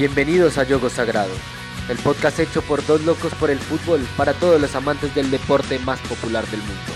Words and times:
Bienvenidos 0.00 0.56
a 0.56 0.64
Yogo 0.64 0.88
Sagrado, 0.88 1.34
el 1.90 1.98
podcast 1.98 2.38
hecho 2.38 2.62
por 2.62 2.86
dos 2.86 3.04
locos 3.04 3.34
por 3.34 3.50
el 3.50 3.58
fútbol 3.58 4.00
para 4.16 4.32
todos 4.32 4.58
los 4.58 4.74
amantes 4.74 5.14
del 5.14 5.30
deporte 5.30 5.78
más 5.80 6.00
popular 6.08 6.42
del 6.46 6.60
mundo. 6.60 6.92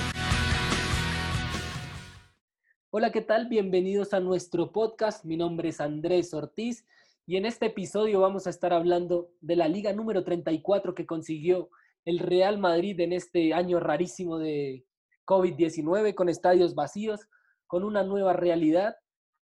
Hola, 2.89 3.13
¿qué 3.13 3.21
tal? 3.21 3.47
Bienvenidos 3.47 4.15
a 4.15 4.21
nuestro 4.21 4.73
podcast. 4.73 5.27
Mi 5.27 5.37
nombre 5.37 5.69
es 5.69 5.83
Andrés 5.83 6.33
Ortiz 6.33 6.87
y 7.27 7.37
en 7.37 7.45
este 7.45 7.67
episodio 7.67 8.23
vamos 8.23 8.47
a 8.47 8.51
estar 8.51 8.73
hablando 8.73 9.29
de 9.43 9.57
la 9.57 9.69
liga 9.69 9.93
número 9.93 10.25
34 10.25 10.95
que 10.95 11.05
consiguió 11.05 11.69
el 12.07 12.19
Real 12.21 12.57
Madrid 12.57 12.99
en 13.01 13.13
este 13.13 13.53
año 13.53 13.81
rarísimo 13.81 14.39
de 14.39 14.87
COVID-19 15.27 16.15
con 16.15 16.31
estadios 16.31 16.75
vacíos, 16.75 17.29
con 17.67 17.85
una 17.85 18.03
nueva 18.03 18.33
realidad 18.33 18.97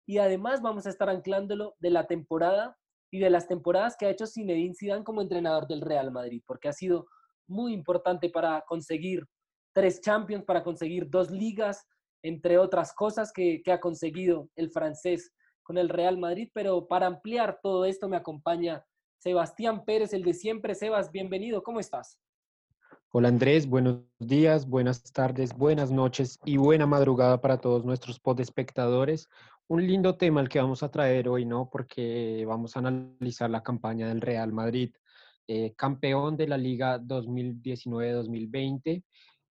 y 0.04 0.18
además 0.18 0.60
vamos 0.60 0.84
a 0.84 0.90
estar 0.90 1.08
anclándolo 1.08 1.74
de 1.78 1.88
la 1.88 2.06
temporada 2.06 2.76
y 3.16 3.18
de 3.18 3.30
las 3.30 3.48
temporadas 3.48 3.96
que 3.98 4.06
ha 4.06 4.10
hecho 4.10 4.26
Zinedine 4.26 4.74
Zidane 4.74 5.04
como 5.04 5.22
entrenador 5.22 5.66
del 5.66 5.80
Real 5.80 6.12
Madrid, 6.12 6.42
porque 6.46 6.68
ha 6.68 6.72
sido 6.72 7.06
muy 7.48 7.72
importante 7.72 8.28
para 8.28 8.62
conseguir 8.68 9.24
tres 9.72 10.00
Champions, 10.02 10.44
para 10.44 10.62
conseguir 10.62 11.08
dos 11.08 11.30
ligas, 11.30 11.86
entre 12.22 12.58
otras 12.58 12.92
cosas 12.94 13.32
que, 13.32 13.62
que 13.64 13.72
ha 13.72 13.80
conseguido 13.80 14.50
el 14.54 14.70
francés 14.70 15.32
con 15.62 15.78
el 15.78 15.88
Real 15.88 16.18
Madrid. 16.18 16.50
Pero 16.52 16.86
para 16.86 17.06
ampliar 17.06 17.58
todo 17.62 17.86
esto 17.86 18.08
me 18.08 18.16
acompaña 18.16 18.84
Sebastián 19.18 19.84
Pérez, 19.84 20.12
el 20.12 20.22
de 20.22 20.34
siempre. 20.34 20.74
Sebas, 20.74 21.10
bienvenido, 21.10 21.62
¿cómo 21.62 21.80
estás? 21.80 22.18
Hola 23.12 23.28
Andrés, 23.28 23.66
buenos 23.66 24.00
días, 24.18 24.68
buenas 24.68 25.02
tardes, 25.10 25.56
buenas 25.56 25.90
noches 25.90 26.38
y 26.44 26.58
buena 26.58 26.86
madrugada 26.86 27.40
para 27.40 27.56
todos 27.56 27.84
nuestros 27.84 28.20
espectadores 28.40 29.28
un 29.68 29.86
lindo 29.86 30.16
tema 30.16 30.40
el 30.40 30.48
que 30.48 30.60
vamos 30.60 30.82
a 30.82 30.90
traer 30.90 31.28
hoy, 31.28 31.44
¿no? 31.44 31.68
Porque 31.70 32.44
vamos 32.46 32.76
a 32.76 32.80
analizar 32.80 33.50
la 33.50 33.62
campaña 33.62 34.08
del 34.08 34.20
Real 34.20 34.52
Madrid, 34.52 34.92
eh, 35.48 35.74
campeón 35.76 36.36
de 36.36 36.48
la 36.48 36.56
Liga 36.56 36.98
2019-2020, 37.00 39.04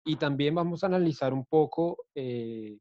y 0.05 0.16
también 0.17 0.55
vamos 0.55 0.83
a 0.83 0.88
analizar 0.88 1.33
un 1.33 1.45
poco 1.45 2.05
eh, 2.13 2.77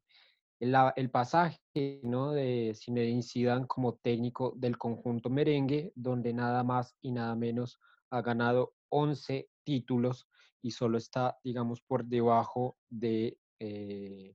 el 0.61 1.11
pasaje, 1.11 1.61
¿no? 2.03 2.33
De 2.33 2.73
Zinedine 2.75 3.23
Zidane 3.23 3.67
como 3.67 3.97
técnico 3.97 4.55
del 4.57 4.79
conjunto 4.79 5.29
merengue, 5.29 5.93
donde 5.95 6.33
nada 6.33 6.63
más 6.63 6.97
y 7.03 7.13
nada 7.13 7.35
menos 7.35 7.79
ha 8.11 8.23
ganado 8.23 8.75
11 8.91 9.49
títulos 9.65 10.29
y 10.63 10.71
solo 10.71 10.99
está, 10.99 11.37
digamos, 11.43 11.83
por 11.83 12.05
debajo 12.05 12.77
de 12.89 13.37
eh, 13.59 14.35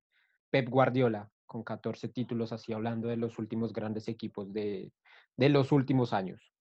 Pep 0.52 0.70
Guardiola, 0.70 1.32
con 1.50 1.64
14 1.64 2.08
títulos, 2.10 2.52
así 2.54 2.72
hablando 2.72 3.10
de 3.10 3.18
los 3.18 3.38
últimos 3.40 3.74
grandes 3.74 4.08
equipos 4.08 4.54
de, 4.54 4.94
de 5.36 5.50
los 5.50 5.74
últimos 5.74 6.14
años. 6.14 6.54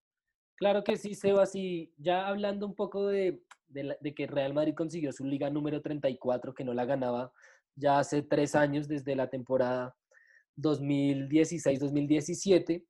Claro 0.57 0.83
que 0.83 0.97
sí, 0.97 1.15
Sebas, 1.15 1.55
y 1.55 1.93
ya 1.99 2.27
hablando 2.27 2.67
un 2.67 2.75
poco 2.75 3.07
de, 3.07 3.41
de, 3.69 4.15
que 4.15 4.27
Real 4.27 4.55
Madrid 4.55 4.75
consiguió 4.75 5.13
su 5.13 5.25
liga 5.25 5.51
número 5.51 5.83
34, 5.83 6.55
que 6.55 6.65
no 6.65 6.73
la 6.75 6.87
ganaba 6.87 7.31
ya 7.77 8.01
hace 8.01 8.23
tres 8.23 8.57
años, 8.57 8.89
desde 8.89 9.15
la 9.15 9.29
temporada 9.29 9.95
2016-2017, 10.57 12.85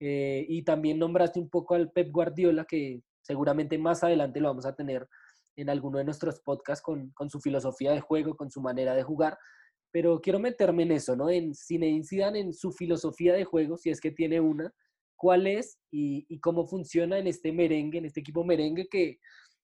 eh, 0.00 0.44
y 0.48 0.64
también 0.64 0.98
nombraste 0.98 1.38
un 1.38 1.48
poco 1.48 1.76
al 1.76 1.92
Pep 1.92 2.10
Guardiola, 2.10 2.64
que 2.66 3.00
seguramente 3.22 3.78
más 3.78 4.02
adelante 4.04 4.40
lo 4.40 4.48
vamos 4.48 4.66
a 4.66 4.74
tener 4.74 5.08
en 5.56 5.70
alguno 5.70 5.98
de 5.98 6.04
nuestros 6.04 6.40
podcasts 6.40 6.82
con, 6.82 7.12
con 7.12 7.30
su 7.30 7.38
filosofía 7.40 7.92
de 7.92 8.00
juego, 8.00 8.36
con 8.36 8.50
su 8.50 8.60
manera 8.60 8.92
de 8.94 9.04
jugar, 9.04 9.38
pero 9.94 10.20
quiero 10.20 10.40
meterme 10.40 10.82
en 10.82 10.90
eso, 10.90 11.14
¿no? 11.14 11.30
En 11.30 11.54
Zinedine 11.54 12.02
Zidane, 12.02 12.40
en 12.40 12.52
su 12.52 12.72
filosofía 12.72 13.32
de 13.32 13.44
juego, 13.44 13.78
si 13.78 13.90
es 13.90 14.00
que 14.00 14.10
tiene 14.10 14.40
una, 14.40 14.74
cuál 15.14 15.46
es 15.46 15.78
y, 15.88 16.26
cómo 16.40 16.66
funciona 16.66 17.16
en 17.16 17.28
este 17.28 17.52
merengue, 17.52 17.98
en 17.98 18.06
este 18.06 18.18
equipo 18.18 18.42
merengue 18.42 18.88
que, 18.88 19.20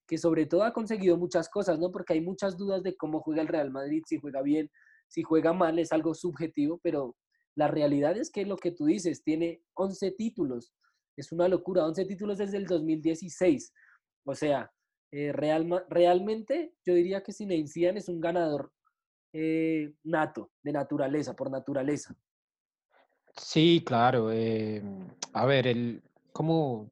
que 0.07 0.19
sobre 0.19 0.47
todo 0.47 0.63
ha 0.63 0.73
conseguido 0.73 1.17
muchas 1.17 1.49
cosas, 1.49 1.81
¿no? 1.81 1.91
Porque 1.91 2.13
hay 2.13 2.21
muchas 2.21 2.57
dudas 2.57 2.85
de 2.85 2.97
cómo 2.97 3.19
juega 3.23 3.43
el 3.43 3.49
Real 3.49 3.73
Madrid, 3.73 4.05
si 4.07 4.19
juega 4.19 4.41
bien, 4.41 4.71
si 5.09 5.25
juega 5.25 5.53
mal, 5.53 5.81
es 5.81 5.91
algo 5.91 6.15
subjetivo, 6.15 6.79
pero 6.81 7.17
la 7.57 7.67
realidad 7.67 8.17
es 8.17 8.31
que 8.31 8.47
lo 8.47 8.57
que 8.57 8.71
tú 8.71 8.85
dices, 8.85 9.25
tiene 9.25 9.65
11 9.75 10.13
títulos, 10.13 10.73
es 11.17 11.33
una 11.33 11.49
locura, 11.49 11.85
11 11.87 12.05
títulos 12.05 12.39
desde 12.39 12.59
el 12.59 12.67
2016. 12.67 13.73
O 14.25 14.37
sea, 14.37 14.71
eh, 15.11 15.33
real, 15.33 15.85
realmente 15.89 16.73
yo 16.87 16.95
diría 16.95 17.25
que 17.25 17.33
Zinedine 17.33 17.67
Zidane 17.67 17.99
es 17.99 18.09
un 18.09 18.21
ganador 18.21 18.71
eh, 19.33 19.95
nato, 20.05 20.51
de 20.63 20.73
naturaleza, 20.73 21.35
por 21.35 21.51
naturaleza. 21.51 22.15
Sí, 23.37 23.83
claro. 23.85 24.31
Eh, 24.33 24.83
a 25.33 25.47
ver, 25.47 25.67
él 25.67 26.03
como 26.33 26.91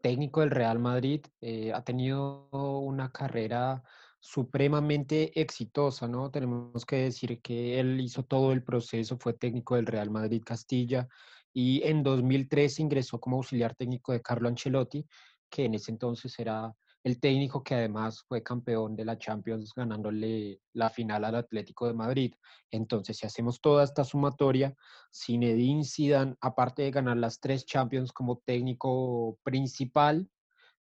técnico 0.00 0.40
del 0.40 0.50
Real 0.50 0.78
Madrid 0.78 1.24
eh, 1.40 1.72
ha 1.72 1.82
tenido 1.82 2.48
una 2.50 3.10
carrera 3.10 3.82
supremamente 4.20 5.40
exitosa, 5.40 6.06
¿no? 6.06 6.30
Tenemos 6.30 6.86
que 6.86 6.96
decir 6.96 7.40
que 7.40 7.80
él 7.80 8.00
hizo 8.00 8.22
todo 8.24 8.52
el 8.52 8.62
proceso, 8.62 9.18
fue 9.18 9.32
técnico 9.32 9.76
del 9.76 9.86
Real 9.86 10.10
Madrid 10.10 10.42
Castilla 10.44 11.08
y 11.52 11.82
en 11.82 12.02
2003 12.02 12.78
ingresó 12.80 13.20
como 13.20 13.36
auxiliar 13.36 13.74
técnico 13.74 14.12
de 14.12 14.22
Carlo 14.22 14.48
Ancelotti, 14.48 15.04
que 15.50 15.64
en 15.64 15.74
ese 15.74 15.90
entonces 15.90 16.38
era 16.38 16.72
el 17.04 17.18
técnico 17.18 17.64
que 17.64 17.74
además 17.74 18.22
fue 18.22 18.42
campeón 18.42 18.94
de 18.94 19.04
la 19.04 19.18
Champions 19.18 19.72
ganándole 19.74 20.60
la 20.72 20.88
final 20.88 21.24
al 21.24 21.34
Atlético 21.34 21.86
de 21.86 21.94
Madrid. 21.94 22.34
Entonces, 22.70 23.16
si 23.16 23.26
hacemos 23.26 23.60
toda 23.60 23.82
esta 23.82 24.04
sumatoria, 24.04 24.76
Zinedine 25.12 25.84
Zidane, 25.84 26.36
aparte 26.40 26.82
de 26.82 26.92
ganar 26.92 27.16
las 27.16 27.40
tres 27.40 27.66
Champions 27.66 28.12
como 28.12 28.42
técnico 28.44 29.38
principal, 29.42 30.28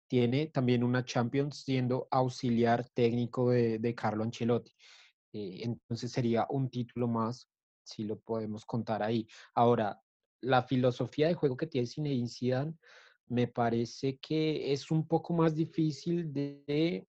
tiene 0.08 0.48
también 0.48 0.84
una 0.84 1.06
Champions 1.06 1.64
siendo 1.64 2.08
auxiliar 2.10 2.88
técnico 2.90 3.52
de, 3.52 3.96
Carlo 3.96 4.24
Ancelotti. 4.24 4.72
Eh, 5.34 5.60
entonces 5.64 6.12
sería 6.12 6.48
un 6.50 6.70
título 6.70 7.08
más, 7.08 7.48
si 7.84 8.06
lo 8.06 8.20
podemos 8.20 8.66
contar 8.66 9.04
ahí. 9.04 9.28
Ahora, 9.54 10.02
la 10.42 10.64
filosofía 10.64 11.28
de 11.28 11.34
juego 11.34 11.58
que 11.58 11.68
tiene 11.68 11.88
Zinedine 11.88 12.30
Zidane 12.30 12.74
me 13.30 13.48
parece 13.48 14.18
que 14.18 14.72
es 14.72 14.92
un 14.92 15.08
poco 15.08 15.34
más 15.34 15.56
difícil 15.56 16.32
de 16.34 17.08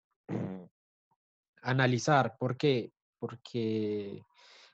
analizar. 1.62 2.36
¿Por 2.38 2.56
qué? 2.56 2.92
Porque 3.18 4.22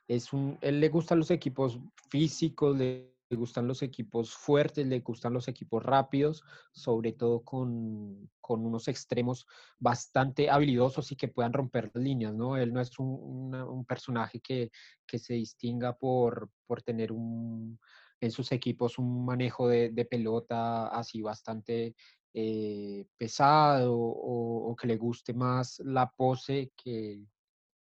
es 0.09 0.33
un, 0.33 0.59
él 0.61 0.81
le 0.81 0.89
gustan 0.89 1.19
los 1.19 1.31
equipos 1.31 1.79
físicos, 2.11 2.77
le, 2.77 3.13
gustan 3.31 3.67
los 3.67 3.83
equipos 3.83 4.33
fuertes, 4.33 4.87
le 4.87 5.01
gustan 5.01 5.33
los 5.33 5.49
equipos 5.49 5.83
rápidos, 5.83 6.45
sobre 6.73 7.13
todo 7.13 7.43
con, 7.43 8.31
unos 8.49 8.87
extremos 8.87 9.47
bastante 9.79 10.51
habilidosos 10.51 11.11
y 11.11 11.17
que 11.17 11.27
puedan 11.29 11.53
romper 11.53 11.91
líneas, 11.95 12.33
¿no? 12.33 12.57
Él 12.57 12.73
no 12.73 12.81
es 12.81 12.97
un, 12.99 13.85
personaje 13.89 14.41
que, 14.41 14.71
que, 15.05 15.19
se 15.19 15.35
distinga 15.35 15.97
por, 15.97 16.51
por 16.67 16.83
tener 16.83 17.11
un, 17.11 17.81
en 18.21 18.31
sus 18.31 18.53
equipos 18.53 18.99
un 18.99 19.25
manejo 19.25 19.69
de, 19.69 20.07
pelota 20.11 20.89
así 20.89 21.23
bastante 21.23 21.95
eh, 22.33 23.07
pesado 23.17 23.95
o, 23.97 24.75
que 24.77 24.87
le 24.87 24.97
guste 24.97 25.33
más 25.35 25.81
la 25.85 26.11
pose 26.11 26.73
que, 26.77 27.23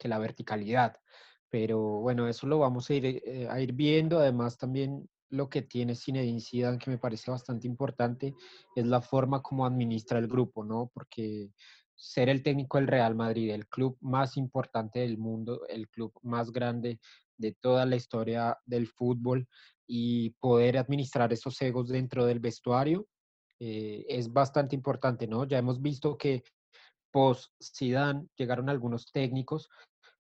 la 0.03 0.19
verticalidad. 0.19 0.97
Pero 1.49 1.79
bueno, 2.01 2.27
eso 2.27 2.45
lo 2.45 2.59
vamos 2.59 2.89
a 2.89 2.93
ir, 2.93 3.05
eh, 3.05 3.47
a 3.49 3.61
ir 3.61 3.71
viendo. 3.71 4.19
Además, 4.19 4.57
también 4.57 5.07
lo 5.29 5.49
que 5.49 5.61
tiene 5.61 5.95
Zinedine 5.95 6.41
Zidane, 6.41 6.77
que 6.77 6.91
me 6.91 6.97
parece 6.97 7.31
bastante 7.31 7.67
importante, 7.67 8.35
es 8.75 8.85
la 8.85 9.01
forma 9.01 9.41
como 9.41 9.65
administra 9.65 10.19
el 10.19 10.27
grupo, 10.27 10.63
¿no? 10.63 10.91
Porque 10.93 11.51
ser 11.95 12.29
el 12.29 12.43
técnico 12.43 12.77
del 12.77 12.87
Real 12.87 13.15
Madrid, 13.15 13.51
el 13.51 13.67
club 13.67 13.97
más 14.01 14.37
importante 14.37 14.99
del 14.99 15.17
mundo, 15.17 15.61
el 15.69 15.87
club 15.89 16.13
más 16.21 16.51
grande 16.51 16.99
de 17.37 17.53
toda 17.53 17.85
la 17.85 17.95
historia 17.95 18.57
del 18.65 18.87
fútbol, 18.87 19.47
y 19.95 20.31
poder 20.39 20.79
administrar 20.79 21.31
esos 21.31 21.61
egos 21.61 21.87
dentro 21.87 22.25
del 22.25 22.39
vestuario 22.39 23.05
eh, 23.59 24.03
es 24.09 24.33
bastante 24.33 24.75
importante, 24.75 25.27
¿no? 25.27 25.45
Ya 25.45 25.59
hemos 25.59 25.83
visto 25.83 26.17
que 26.17 26.41
post 27.11 27.53
Zidane 27.63 28.25
llegaron 28.35 28.69
algunos 28.69 29.11
técnicos, 29.11 29.69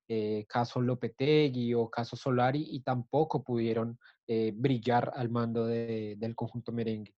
eh, 0.07 0.45
caso 0.47 0.79
Lopetegui 0.79 1.73
o 1.73 1.89
caso 1.89 2.15
Solari, 2.15 2.67
y 2.69 2.81
tampoco 2.81 3.43
pudieron 3.43 3.97
eh, 4.27 4.51
brillar 4.55 5.11
al 5.15 5.29
mando 5.31 5.65
del 5.65 6.35
conjunto 6.35 6.71
merengue. 6.71 7.15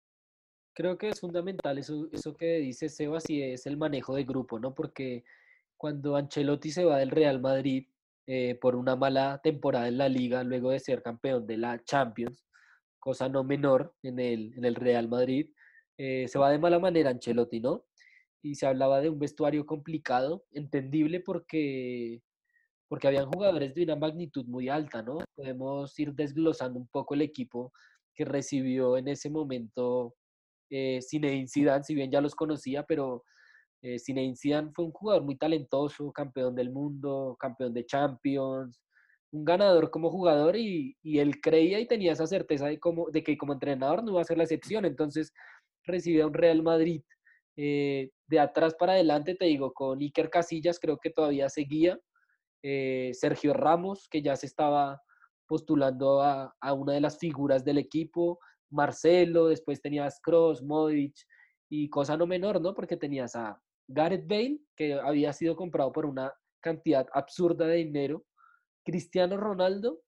Creo 0.76 0.96
que 0.96 1.08
es 1.08 1.18
fundamental 1.18 1.78
eso, 1.78 2.08
eso 2.12 2.36
que 2.36 2.58
dice 2.58 2.88
Sebas 2.88 3.28
y 3.28 3.42
es 3.42 3.66
el 3.66 3.76
manejo 3.76 4.14
de 4.14 4.22
grupo, 4.22 4.60
¿no? 4.60 4.72
Porque 4.72 5.24
cuando 5.76 6.14
Ancelotti 6.14 6.70
se 6.70 6.84
va 6.84 6.98
del 6.98 7.10
Real 7.10 7.40
Madrid, 7.40 7.88
eh, 8.26 8.56
por 8.60 8.76
una 8.76 8.96
mala 8.96 9.40
temporada 9.42 9.88
en 9.88 9.98
la 9.98 10.08
liga 10.08 10.42
luego 10.44 10.70
de 10.70 10.80
ser 10.80 11.02
campeón 11.02 11.46
de 11.46 11.58
la 11.58 11.82
Champions, 11.84 12.46
cosa 12.98 13.28
no 13.28 13.44
menor 13.44 13.94
en 14.02 14.18
el, 14.18 14.54
en 14.56 14.64
el 14.64 14.74
Real 14.74 15.08
Madrid. 15.08 15.50
Eh, 15.98 16.26
se 16.28 16.38
va 16.38 16.50
de 16.50 16.58
mala 16.58 16.78
manera 16.78 17.10
Ancelotti, 17.10 17.60
¿no? 17.60 17.84
Y 18.42 18.54
se 18.54 18.66
hablaba 18.66 19.00
de 19.00 19.10
un 19.10 19.18
vestuario 19.18 19.66
complicado, 19.66 20.44
entendible 20.52 21.20
porque, 21.20 22.22
porque 22.88 23.08
habían 23.08 23.30
jugadores 23.30 23.74
de 23.74 23.84
una 23.84 23.96
magnitud 23.96 24.46
muy 24.46 24.68
alta, 24.68 25.02
¿no? 25.02 25.18
Podemos 25.34 25.98
ir 25.98 26.14
desglosando 26.14 26.78
un 26.78 26.88
poco 26.88 27.14
el 27.14 27.22
equipo 27.22 27.72
que 28.14 28.24
recibió 28.24 28.96
en 28.96 29.08
ese 29.08 29.28
momento 29.28 30.14
eh, 30.70 31.00
Zinedine 31.02 31.48
Zidane, 31.48 31.84
si 31.84 31.94
bien 31.94 32.10
ya 32.10 32.20
los 32.20 32.34
conocía, 32.34 32.84
pero 32.84 33.24
eh, 33.84 33.98
fue 34.74 34.84
un 34.86 34.92
jugador 34.92 35.24
muy 35.24 35.36
talentoso, 35.36 36.10
campeón 36.10 36.54
del 36.54 36.70
mundo, 36.70 37.36
campeón 37.38 37.74
de 37.74 37.84
Champions, 37.84 38.82
un 39.30 39.44
ganador 39.44 39.90
como 39.90 40.10
jugador 40.10 40.56
y, 40.56 40.96
él 41.02 41.40
creía 41.42 41.80
y 41.80 41.86
tenía 41.86 42.12
esa 42.12 42.26
certeza 42.26 42.66
de, 42.66 42.78
como, 42.78 43.10
de 43.10 43.22
que 43.22 43.36
como 43.36 43.52
entrenador 43.52 44.02
no 44.02 44.12
iba 44.12 44.20
a 44.22 44.24
ser 44.24 44.38
la 44.38 44.44
excepción. 44.44 44.86
Entonces 44.86 45.32
recibe 45.84 46.24
un 46.24 46.32
Real 46.32 46.62
Madrid 46.62 47.02
eh, 47.56 48.10
de 48.26 48.40
atrás 48.40 48.74
para 48.78 48.94
adelante, 48.94 49.34
te 49.34 49.44
digo, 49.44 49.72
con 49.74 50.00
Iker 50.00 50.30
Casillas 50.30 50.78
creo 50.80 50.98
que 50.98 51.10
todavía 51.10 51.48
seguía, 51.50 51.98
eh, 52.62 53.10
Sergio 53.12 53.52
Ramos, 53.52 54.08
que 54.08 54.22
ya 54.22 54.34
se 54.36 54.46
estaba 54.46 55.00
postulando 55.46 56.22
a, 56.22 56.54
una 56.72 56.94
de 56.94 57.00
las 57.02 57.18
figuras 57.18 57.64
del 57.64 57.78
equipo, 57.78 58.38
Marcelo, 58.70 59.48
después 59.48 59.82
tenías 59.82 60.18
Cross, 60.22 60.62
Modric 60.62 61.14
y 61.68 61.90
cosa 61.90 62.16
no 62.16 62.26
menor, 62.26 62.60
¿no? 62.62 62.74
Porque 62.74 62.96
tenías 62.96 63.36
a 63.36 63.60
Gareth 63.88 64.26
Bale, 64.26 64.60
que 64.76 64.94
había 64.94 65.32
sido 65.32 65.56
comprado 65.56 65.92
por 65.92 66.06
una 66.06 66.32
cantidad 66.60 67.06
absurda 67.12 67.66
de 67.66 67.76
dinero, 67.76 68.24
Cristiano 68.84 69.36
Ronaldo 69.36 70.00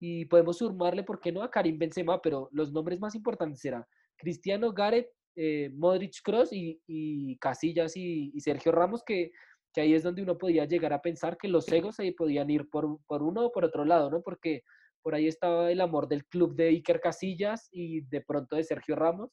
y 0.00 0.26
podemos 0.26 0.58
sumarle, 0.58 1.02
¿por 1.02 1.20
qué 1.20 1.32
no? 1.32 1.42
A 1.42 1.50
Karim 1.50 1.78
Benzema, 1.78 2.20
pero 2.20 2.48
los 2.52 2.72
nombres 2.72 3.00
más 3.00 3.14
importantes 3.14 3.60
serán 3.60 3.84
Cristiano, 4.16 4.72
Gareth, 4.72 5.08
eh, 5.36 5.70
Modric 5.74 6.22
Cross 6.22 6.50
y, 6.52 7.36
Casillas 7.38 7.96
y, 7.96 8.38
Sergio 8.40 8.72
Ramos, 8.72 9.02
que, 9.04 9.32
ahí 9.76 9.94
es 9.94 10.02
donde 10.02 10.22
uno 10.22 10.38
podía 10.38 10.64
llegar 10.64 10.92
a 10.94 11.02
pensar 11.02 11.36
que 11.36 11.48
los 11.48 11.70
egos 11.70 12.00
ahí 12.00 12.10
podían 12.12 12.48
ir 12.48 12.68
por, 12.70 12.98
por 13.06 13.22
uno 13.22 13.46
o 13.46 13.52
por 13.52 13.64
otro 13.64 13.84
lado, 13.84 14.10
¿no? 14.10 14.22
Porque 14.22 14.62
por 15.02 15.14
ahí 15.14 15.28
estaba 15.28 15.70
el 15.70 15.82
amor 15.82 16.08
del 16.08 16.24
club 16.24 16.56
de 16.56 16.68
Iker 16.68 17.00
Casillas 17.00 17.68
y 17.70 18.00
de 18.00 18.22
pronto 18.22 18.56
de 18.56 18.64
Sergio 18.64 18.96
Ramos 18.96 19.30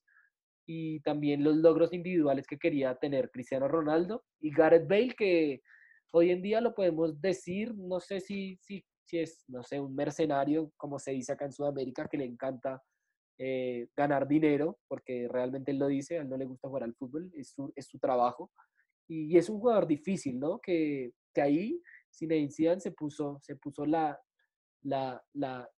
y 0.65 0.99
también 1.01 1.43
los 1.43 1.57
logros 1.57 1.93
individuales 1.93 2.47
que 2.47 2.57
quería 2.57 2.95
tener 2.95 3.29
Cristiano 3.31 3.67
Ronaldo 3.67 4.23
y 4.39 4.51
Gareth 4.51 4.87
Bale, 4.87 5.15
que 5.17 5.61
hoy 6.11 6.31
en 6.31 6.41
día 6.41 6.61
lo 6.61 6.73
podemos 6.73 7.19
decir, 7.19 7.73
no 7.75 7.99
sé 7.99 8.19
si, 8.19 8.57
si, 8.61 8.85
es, 9.11 9.43
no 9.47 9.63
sé, 9.63 9.79
un 9.79 9.93
mercenario, 9.93 10.71
como 10.77 10.99
se 10.99 11.11
dice 11.11 11.33
acá 11.33 11.45
en 11.45 11.51
Sudamérica, 11.51 12.07
que 12.07 12.17
le 12.17 12.25
encanta 12.25 12.81
eh, 13.37 13.87
ganar 13.95 14.27
dinero, 14.27 14.79
porque 14.87 15.27
realmente 15.29 15.71
él 15.71 15.79
lo 15.79 15.87
dice, 15.87 16.17
a 16.17 16.21
él 16.21 16.29
no 16.29 16.37
le 16.37 16.45
gusta 16.45 16.67
jugar 16.67 16.83
al 16.83 16.95
fútbol, 16.95 17.31
es 17.35 17.49
su, 17.49 17.71
es 17.75 17.87
su 17.87 17.99
trabajo. 17.99 18.51
Y, 19.07 19.37
es 19.37 19.49
un 19.49 19.59
jugador 19.59 19.85
difícil, 19.85 20.39
¿no? 20.39 20.59
Que, 20.59 21.11
que 21.33 21.41
ahí 21.41 21.81
Zinedine 22.15 22.51
Zidane 22.51 22.79
se 22.79 22.91
puso, 22.91 23.39
se 23.41 23.55
puso 23.55 23.85
la, 23.85 24.19
la, 24.83 25.21
la, 25.33 25.69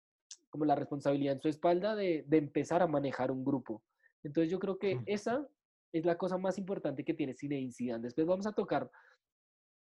como 0.50 0.66
la 0.66 0.76
responsabilidad 0.76 1.34
en 1.34 1.42
su 1.42 1.48
espalda 1.48 1.96
de, 1.96 2.24
de 2.28 2.38
empezar 2.38 2.82
a 2.82 2.88
manejar 2.88 3.32
un 3.32 3.44
grupo. 3.44 3.82
Entonces 4.26 4.52
yo 4.52 4.60
creo 4.60 4.78
que 4.78 5.00
esa 5.06 5.48
es 5.94 6.04
la 6.06 6.18
cosa 6.18 6.38
más 6.38 6.58
importante 6.58 7.06
que 7.06 7.14
tiene 7.14 7.36
Zinedine 7.36 7.72
Zidane. 7.72 8.04
Después 8.04 8.28
vamos 8.28 8.48
a 8.48 8.52
tocar 8.52 8.90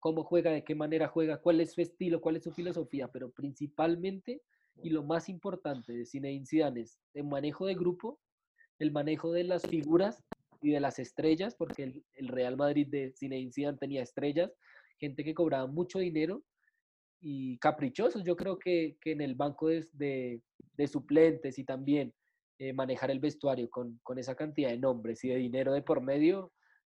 cómo 0.00 0.24
juega, 0.24 0.50
de 0.50 0.64
qué 0.64 0.74
manera 0.74 1.08
juega, 1.08 1.40
cuál 1.40 1.60
es 1.60 1.72
su 1.72 1.80
estilo, 1.80 2.20
cuál 2.20 2.36
es 2.36 2.44
su 2.44 2.52
filosofía, 2.52 3.08
pero 3.08 3.30
principalmente 3.30 4.42
y 4.82 4.90
lo 4.90 5.02
más 5.02 5.28
importante 5.28 5.92
de 5.92 6.04
Zinedine 6.04 6.46
Zidane 6.46 6.80
es 6.82 6.98
el 7.14 7.24
manejo 7.24 7.64
de 7.66 7.74
grupo, 7.74 8.20
el 8.78 8.90
manejo 8.90 9.32
de 9.32 9.44
las 9.44 9.62
figuras 9.62 10.22
y 10.60 10.70
de 10.70 10.80
las 10.80 10.98
estrellas, 10.98 11.54
porque 11.54 12.02
el, 12.14 12.28
Real 12.28 12.56
Madrid 12.56 12.88
de 12.88 13.12
Zinedine 13.16 13.52
Zidane 13.52 13.78
tenía 13.78 14.02
estrellas, 14.02 14.52
gente 14.98 15.24
que 15.24 15.34
cobraba 15.34 15.66
mucho 15.66 16.00
dinero 16.00 16.42
y 17.20 17.58
caprichosos. 17.58 18.24
Yo 18.24 18.36
creo 18.36 18.58
que, 18.58 18.98
en 19.04 19.20
el 19.20 19.34
banco 19.34 19.68
de, 19.68 20.42
suplentes 20.86 21.58
y 21.58 21.64
también 21.64 22.12
eh, 22.58 22.72
manejar 22.72 23.10
el 23.10 23.20
vestuario 23.20 23.68
con, 23.70 23.98
con 24.02 24.18
esa 24.18 24.34
cantidad 24.34 24.70
de 24.70 24.78
nombres 24.78 25.24
y 25.24 25.28
de 25.28 25.36
dinero 25.36 25.72
de 25.72 25.82
por 25.82 26.00
medio 26.00 26.52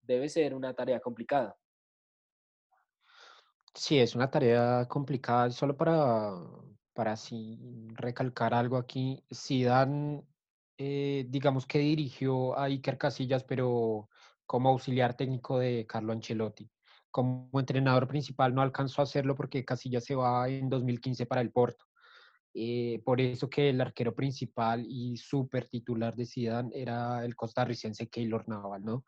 debe 0.02 0.28
ser 0.28 0.54
una 0.54 0.74
tarea 0.74 1.00
complicada. 1.00 1.56
Sí, 3.74 3.98
es 3.98 4.14
una 4.14 4.30
tarea 4.30 4.86
complicada. 4.88 5.50
Solo 5.50 5.76
para, 5.76 6.32
para 6.92 7.12
así 7.12 7.58
recalcar 7.94 8.54
algo 8.54 8.76
aquí, 8.76 9.24
Zidane, 9.34 10.24
eh, 10.78 11.26
digamos 11.28 11.66
que 11.66 11.78
dirigió 11.78 12.56
a 12.56 12.64
Iker 12.64 12.98
Casillas, 12.98 13.44
pero 13.44 14.08
como 14.46 14.68
auxiliar 14.68 15.16
técnico 15.16 15.58
de 15.58 15.86
Carlo 15.86 16.12
Ancelotti. 16.12 16.70
Como 17.10 17.48
entrenador 17.58 18.08
principal 18.08 18.54
no 18.54 18.62
alcanzó 18.62 19.02
a 19.02 19.04
hacerlo 19.04 19.34
porque 19.34 19.64
Casillas 19.64 20.04
se 20.04 20.14
va 20.14 20.48
en 20.48 20.68
2015 20.68 21.26
para 21.26 21.40
el 21.40 21.50
Porto. 21.50 21.84
Eh, 22.54 23.02
por 23.04 23.20
eso 23.20 23.50
que 23.50 23.70
el 23.70 23.80
arquero 23.80 24.14
principal 24.14 24.86
y 24.88 25.16
súper 25.16 25.66
titular 25.66 26.14
de 26.14 26.24
Zidane 26.24 26.70
era 26.72 27.24
el 27.24 27.34
costarricense 27.34 28.08
Keylor 28.08 28.48
Naval, 28.48 28.84
¿no? 28.84 29.04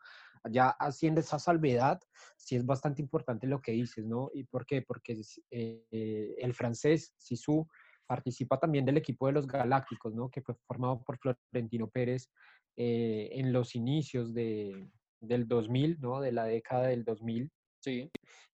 Ya 0.49 0.69
haciendo 0.69 1.21
esa 1.21 1.39
salvedad, 1.39 1.99
sí 2.35 2.55
es 2.55 2.65
bastante 2.65 3.01
importante 3.01 3.47
lo 3.47 3.61
que 3.61 3.71
dices, 3.71 4.05
¿no? 4.05 4.29
¿Y 4.33 4.43
por 4.43 4.65
qué? 4.65 4.81
Porque 4.81 5.19
eh, 5.51 6.35
el 6.37 6.53
francés, 6.53 7.13
Sisu, 7.17 7.67
participa 8.05 8.59
también 8.59 8.85
del 8.85 8.97
equipo 8.97 9.27
de 9.27 9.33
los 9.33 9.47
Galácticos, 9.47 10.13
¿no? 10.13 10.29
Que 10.29 10.41
fue 10.41 10.55
formado 10.65 11.03
por 11.03 11.17
Florentino 11.17 11.89
Pérez 11.89 12.29
eh, 12.75 13.29
en 13.33 13.53
los 13.53 13.75
inicios 13.75 14.33
de, 14.33 14.89
del 15.19 15.47
2000, 15.47 15.99
¿no? 15.99 16.21
De 16.21 16.31
la 16.31 16.45
década 16.45 16.87
del 16.87 17.03
2000. 17.03 17.51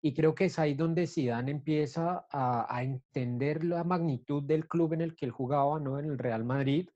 Y 0.02 0.14
creo 0.14 0.34
que 0.34 0.46
es 0.46 0.58
ahí 0.58 0.74
donde 0.74 1.06
Zidane 1.06 1.50
empieza 1.50 2.26
a, 2.30 2.66
a, 2.68 2.82
entender 2.82 3.64
la 3.64 3.84
magnitud 3.84 4.42
del 4.42 4.68
club 4.68 4.92
en 4.92 5.00
el 5.00 5.16
que 5.16 5.24
él 5.26 5.32
jugaba, 5.32 5.80
¿no? 5.80 5.98
En 5.98 6.06
el 6.06 6.18
Real 6.18 6.44
Madrid, 6.44 6.88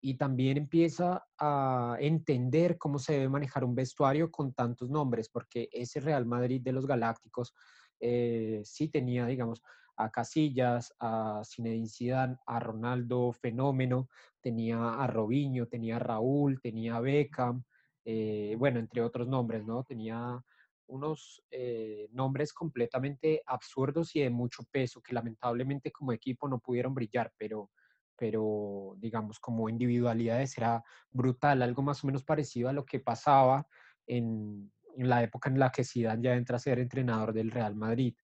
y 0.00 0.14
también 0.14 0.56
empieza 0.58 1.26
a 1.38 1.96
entender 2.00 2.78
cómo 2.78 2.98
se 2.98 3.14
debe 3.14 3.28
manejar 3.28 3.64
un 3.64 3.74
vestuario 3.74 4.30
con 4.30 4.52
tantos 4.52 4.90
nombres, 4.90 5.28
porque 5.28 5.68
ese 5.72 6.00
Real 6.00 6.26
Madrid 6.26 6.60
de 6.62 6.72
los 6.72 6.86
Galácticos 6.86 7.54
eh, 8.00 8.60
sí 8.64 8.88
tenía, 8.88 9.26
digamos, 9.26 9.62
a 9.96 10.10
Casillas, 10.10 10.94
a 11.00 11.42
Zinedine 11.44 11.88
Zidane, 11.88 12.36
a 12.46 12.60
Ronaldo 12.60 13.32
Fenómeno, 13.32 14.08
tenía 14.40 14.94
a 14.94 15.06
Robinho, 15.08 15.66
tenía 15.66 15.96
a 15.96 15.98
Raúl, 15.98 16.60
tenía 16.60 16.96
a 16.96 17.00
Beckham, 17.00 17.64
eh, 18.04 18.54
bueno, 18.56 18.78
entre 18.78 19.02
otros 19.02 19.26
nombres, 19.26 19.66
¿no? 19.66 19.82
Tenía 19.82 20.40
unos 20.88 21.42
eh, 21.50 22.08
nombres 22.12 22.52
completamente 22.52 23.42
absurdos 23.46 24.14
y 24.16 24.20
de 24.20 24.30
mucho 24.30 24.64
peso 24.70 25.00
que 25.02 25.14
lamentablemente 25.14 25.92
como 25.92 26.12
equipo 26.12 26.48
no 26.48 26.58
pudieron 26.58 26.94
brillar, 26.94 27.32
pero 27.38 27.70
pero 28.18 28.96
digamos 28.98 29.38
como 29.38 29.68
individualidades 29.68 30.58
era 30.58 30.82
brutal, 31.12 31.62
algo 31.62 31.82
más 31.82 32.02
o 32.02 32.08
menos 32.08 32.24
parecido 32.24 32.68
a 32.68 32.72
lo 32.72 32.84
que 32.84 32.98
pasaba 32.98 33.68
en, 34.08 34.72
la 34.96 35.22
época 35.22 35.48
en 35.48 35.60
la 35.60 35.70
que 35.70 35.84
Zidane 35.84 36.24
ya 36.24 36.34
entra 36.34 36.56
a 36.56 36.58
ser 36.58 36.80
entrenador 36.80 37.32
del 37.32 37.52
Real 37.52 37.76
Madrid, 37.76 38.16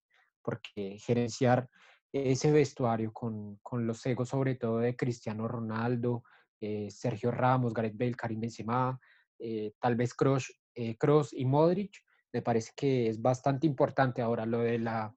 porque 0.42 0.98
gerenciar 0.98 1.70
ese 2.12 2.50
vestuario 2.50 3.12
con, 3.12 3.60
los 3.72 4.04
egos 4.06 4.30
sobre 4.30 4.56
todo 4.56 4.78
de 4.78 4.96
Cristiano 4.96 5.46
Ronaldo, 5.46 6.24
eh, 6.60 6.90
Sergio 6.90 7.30
Ramos, 7.30 7.72
Gareth 7.72 7.96
Bale, 7.96 8.14
Karim 8.14 8.40
Benzema, 8.40 8.98
eh, 9.38 9.72
tal 9.78 9.94
vez 9.94 10.12
Kroos, 10.14 10.52
eh, 10.74 10.96
y 11.32 11.44
Modric, 11.44 12.02
me 12.34 12.42
parece 12.42 12.72
que 12.76 13.08
es 13.08 13.22
bastante 13.22 13.66
importante 13.66 14.20
ahora 14.20 14.44
lo 14.44 14.58
de 14.58 14.78
la 14.78 15.14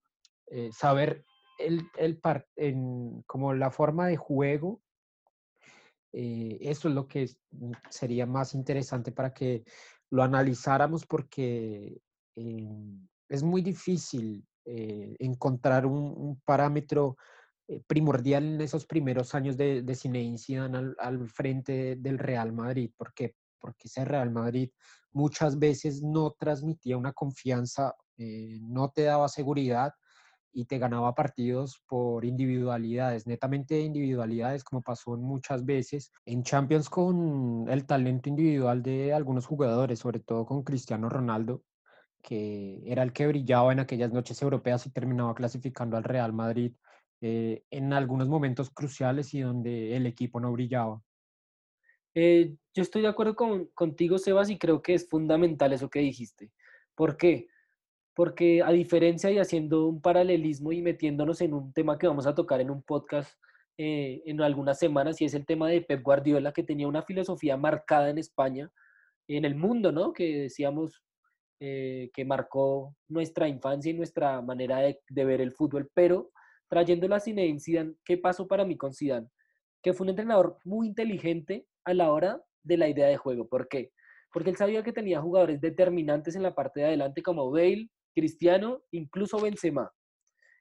saber 0.72 1.26
el, 1.58 1.90
el 1.98 2.20
en, 2.56 3.24
como 3.24 3.54
la 3.54 3.72
forma 3.72 4.08
de 4.08 4.16
juego, 4.16 4.82
eh, 6.14 6.58
eso 6.62 6.90
es 6.90 6.96
lo 6.96 7.08
que 7.08 7.30
mm, 7.52 7.72
sería 7.90 8.26
más 8.26 8.54
interesante 8.54 9.12
para 9.12 9.34
que 9.34 9.64
lo 10.10 10.24
analizáramos 10.24 11.06
porque 11.06 12.02
em, 12.36 13.08
es 13.30 13.44
muy 13.44 13.62
difícil 13.62 14.46
eh, 14.66 15.16
encontrar 15.20 15.86
un, 15.86 16.42
parámetro 16.46 17.18
eh, 17.68 17.82
primordial 17.86 18.46
en 18.46 18.62
esos 18.62 18.86
primeros 18.86 19.36
años 19.36 19.58
de, 19.58 19.82
de 19.82 19.96
Zinedine 19.96 20.60
al, 20.60 20.96
al, 21.00 21.28
frente 21.28 21.98
del 21.98 22.18
Real 22.18 22.54
Madrid. 22.54 22.92
¿Por 22.96 23.14
qué? 23.14 23.36
Porque 23.60 23.88
ese 23.88 24.06
Real 24.06 24.32
Madrid 24.32 24.72
muchas 25.18 25.58
veces 25.58 26.04
no 26.04 26.36
transmitía 26.38 26.96
una 26.96 27.12
confianza, 27.12 27.96
no 28.18 28.90
te 28.90 29.04
daba 29.04 29.28
seguridad 29.28 29.94
y 30.54 30.66
te 30.66 30.78
ganaba 30.78 31.14
partidos 31.16 31.82
por 31.88 32.24
individualidades, 32.24 33.28
netamente 33.28 33.80
individualidades, 33.80 34.64
como 34.64 34.82
pasó 34.82 35.18
muchas 35.18 35.66
veces 35.66 36.12
en 36.26 36.44
Champions 36.44 36.90
con 36.90 37.66
el 37.68 37.86
talento 37.86 38.30
individual 38.30 38.82
de 38.84 39.14
algunos 39.14 39.46
jugadores, 39.46 40.00
sobre 40.00 40.20
todo 40.20 40.46
con 40.46 40.64
Cristiano 40.64 41.10
Ronaldo, 41.10 41.64
que 42.22 42.82
era 42.86 43.04
el 43.04 43.14
que 43.14 43.28
brillaba 43.28 43.72
en 43.72 43.80
aquellas 43.80 44.12
noches 44.12 44.42
europeas 44.42 44.86
y 44.86 44.92
terminaba 44.92 45.34
clasificando 45.34 45.98
al 45.98 46.04
Real 46.04 46.34
Madrid 46.34 46.74
eh, 47.22 47.64
en 47.72 47.94
algunos 47.94 48.28
momentos 48.28 48.70
cruciales 48.70 49.34
y 49.34 49.42
donde 49.42 49.96
el 49.96 50.06
equipo 50.06 50.40
no 50.40 50.52
brillaba. 50.52 51.02
Eh, 52.20 52.56
yo 52.74 52.82
estoy 52.82 53.04
de 53.04 53.10
acuerdo 53.10 53.36
con, 53.36 53.66
contigo, 53.76 54.18
Sebas, 54.18 54.50
y 54.50 54.58
creo 54.58 54.82
que 54.82 54.96
es 54.96 55.08
fundamental 55.08 55.72
eso 55.72 55.90
que 55.90 56.00
dijiste. 56.00 56.52
¿Por 56.96 57.16
qué? 57.16 57.48
porque 58.18 58.64
a 58.64 58.72
diferencia 58.72 59.30
y 59.30 59.38
haciendo 59.38 59.86
un 59.86 60.02
paralelismo 60.02 60.72
y 60.72 60.82
metiéndonos 60.82 61.40
en 61.42 61.54
un 61.54 61.72
tema 61.72 62.00
que 62.00 62.08
vamos 62.08 62.26
a 62.26 62.34
tocar 62.34 62.60
en 62.60 62.72
un 62.72 62.82
podcast 62.82 63.40
eh, 63.78 64.24
en 64.26 64.42
algunas 64.42 64.80
semanas, 64.80 65.22
y 65.22 65.26
es 65.26 65.36
el 65.36 65.46
tema 65.46 65.70
de 65.70 65.82
Pep 65.82 66.02
Guardiola, 66.02 66.52
que 66.52 66.64
tenía 66.64 66.88
una 66.88 67.04
filosofía 67.04 67.58
marcada 67.58 68.10
en 68.10 68.18
España, 68.18 68.72
en 69.28 69.46
el 69.46 69.54
mundo, 69.54 69.92
¿no? 69.92 70.14
Que 70.14 70.36
decíamos 70.36 71.04
eh, 71.60 72.10
que 72.12 72.26
marcó 72.26 72.96
nuestra 73.08 73.48
infancia 73.48 73.92
y 73.92 73.94
nuestra 73.94 74.42
manera 74.42 74.80
de, 74.80 75.00
ver 75.24 75.40
el 75.40 75.52
fútbol, 75.52 75.88
pero 75.94 76.32
trayéndolo 76.68 77.14
a 77.14 77.20
Zinedine 77.20 77.60
Zidane, 77.60 77.94
¿qué 78.04 78.18
pasó 78.18 78.48
para 78.48 78.66
mí 78.66 78.76
con 78.76 78.96
Zidane? 78.96 79.28
Que 79.84 79.94
fue 79.94 80.06
un 80.06 80.10
entrenador 80.10 80.58
muy 80.64 80.88
inteligente 80.88 81.68
a 81.88 81.94
la 81.94 82.12
hora 82.12 82.42
de 82.64 82.78
la 82.78 82.90
idea 82.90 83.08
de 83.08 83.18
juego. 83.18 83.48
¿Por 83.48 83.70
qué? 83.70 83.92
Porque 84.34 84.50
él 84.50 84.58
sabía 84.58 84.84
que 84.84 84.92
tenía 84.92 85.22
jugadores 85.22 85.62
determinantes 85.62 86.36
en 86.36 86.44
la 86.44 86.54
parte 86.54 86.82
de 86.82 86.88
adelante 86.88 87.24
como 87.24 87.50
Bale, 87.50 87.90
Cristiano, 88.14 88.84
incluso 88.92 89.40
Benzema. 89.40 89.90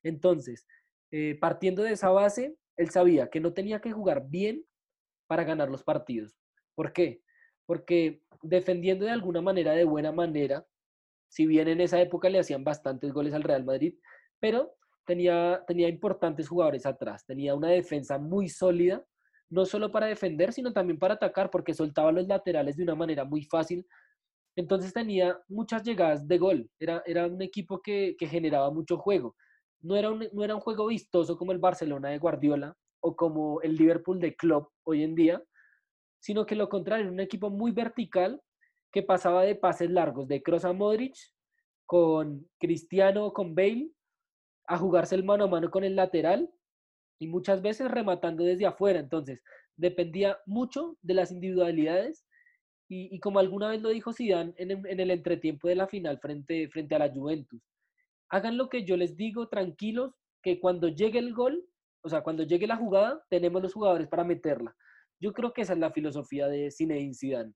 Entonces, 0.04 0.64
eh, 1.10 1.36
partiendo 1.40 1.82
de 1.82 1.92
esa 1.92 2.10
base, 2.10 2.56
él 2.76 2.90
sabía 2.90 3.28
que 3.28 3.40
no 3.40 3.52
tenía 3.52 3.80
que 3.80 3.90
jugar 3.90 4.28
bien 4.28 4.64
para 5.26 5.42
ganar 5.42 5.68
los 5.68 5.82
partidos. 5.82 6.38
¿Por 6.76 6.92
qué? 6.92 7.22
Porque 7.66 8.22
defendiendo 8.42 9.04
de 9.04 9.10
alguna 9.10 9.42
manera, 9.42 9.72
de 9.72 9.84
buena 9.84 10.12
manera, 10.12 10.64
si 11.28 11.44
bien 11.44 11.66
en 11.66 11.80
esa 11.80 12.00
época 12.00 12.28
le 12.28 12.38
hacían 12.38 12.62
bastantes 12.62 13.12
goles 13.12 13.34
al 13.34 13.42
Real 13.42 13.64
Madrid, 13.64 13.94
pero 14.38 14.76
tenía, 15.04 15.64
tenía 15.66 15.88
importantes 15.88 16.48
jugadores 16.48 16.86
atrás, 16.86 17.26
tenía 17.26 17.56
una 17.56 17.68
defensa 17.68 18.16
muy 18.16 18.48
sólida, 18.48 19.04
no 19.50 19.64
solo 19.64 19.92
para 19.92 20.06
defender, 20.06 20.52
sino 20.52 20.72
también 20.72 20.98
para 20.98 21.14
atacar, 21.14 21.50
porque 21.50 21.74
soltaba 21.74 22.12
los 22.12 22.26
laterales 22.26 22.76
de 22.76 22.82
una 22.82 22.94
manera 22.94 23.24
muy 23.24 23.42
fácil. 23.42 23.86
Entonces 24.56 24.92
tenía 24.92 25.38
muchas 25.48 25.82
llegadas 25.82 26.26
de 26.26 26.38
gol, 26.38 26.70
era, 26.78 27.02
era 27.06 27.26
un 27.26 27.42
equipo 27.42 27.80
que, 27.80 28.16
generaba 28.18 28.70
mucho 28.70 28.96
juego. 28.96 29.36
No 29.80 29.96
era, 29.96 30.10
un, 30.10 30.26
no 30.32 30.42
era 30.42 30.54
un 30.54 30.60
juego 30.60 30.86
vistoso 30.86 31.36
como 31.36 31.52
el 31.52 31.58
Barcelona 31.58 32.08
de 32.08 32.18
Guardiola 32.18 32.74
o 33.00 33.14
como 33.14 33.60
el 33.60 33.76
Liverpool 33.76 34.18
de 34.18 34.34
Klopp 34.34 34.70
hoy 34.84 35.02
en 35.02 35.14
día, 35.14 35.42
sino 36.18 36.46
que 36.46 36.56
lo 36.56 36.68
contrario, 36.68 37.04
era 37.04 37.12
un 37.12 37.20
equipo 37.20 37.50
muy 37.50 37.70
vertical 37.70 38.40
que 38.90 39.02
pasaba 39.02 39.42
de 39.42 39.54
pases 39.54 39.90
largos 39.90 40.26
de 40.26 40.42
Kroos 40.42 40.64
a 40.64 40.72
Modric 40.72 41.14
con 41.84 42.48
Cristiano 42.58 43.32
con 43.32 43.54
Bale 43.54 43.90
a 44.66 44.78
jugarse 44.78 45.14
el 45.14 45.24
mano 45.24 45.44
a 45.44 45.48
mano 45.48 45.70
con 45.70 45.84
el 45.84 45.94
lateral 45.94 46.50
y 47.18 47.28
muchas 47.28 47.62
veces 47.62 47.90
rematando 47.90 48.44
desde 48.44 48.66
afuera. 48.66 49.00
Entonces, 49.00 49.42
dependía 49.76 50.38
mucho 50.46 50.96
de 51.02 51.14
las 51.14 51.30
individualidades 51.30 52.26
y, 52.88 53.18
como 53.20 53.40
alguna 53.40 53.68
vez 53.68 53.82
lo 53.82 53.88
dijo 53.88 54.12
Zidane 54.12 54.54
en, 54.58 54.70
en, 54.86 55.00
el 55.00 55.10
entretiempo 55.10 55.66
de 55.66 55.74
la 55.74 55.88
final 55.88 56.20
frente, 56.20 56.68
frente 56.68 56.94
a 56.94 57.00
la 57.00 57.12
Juventus, 57.12 57.60
hagan 58.28 58.56
lo 58.56 58.68
que 58.68 58.84
yo 58.84 58.96
les 58.96 59.16
digo, 59.16 59.48
tranquilos, 59.48 60.14
que 60.42 60.60
cuando 60.60 60.88
llegue 60.88 61.18
el 61.18 61.34
gol, 61.34 61.66
o 62.02 62.08
sea, 62.08 62.22
cuando 62.22 62.44
llegue 62.44 62.68
la 62.68 62.76
jugada, 62.76 63.24
tenemos 63.28 63.60
los 63.60 63.72
jugadores 63.72 64.06
para 64.06 64.22
meterla. 64.22 64.76
Yo 65.20 65.32
creo 65.32 65.52
que 65.52 65.62
esa 65.62 65.72
es 65.72 65.80
la 65.80 65.90
filosofía 65.90 66.46
de 66.46 66.70
Zinedine 66.70 67.14
Zidane. 67.14 67.52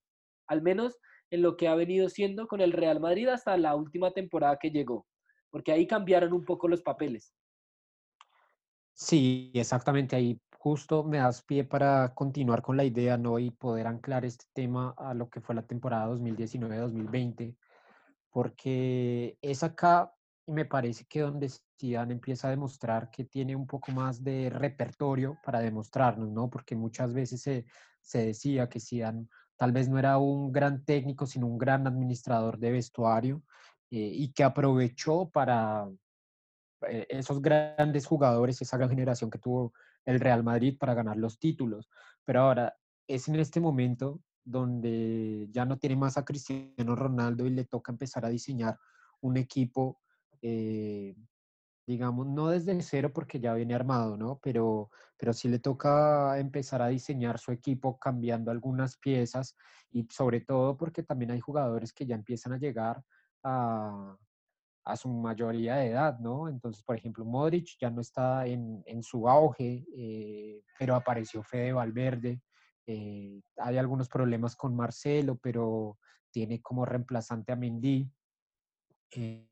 Al 0.49 0.63
menos 0.63 0.99
en 1.31 1.43
lo 1.43 1.57
que 1.57 1.69
ha 1.69 1.77
venido 1.77 2.09
siendo 2.09 2.49
con 2.49 2.61
el 2.61 2.73
Real 2.73 2.99
Madrid 2.99 3.29
hasta 3.29 3.57
la 3.57 3.77
última 3.77 4.11
temporada 4.11 4.59
que 4.61 4.71
llegó, 4.71 5.07
porque 5.51 5.71
ahí 5.71 5.87
cambiaron 5.87 6.33
un 6.33 6.45
poco 6.45 6.67
los 6.67 6.83
papeles. 6.83 7.33
Sí, 9.03 9.51
exactamente, 9.55 10.15
ahí 10.15 10.39
justo 10.59 11.03
me 11.05 11.19
das 11.19 11.43
pie 11.43 11.65
para 11.65 12.15
continuar 12.15 12.61
con 12.61 12.77
la 12.77 12.85
idea, 12.85 13.17
¿no? 13.17 13.39
Y 13.39 13.51
poder 13.51 13.87
anclar 13.87 14.27
este 14.27 14.45
tema 14.53 14.95
a 14.99 15.15
lo 15.15 15.31
que 15.31 15.41
fue 15.41 15.55
la 15.55 15.67
temporada 15.67 16.07
2019-2020, 16.09 17.57
porque 18.31 19.39
es 19.41 19.63
acá, 19.63 20.15
me 20.47 20.67
parece 20.67 21.07
que 21.07 21.21
donde 21.21 21.51
Zidane 21.81 22.13
empieza 22.13 22.49
a 22.49 22.51
demostrar 22.51 23.11
que 23.11 23.25
tiene 23.25 23.57
un 23.57 23.67
poco 23.67 23.91
más 23.93 24.23
de 24.23 24.51
repertorio 24.51 25.39
para 25.43 25.61
demostrarnos, 25.61 26.31
¿no? 26.31 26.51
Porque 26.51 26.77
muchas 26.77 27.15
veces 27.15 27.41
se, 27.43 27.65
se 28.03 28.27
decía 28.27 28.69
que 28.69 28.81
Zidane 28.81 29.29
tal 29.57 29.73
vez 29.73 29.89
no 29.89 29.99
era 29.99 30.19
un 30.19 30.53
gran 30.53 30.85
técnico, 30.85 31.27
sino 31.27 31.47
un 31.47 31.59
gran 31.59 31.87
administrador 31.87 32.59
de 32.59 32.73
vestuario 32.73 33.43
eh, 33.91 34.11
y 34.15 34.33
que 34.33 34.45
aprovechó 34.45 35.31
para 35.31 35.89
esos 37.09 37.43
grandes 37.43 38.07
jugadores, 38.07 38.61
esa 38.63 38.77
gran 38.77 38.91
generación 38.91 39.31
que 39.31 39.39
tuvo 39.39 39.73
el 40.05 40.21
Real 40.21 40.43
Madrid 40.43 40.77
para 40.79 40.95
ganar 40.95 41.17
los 41.17 41.39
títulos. 41.39 41.89
Pero 42.25 42.43
ahora 42.43 42.77
es 43.07 43.29
en 43.29 43.37
este 43.37 43.61
momento 43.61 44.21
donde 44.45 45.49
ya 45.51 45.65
no 45.65 45.79
tiene 45.79 45.97
más 45.97 46.17
a 46.17 46.25
Cristiano 46.25 46.97
Ronaldo 46.97 47.47
y 47.47 47.51
le 47.51 47.65
toca 47.65 47.93
empezar 47.93 48.25
a 48.25 48.31
diseñar 48.31 48.79
un 49.21 49.37
equipo 49.37 50.01
eh, 50.43 51.15
digamos, 51.91 52.27
no 52.29 52.49
desde 52.49 52.81
cero 52.83 53.11
porque 53.13 53.41
ya 53.41 53.53
viene 53.55 53.75
armado, 53.75 54.17
¿no? 54.17 54.39
Pero, 54.43 54.91
pero 55.17 55.33
sí 55.33 55.49
le 55.49 55.59
toca 55.59 56.39
empezar 56.39 56.83
a 56.83 56.89
diseñar 56.89 57.41
su 57.41 57.51
equipo 57.51 57.99
cambiando 57.99 58.53
algunas 58.53 58.97
piezas 58.97 59.57
y 59.91 60.07
sobre 60.09 60.41
todo 60.41 60.77
porque 60.77 61.03
también 61.03 61.33
hay 61.33 61.41
jugadores 61.41 61.93
que 61.93 62.07
ya 62.07 62.15
empiezan 62.15 62.53
a 62.53 62.59
llegar 62.59 63.03
a, 63.43 64.17
a 64.85 64.97
su 64.97 65.09
mayoría 65.09 65.77
de 65.77 65.89
edad, 65.89 66.19
¿no? 66.19 66.49
Entonces, 66.49 66.83
por 66.83 66.97
ejemplo, 66.97 67.25
Modric 67.25 67.77
ya 67.81 67.91
no 67.91 68.01
está 68.01 68.47
en, 68.47 68.83
en 68.87 69.03
su 69.03 69.29
auge, 69.29 69.85
eh, 69.97 70.63
pero 70.79 70.95
apareció 70.95 71.43
Fede 71.43 71.73
Valverde. 71.73 72.41
Eh, 72.87 73.41
hay 73.59 73.79
algunos 73.79 74.09
problemas 74.09 74.57
con 74.57 74.75
Marcelo, 74.75 75.37
pero 75.37 75.99
tiene 76.31 76.61
como 76.61 76.85
reemplazante 76.85 77.53
a 77.53 77.57
Mendy. 77.57 78.11
Eh, 79.13 79.47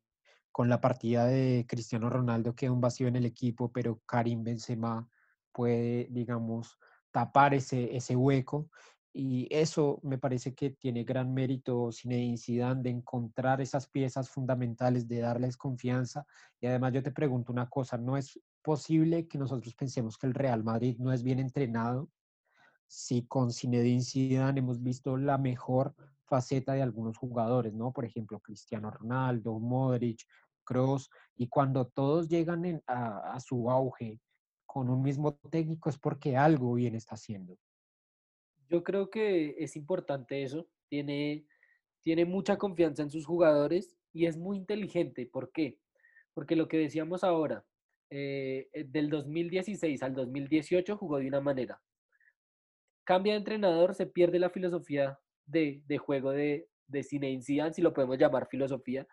con 0.50 0.68
la 0.68 0.80
partida 0.80 1.26
de 1.26 1.66
Cristiano 1.68 2.10
Ronaldo 2.10 2.54
queda 2.54 2.72
un 2.72 2.80
vacío 2.80 3.06
en 3.06 3.16
el 3.16 3.26
equipo, 3.26 3.70
pero 3.70 4.00
Karim 4.06 4.42
Benzema 4.42 5.08
puede, 5.52 6.08
digamos, 6.10 6.78
tapar 7.12 7.54
ese, 7.54 7.94
ese 7.96 8.16
hueco. 8.16 8.70
Y 9.12 9.48
eso 9.50 9.98
me 10.02 10.18
parece 10.18 10.54
que 10.54 10.70
tiene 10.70 11.04
gran 11.04 11.32
mérito 11.32 11.90
Zinedine 11.92 12.36
Zidane 12.36 12.82
de 12.82 12.90
encontrar 12.90 13.60
esas 13.60 13.88
piezas 13.88 14.28
fundamentales, 14.28 15.08
de 15.08 15.20
darles 15.20 15.56
confianza. 15.56 16.26
Y 16.60 16.66
además 16.66 16.92
yo 16.92 17.02
te 17.02 17.10
pregunto 17.10 17.52
una 17.52 17.68
cosa, 17.68 17.96
¿no 17.96 18.16
es 18.16 18.38
posible 18.62 19.26
que 19.26 19.38
nosotros 19.38 19.74
pensemos 19.74 20.18
que 20.18 20.26
el 20.26 20.34
Real 20.34 20.62
Madrid 20.62 20.96
no 20.98 21.12
es 21.12 21.22
bien 21.22 21.38
entrenado? 21.38 22.10
Si 22.86 23.26
con 23.26 23.50
Zinedine 23.52 24.02
Zidane 24.02 24.60
hemos 24.60 24.82
visto 24.82 25.16
la 25.16 25.38
mejor 25.38 25.94
faceta 26.28 26.74
de 26.74 26.82
algunos 26.82 27.16
jugadores, 27.16 27.74
¿no? 27.74 27.92
Por 27.92 28.04
ejemplo, 28.04 28.38
Cristiano 28.40 28.90
Ronaldo, 28.90 29.58
Modric, 29.58 30.24
Cross, 30.64 31.10
y 31.36 31.48
cuando 31.48 31.86
todos 31.86 32.28
llegan 32.28 32.82
a, 32.86 33.40
su 33.40 33.70
auge 33.70 34.20
con 34.66 34.90
un 34.90 35.02
mismo 35.02 35.34
técnico 35.50 35.88
es 35.88 35.98
porque 35.98 36.36
algo 36.36 36.74
bien 36.74 36.94
está 36.94 37.14
haciendo. 37.14 37.56
Yo 38.68 38.84
creo 38.84 39.10
que 39.10 39.56
es 39.58 39.76
importante 39.76 40.42
eso. 40.42 40.68
Tiene, 40.88 41.46
tiene 42.02 42.24
mucha 42.24 42.56
confianza 42.56 43.02
en 43.02 43.10
sus 43.10 43.26
jugadores 43.26 43.96
y 44.12 44.26
es 44.26 44.36
muy 44.36 44.56
inteligente. 44.56 45.26
¿Por 45.26 45.52
qué? 45.52 45.78
Porque 46.34 46.56
lo 46.56 46.68
que 46.68 46.78
decíamos 46.78 47.24
ahora, 47.24 47.64
eh, 48.10 48.68
eh, 48.72 48.84
del 48.84 49.10
2016 49.10 50.02
al 50.02 50.14
2018 50.14 50.96
jugó 50.96 51.18
de 51.18 51.28
una 51.28 51.40
manera. 51.40 51.80
Cambia 53.04 53.32
de 53.32 53.38
entrenador, 53.38 53.94
se 53.94 54.06
pierde 54.06 54.38
la 54.38 54.50
filosofía 54.50 55.18
de, 55.46 55.82
juego 55.98 56.30
de, 56.30 56.68
de 56.86 57.02
Zinedine 57.02 57.72
si 57.72 57.82
lo 57.82 57.92
podemos 57.94 58.18
llamar 58.18 58.48
filosofía. 58.48 59.06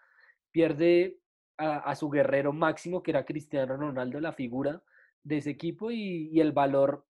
Pierde 0.52 1.20
a, 1.58 1.96
su 1.96 2.10
guerrero 2.10 2.54
máximo, 2.54 3.02
que 3.02 3.12
era 3.12 3.26
Cristiano 3.26 3.78
Ronaldo, 3.78 4.20
la 4.20 4.34
figura 4.34 4.84
de 5.24 5.38
ese 5.38 5.52
equipo 5.52 5.92
y, 5.92 6.40
el 6.40 6.52
valor, 6.52 7.06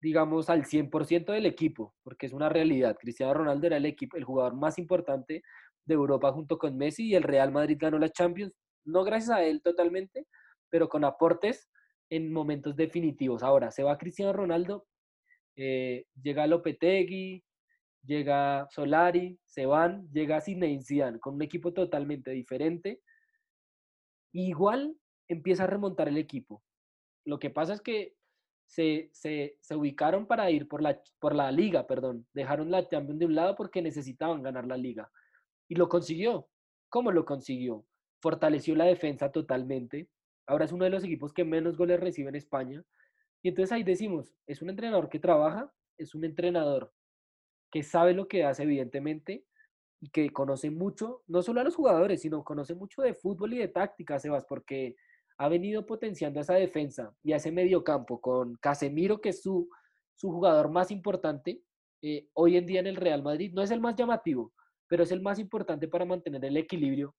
digamos, 0.00 0.50
al 0.50 0.64
100% 0.64 1.32
del 1.32 1.46
equipo, 1.46 1.94
porque 2.02 2.26
es 2.26 2.32
una 2.32 2.48
realidad. 2.48 2.96
Cristiano 2.98 3.34
Ronaldo 3.34 3.66
era 3.66 3.76
el, 3.76 3.86
equipo, 3.86 4.16
el 4.16 4.24
jugador 4.24 4.54
más 4.54 4.78
importante 4.78 5.42
de 5.84 5.94
Europa 5.94 6.32
junto 6.32 6.58
con 6.58 6.76
Messi 6.76 7.08
y 7.08 7.14
el 7.14 7.22
Real 7.22 7.50
Madrid 7.50 7.76
ganó 7.80 7.98
la 7.98 8.10
Champions, 8.10 8.52
no 8.84 9.04
gracias 9.04 9.36
a 9.36 9.42
él 9.42 9.62
totalmente, 9.62 10.26
pero 10.70 10.88
con 10.88 11.04
aportes 11.04 11.68
en 12.10 12.32
momentos 12.32 12.76
definitivos. 12.76 13.42
Ahora, 13.42 13.70
se 13.70 13.82
va 13.82 13.98
Cristiano 13.98 14.32
Ronaldo, 14.32 14.86
eh, 15.56 16.04
llega 16.22 16.46
Lopetegui, 16.46 17.42
llega 18.04 18.66
Solari, 18.70 19.38
se 19.44 19.66
van, 19.66 20.08
llega 20.12 20.40
Zinedine 20.40 20.82
Zidane 20.82 21.18
con 21.18 21.34
un 21.34 21.42
equipo 21.42 21.72
totalmente 21.72 22.30
diferente 22.30 23.00
igual 24.32 24.96
empieza 25.28 25.64
a 25.64 25.68
remontar 25.68 26.08
el 26.08 26.16
equipo. 26.16 26.62
Lo 27.24 27.38
que 27.38 27.50
pasa 27.50 27.74
es 27.74 27.80
que 27.80 28.14
se, 28.68 29.58
ubicaron 29.74 30.26
para 30.26 30.50
ir 30.50 30.68
por 30.68 30.82
la, 30.82 31.00
por 31.18 31.34
la 31.34 31.50
liga, 31.50 31.86
perdón. 31.86 32.26
Dejaron 32.34 32.70
la 32.70 32.86
Champions 32.86 33.18
de 33.18 33.26
un 33.26 33.34
lado 33.34 33.56
porque 33.56 33.82
necesitaban 33.82 34.42
ganar 34.42 34.66
la 34.66 34.76
liga. 34.76 35.10
Y 35.68 35.74
lo 35.74 35.88
consiguió. 35.88 36.48
¿Cómo 36.90 37.10
lo 37.10 37.24
consiguió? 37.24 37.84
Fortaleció 38.20 38.76
la 38.76 38.84
defensa 38.84 39.32
totalmente. 39.32 40.08
Ahora 40.46 40.66
es 40.66 40.72
uno 40.72 40.84
de 40.84 40.90
los 40.90 41.04
equipos 41.04 41.32
que 41.32 41.44
menos 41.44 41.76
goles 41.76 41.98
recibe 41.98 42.28
en 42.28 42.36
España. 42.36 42.82
Y 43.42 43.48
entonces 43.48 43.72
ahí 43.72 43.82
decimos, 43.82 44.34
es 44.46 44.62
un 44.62 44.70
entrenador 44.70 45.08
que 45.08 45.18
trabaja, 45.18 45.72
es 45.96 46.14
un 46.14 46.24
entrenador 46.24 46.92
que 47.70 47.82
sabe 47.82 48.14
lo 48.14 48.28
que 48.28 48.44
hace, 48.44 48.62
evidentemente, 48.64 49.44
y 50.00 50.10
que 50.10 50.30
conoce 50.30 50.70
mucho, 50.70 51.22
no 51.26 51.42
solo 51.42 51.60
a 51.60 51.64
los 51.64 51.74
jugadores, 51.74 52.22
sino 52.22 52.44
conoce 52.44 52.74
mucho 52.74 53.02
de 53.02 53.14
fútbol 53.14 53.54
y 53.54 53.58
de 53.58 53.68
táctica, 53.68 54.18
Sebas, 54.18 54.44
porque 54.46 54.96
ha 55.38 55.48
venido 55.48 55.86
potenciando 55.86 56.40
esa 56.40 56.54
defensa 56.54 57.14
y 57.22 57.32
ese 57.32 57.52
mediocampo 57.52 58.20
con 58.20 58.56
Casemiro, 58.56 59.20
que 59.20 59.30
es 59.30 59.40
su, 59.40 59.68
su 60.16 60.30
jugador 60.30 60.68
más 60.68 60.90
importante 60.90 61.62
eh, 62.02 62.28
hoy 62.34 62.56
en 62.56 62.66
día 62.66 62.80
en 62.80 62.88
el 62.88 62.96
Real 62.96 63.22
Madrid. 63.22 63.52
No 63.54 63.62
es 63.62 63.70
el 63.70 63.80
más 63.80 63.94
llamativo, 63.94 64.52
pero 64.88 65.04
es 65.04 65.12
el 65.12 65.22
más 65.22 65.38
importante 65.38 65.86
para 65.86 66.04
mantener 66.04 66.44
el 66.44 66.56
equilibrio 66.56 67.14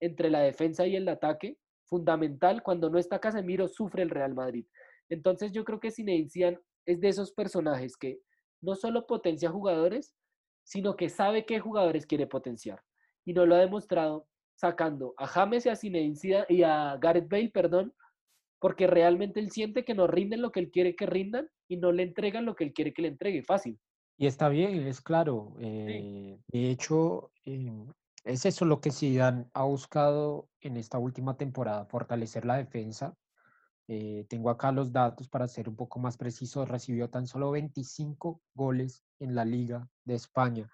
entre 0.00 0.28
la 0.28 0.40
defensa 0.40 0.86
y 0.86 0.96
el 0.96 1.08
ataque, 1.08 1.56
fundamental. 1.84 2.64
Cuando 2.64 2.90
no 2.90 2.98
está 2.98 3.20
Casemiro, 3.20 3.68
sufre 3.68 4.02
el 4.02 4.10
Real 4.10 4.34
Madrid. 4.34 4.66
Entonces 5.08 5.52
yo 5.52 5.64
creo 5.64 5.78
que 5.78 5.92
Zinedine 5.92 6.58
es 6.84 7.00
de 7.00 7.08
esos 7.08 7.32
personajes 7.32 7.96
que 7.96 8.18
no 8.60 8.74
solo 8.74 9.06
potencia 9.06 9.50
jugadores, 9.50 10.16
sino 10.64 10.96
que 10.96 11.08
sabe 11.08 11.46
qué 11.46 11.60
jugadores 11.60 12.06
quiere 12.06 12.26
potenciar. 12.26 12.82
Y 13.24 13.34
nos 13.34 13.46
lo 13.46 13.54
ha 13.54 13.58
demostrado 13.58 14.26
sacando 14.54 15.14
a 15.16 15.26
James 15.26 15.66
y 15.66 15.68
a 15.68 15.76
Zinedine 15.76 16.44
y 16.48 16.62
a 16.62 16.96
Gareth 17.00 17.28
Bale, 17.28 17.50
perdón, 17.50 17.94
porque 18.58 18.86
realmente 18.86 19.40
él 19.40 19.50
siente 19.50 19.84
que 19.84 19.94
no 19.94 20.06
rinden 20.06 20.40
lo 20.40 20.52
que 20.52 20.60
él 20.60 20.70
quiere 20.70 20.94
que 20.94 21.06
rindan 21.06 21.48
y 21.68 21.78
no 21.78 21.90
le 21.90 22.04
entregan 22.04 22.44
lo 22.44 22.54
que 22.54 22.64
él 22.64 22.72
quiere 22.72 22.92
que 22.92 23.02
le 23.02 23.08
entregue. 23.08 23.42
Fácil. 23.42 23.78
Y 24.16 24.26
está 24.26 24.48
bien, 24.48 24.86
es 24.86 25.00
claro. 25.00 25.54
Eh, 25.58 26.38
de 26.46 26.70
hecho, 26.70 27.32
em, 27.44 27.88
es 28.24 28.46
eso 28.46 28.64
lo 28.64 28.80
que 28.80 28.92
Zidane 28.92 29.46
ha 29.52 29.64
buscado 29.64 30.48
en 30.60 30.76
esta 30.76 30.98
última 30.98 31.36
temporada, 31.36 31.86
fortalecer 31.86 32.44
la 32.44 32.56
defensa. 32.56 33.16
Eh, 33.88 34.26
tengo 34.28 34.48
acá 34.48 34.70
los 34.70 34.92
datos 34.92 35.28
para 35.28 35.48
ser 35.48 35.68
un 35.68 35.74
poco 35.74 35.98
más 35.98 36.16
preciso. 36.16 36.64
Recibió 36.64 37.10
tan 37.10 37.26
solo 37.26 37.50
25 37.50 38.40
goles 38.54 39.02
en 39.18 39.34
la 39.34 39.44
Liga 39.44 39.88
de 40.04 40.14
España. 40.14 40.70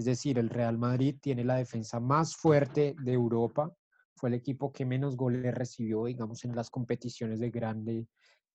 Es 0.00 0.06
decir, 0.06 0.38
el 0.38 0.48
Real 0.48 0.78
Madrid 0.78 1.18
tiene 1.20 1.44
la 1.44 1.56
defensa 1.56 2.00
más 2.00 2.34
fuerte 2.34 2.96
de 3.02 3.12
Europa. 3.12 3.70
Fue 4.16 4.30
el 4.30 4.34
equipo 4.34 4.72
que 4.72 4.86
menos 4.86 5.14
goles 5.14 5.54
recibió, 5.54 6.06
digamos, 6.06 6.42
en 6.46 6.56
las 6.56 6.70
competiciones 6.70 7.38
de 7.38 7.50
grande 7.50 8.06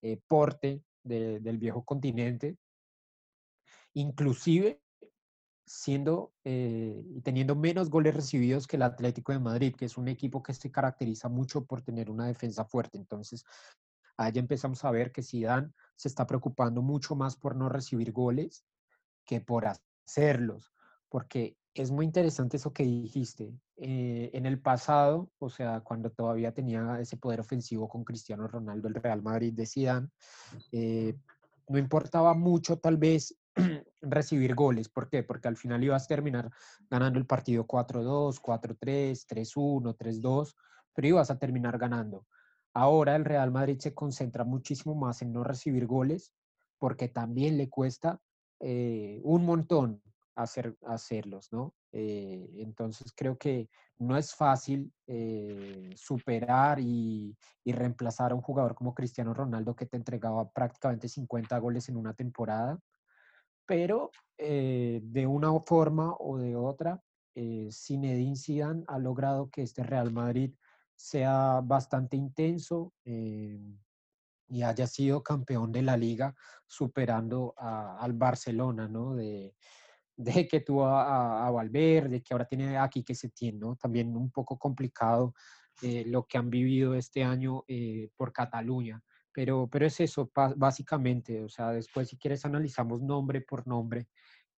eh, 0.02 0.20
porte 0.28 0.82
del 1.04 1.58
viejo 1.60 1.86
continente. 1.86 2.58
Inclusive 3.94 4.82
siendo 5.68 6.34
eh, 6.44 7.06
teniendo 7.24 7.56
menos 7.56 7.92
goles 7.92 8.16
recibidos 8.16 8.66
que 8.66 8.78
el 8.78 8.82
Atlético 8.82 9.32
de 9.32 9.38
Madrid, 9.38 9.75
que 9.75 9.86
es 9.86 10.00
un 10.00 10.08
equipo 10.08 10.42
que 10.42 10.56
se 10.56 10.72
caracteriza 10.72 11.30
mucho 11.30 11.64
por 11.64 11.84
tener 11.84 12.10
una 12.10 12.25
defensa 12.25 12.66
fuerte. 12.66 12.98
Entonces, 12.98 13.46
ahí 14.18 14.32
empezamos 14.34 14.84
a 14.84 14.90
ver 14.90 15.12
que 15.12 15.22
Zidane 15.22 15.70
se 15.96 16.08
está 16.08 16.25
preocupando 16.25 16.82
mucho 16.82 17.16
más 17.16 17.36
por 17.36 17.56
no 17.56 17.70
recibir 17.70 18.12
goles 18.12 18.66
que 19.28 19.42
por 19.42 19.68
hacerlos, 19.68 20.75
porque 21.16 21.56
es 21.74 21.92
muy 21.92 22.04
interesante 22.04 22.58
eso 22.58 22.74
que 22.74 22.84
dijiste. 22.84 23.58
Eh, 23.78 24.32
en 24.34 24.46
el 24.46 24.60
pasado, 24.60 25.32
o 25.40 25.50
sea, 25.50 25.80
cuando 25.80 26.10
todavía 26.12 26.54
tenía 26.54 27.00
ese 27.00 27.16
poder 27.16 27.40
ofensivo 27.40 27.88
con 27.88 28.04
Cristiano 28.04 28.50
Ronaldo, 28.50 28.90
el 28.90 28.96
Real 28.96 29.22
Madrid 29.22 29.54
de 29.54 29.66
Zidane, 29.66 30.10
eh, 30.74 31.16
no 31.70 31.78
importaba 31.78 32.34
mucho 32.34 32.80
tal 32.80 32.98
vez 32.98 33.34
recibir 34.02 34.56
goles. 34.56 34.90
¿Por 34.90 35.08
qué? 35.08 35.24
Porque 35.24 35.48
al 35.48 35.56
final 35.56 35.86
ibas 35.86 36.04
a 36.04 36.08
terminar 36.08 36.52
ganando 36.90 37.18
el 37.18 37.26
partido 37.26 37.66
4-2, 37.66 38.42
4-3, 38.42 39.26
3-1, 39.26 39.96
3-2, 39.96 40.54
pero 40.94 41.08
ibas 41.08 41.32
a 41.32 41.40
terminar 41.40 41.78
ganando. 41.78 42.28
Ahora 42.74 43.16
el 43.16 43.24
Real 43.24 43.52
Madrid 43.52 43.80
se 43.80 43.94
concentra 43.94 44.44
muchísimo 44.44 44.96
más 44.96 45.22
en 45.22 45.32
no 45.32 45.46
recibir 45.46 45.86
goles 45.86 46.34
porque 46.78 47.08
también 47.08 47.56
le 47.58 47.70
cuesta 47.70 48.20
eh, 48.60 49.22
un 49.24 49.46
montón 49.46 50.02
hacer, 50.36 50.77
hacerlos, 50.86 51.51
¿no? 51.51 51.74
Eh, 51.92 52.50
entonces 52.58 53.13
creo 53.15 53.38
que 53.38 53.70
no 53.98 54.18
es 54.18 54.36
fácil 54.36 54.92
eh, 55.08 55.92
superar 55.96 56.80
y, 56.80 57.36
y, 57.63 57.72
reemplazar 57.72 58.32
a 58.32 58.36
un 58.36 58.42
jugador 58.42 58.75
como 58.75 58.94
Cristiano 58.94 59.34
Ronaldo 59.34 59.75
que 59.75 59.86
te 59.86 59.98
entregaba 59.98 60.50
prácticamente 60.50 61.08
50 61.08 61.58
goles 61.60 61.88
en 61.89 61.98
una 61.98 62.13
temporada 62.13 62.77
pero 63.65 64.12
eh, 64.38 65.00
de 65.04 65.25
una 65.25 65.60
forma 65.60 66.13
o 66.20 66.38
de 66.38 66.56
otra, 66.56 67.01
Zinedine 67.34 68.36
Zidane 68.38 68.84
ha 68.88 68.98
logrado 68.98 69.50
que 69.50 69.63
este 69.63 69.84
Real 69.84 70.12
Madrid 70.12 70.54
sea 70.96 71.62
bastante 71.62 72.16
intenso 72.16 72.94
y 73.03 74.62
haya 74.64 74.88
sido 74.88 75.22
campeón 75.24 75.72
de 75.72 75.81
la 75.81 75.98
liga 75.98 76.33
superando 76.66 77.53
al 77.57 78.14
Barcelona, 78.14 78.88
¿no? 78.88 79.16
De, 79.16 79.53
de 80.18 80.48
que 80.48 80.62
tuvo 80.62 80.86
a, 80.86 81.48
a, 81.48 81.51
Valverde, 81.51 82.22
que 82.22 82.34
ahora 82.34 82.46
tiene 82.46 82.78
aquí 82.78 83.04
que 83.04 83.16
se 83.16 83.30
tiene, 83.30 83.60
¿no? 83.60 83.75
También 83.75 84.16
un 84.16 84.32
poco 84.32 84.58
complicado 84.58 85.34
lo 85.82 86.25
que 86.25 86.38
han 86.38 86.50
vivido 86.50 86.96
este 86.96 87.24
año 87.24 87.66
por 88.16 88.32
Cataluña. 88.32 89.04
Pero, 89.34 89.68
pero 89.70 89.86
es 89.86 90.00
eso, 90.00 90.32
básicamente. 90.56 91.44
O 91.44 91.50
sea, 91.50 91.72
después, 91.72 92.08
si 92.08 92.18
quieres, 92.18 92.46
analizamos 92.46 93.01
nombre 93.01 93.42
por 93.42 93.68
nombre 93.68 94.08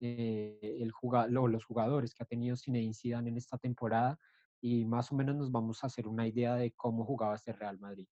eh, 0.02 0.60
el 0.82 0.92
los 1.30 1.66
jugadores 1.66 2.14
que 2.14 2.24
ha 2.24 2.28
tenido 2.28 2.58
Zinedine 2.58 2.94
Zidane 2.94 3.30
en 3.30 3.38
esta 3.38 3.58
temporada 3.58 4.20
y 4.62 4.86
más 4.86 5.12
o 5.12 5.16
menos 5.16 5.36
nos 5.36 5.52
vamos 5.52 5.84
a 5.84 5.88
hacer 5.88 6.08
una 6.08 6.28
idea 6.28 6.56
de 6.56 6.72
cómo 6.74 7.06
jugaba 7.06 7.36
este 7.36 7.54
Real 7.54 7.80
Madrid. 7.80 8.08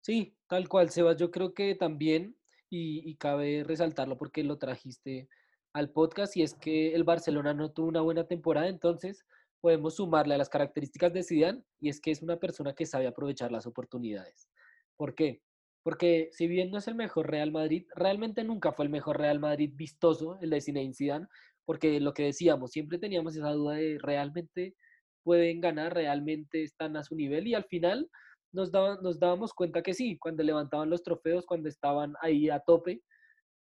Sí, 0.00 0.36
tal 0.46 0.68
cual, 0.68 0.90
Sebas. 0.90 1.18
Yo 1.18 1.30
creo 1.30 1.52
que 1.52 1.74
también, 1.74 2.36
y, 2.70 3.08
y 3.08 3.16
cabe 3.16 3.64
resaltarlo 3.64 4.16
porque 4.16 4.42
lo 4.42 4.56
trajiste 4.56 5.28
al 5.72 5.90
podcast, 5.90 6.36
y 6.36 6.42
es 6.42 6.54
que 6.54 6.94
el 6.94 7.04
Barcelona 7.04 7.54
no 7.54 7.70
tuvo 7.72 7.88
una 7.88 8.00
buena 8.00 8.26
temporada, 8.26 8.68
entonces 8.68 9.24
podemos 9.60 9.96
sumarle 9.96 10.34
a 10.34 10.38
las 10.38 10.48
características 10.48 11.12
de 11.12 11.22
Zidane, 11.22 11.62
y 11.80 11.88
es 11.88 12.00
que 12.00 12.10
es 12.10 12.22
una 12.22 12.38
persona 12.38 12.74
que 12.74 12.86
sabe 12.86 13.06
aprovechar 13.06 13.52
las 13.52 13.66
oportunidades. 13.66 14.48
¿Por 14.96 15.14
qué? 15.14 15.42
Porque 15.82 16.28
si 16.32 16.46
bien 16.46 16.70
no 16.70 16.78
es 16.78 16.88
el 16.88 16.94
mejor 16.94 17.30
Real 17.30 17.52
Madrid, 17.52 17.86
realmente 17.94 18.44
nunca 18.44 18.72
fue 18.72 18.84
el 18.84 18.90
mejor 18.90 19.18
Real 19.18 19.38
Madrid 19.38 19.70
vistoso, 19.74 20.38
el 20.40 20.50
de 20.50 20.60
Zinedine 20.60 20.94
Zidane, 20.94 21.26
porque 21.64 22.00
lo 22.00 22.12
que 22.12 22.24
decíamos, 22.24 22.72
siempre 22.72 22.98
teníamos 22.98 23.36
esa 23.36 23.52
duda 23.52 23.74
de 23.74 23.98
realmente 24.00 24.74
pueden 25.22 25.60
ganar, 25.60 25.94
realmente 25.94 26.62
están 26.62 26.96
a 26.96 27.04
su 27.04 27.14
nivel 27.14 27.46
y 27.46 27.54
al 27.54 27.64
final 27.64 28.10
nos, 28.52 28.72
nos 28.72 29.20
dábamos 29.20 29.54
cuenta 29.54 29.82
que 29.82 29.94
sí, 29.94 30.18
cuando 30.18 30.42
levantaban 30.42 30.90
los 30.90 31.02
trofeos, 31.02 31.46
cuando 31.46 31.68
estaban 31.68 32.14
ahí 32.20 32.50
a 32.50 32.60
tope, 32.60 33.02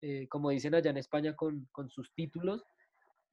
eh, 0.03 0.27
como 0.29 0.51
dicen 0.51 0.75
allá 0.75 0.91
en 0.91 0.99
España 0.99 1.35
con, 1.35 1.69
con 1.73 1.89
sus 1.91 2.13
títulos. 2.15 2.65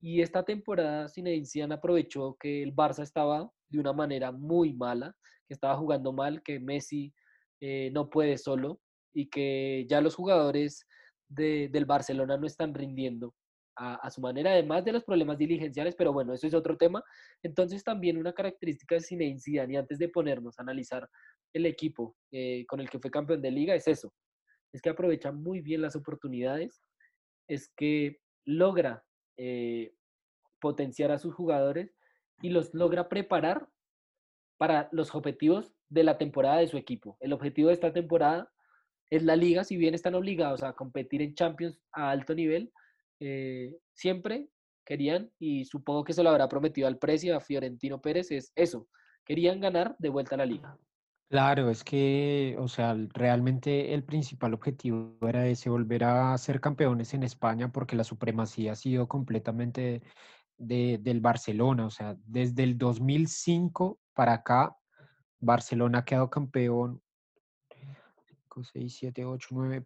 Y 0.01 0.21
esta 0.21 0.43
temporada 0.43 1.07
Zinedine 1.07 1.45
Zidane 1.45 1.75
aprovechó 1.75 2.35
que 2.39 2.61
el 2.61 2.75
Barça 2.75 3.03
estaba 3.03 3.49
de 3.69 3.79
una 3.79 3.93
manera 3.93 4.31
muy 4.31 4.73
mala, 4.73 5.15
que 5.47 5.53
estaba 5.53 5.77
jugando 5.77 6.11
mal, 6.11 6.41
que 6.43 6.59
Messi 6.59 7.13
eh, 7.61 7.89
no 7.93 8.09
puede 8.09 8.37
solo 8.37 8.81
y 9.13 9.29
que 9.29 9.85
ya 9.87 10.01
los 10.01 10.15
jugadores 10.15 10.85
del 11.29 11.85
Barcelona 11.85 12.37
no 12.37 12.45
están 12.45 12.73
rindiendo 12.73 13.33
a, 13.75 14.09
su 14.11 14.21
manera, 14.21 14.51
además 14.51 14.85
de 14.85 14.91
los 14.91 15.03
problemas 15.03 15.37
diligenciales, 15.37 15.95
pero 15.95 16.13
bueno, 16.13 16.33
eso 16.33 16.45
es 16.45 16.53
otro 16.53 16.77
tema. 16.77 17.03
Entonces 17.41 17.83
también 17.83 18.17
una 18.17 18.33
característica 18.33 18.95
de 18.95 19.01
Zinedine 19.01 19.39
Zidane, 19.39 19.73
y 19.73 19.77
antes 19.77 19.97
de 19.97 20.09
ponernos 20.09 20.59
a 20.59 20.61
analizar 20.61 21.09
el 21.53 21.65
equipo 21.65 22.15
eh, 22.31 22.65
con 22.67 22.79
el 22.81 22.89
que 22.89 22.99
fue 22.99 23.09
campeón 23.09 23.41
de 23.41 23.49
liga, 23.49 23.73
es 23.73 23.87
eso, 23.87 24.13
es 24.73 24.81
que 24.81 24.89
aprovecha 24.89 25.31
muy 25.31 25.61
bien 25.61 25.81
las 25.81 25.95
oportunidades, 25.95 26.81
es 27.47 27.71
que 27.77 28.19
logra 28.45 29.05
eh, 29.37 29.93
potenciar 30.59 31.11
a 31.11 31.19
sus 31.19 31.33
jugadores 31.33 31.95
y 32.41 32.49
los 32.49 32.73
logra 32.73 33.07
preparar 33.07 33.67
para 34.57 34.89
los 34.91 35.13
objetivos 35.15 35.73
de 35.89 36.03
la 36.03 36.17
temporada 36.17 36.57
de 36.57 36.67
su 36.67 36.77
equipo. 36.77 37.17
El 37.19 37.33
objetivo 37.33 37.67
de 37.67 37.75
esta 37.75 37.93
temporada 37.93 38.51
es 39.09 39.23
la 39.23 39.35
liga, 39.35 39.63
si 39.63 39.77
bien 39.77 39.93
están 39.93 40.15
obligados 40.15 40.63
a 40.63 40.73
competir 40.73 41.21
en 41.21 41.35
Champions 41.35 41.79
a 41.91 42.09
alto 42.09 42.33
nivel, 42.33 42.71
eh, 43.19 43.77
siempre 43.93 44.49
querían, 44.85 45.31
y 45.39 45.65
supongo 45.65 46.03
que 46.03 46.13
se 46.13 46.23
lo 46.23 46.29
habrá 46.29 46.47
prometido 46.49 46.87
al 46.87 46.97
precio 46.97 47.37
a 47.37 47.41
Fiorentino 47.41 48.01
Pérez, 48.01 48.31
es 48.31 48.51
eso, 48.55 48.87
querían 49.23 49.59
ganar 49.59 49.95
de 49.99 50.09
vuelta 50.09 50.35
a 50.35 50.39
la 50.39 50.45
liga. 50.45 50.77
Claro, 51.33 51.71
es 51.71 51.83
que, 51.83 52.55
o 52.59 52.67
sea, 52.67 52.95
realmente 53.11 53.95
el 53.95 54.03
principal 54.03 54.53
objetivo 54.53 55.17
era 55.27 55.47
ese, 55.47 55.71
volver 55.71 56.03
a 56.03 56.37
ser 56.37 56.61
campeones 56.61 57.15
en 57.15 57.23
España, 57.23 57.71
porque 57.71 57.95
la 57.95 58.03
supremacía 58.03 58.73
ha 58.73 58.75
sido 58.75 59.07
completamente 59.07 60.03
de, 60.59 60.99
del 61.01 61.21
Barcelona, 61.21 61.87
o 61.87 61.89
sea, 61.89 62.15
desde 62.27 62.61
el 62.61 62.77
2005 62.77 63.99
para 64.13 64.33
acá, 64.33 64.77
Barcelona 65.39 65.97
ha 65.99 66.05
quedado 66.05 66.29
campeón 66.29 67.01
5, 68.27 68.63
6, 68.65 68.95
7, 68.95 69.25
8, 69.25 69.47
9, 69.53 69.85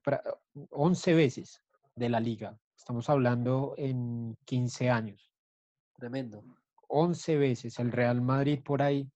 11 0.71 1.13
veces 1.13 1.63
de 1.95 2.09
la 2.09 2.19
liga. 2.19 2.59
Estamos 2.75 3.09
hablando 3.09 3.73
en 3.77 4.37
15 4.43 4.89
años. 4.89 5.31
Tremendo. 5.95 6.43
11 6.89 7.37
veces. 7.37 7.79
El 7.79 7.93
Real 7.93 8.21
Madrid 8.21 8.59
por 8.61 8.81
ahí 8.81 9.09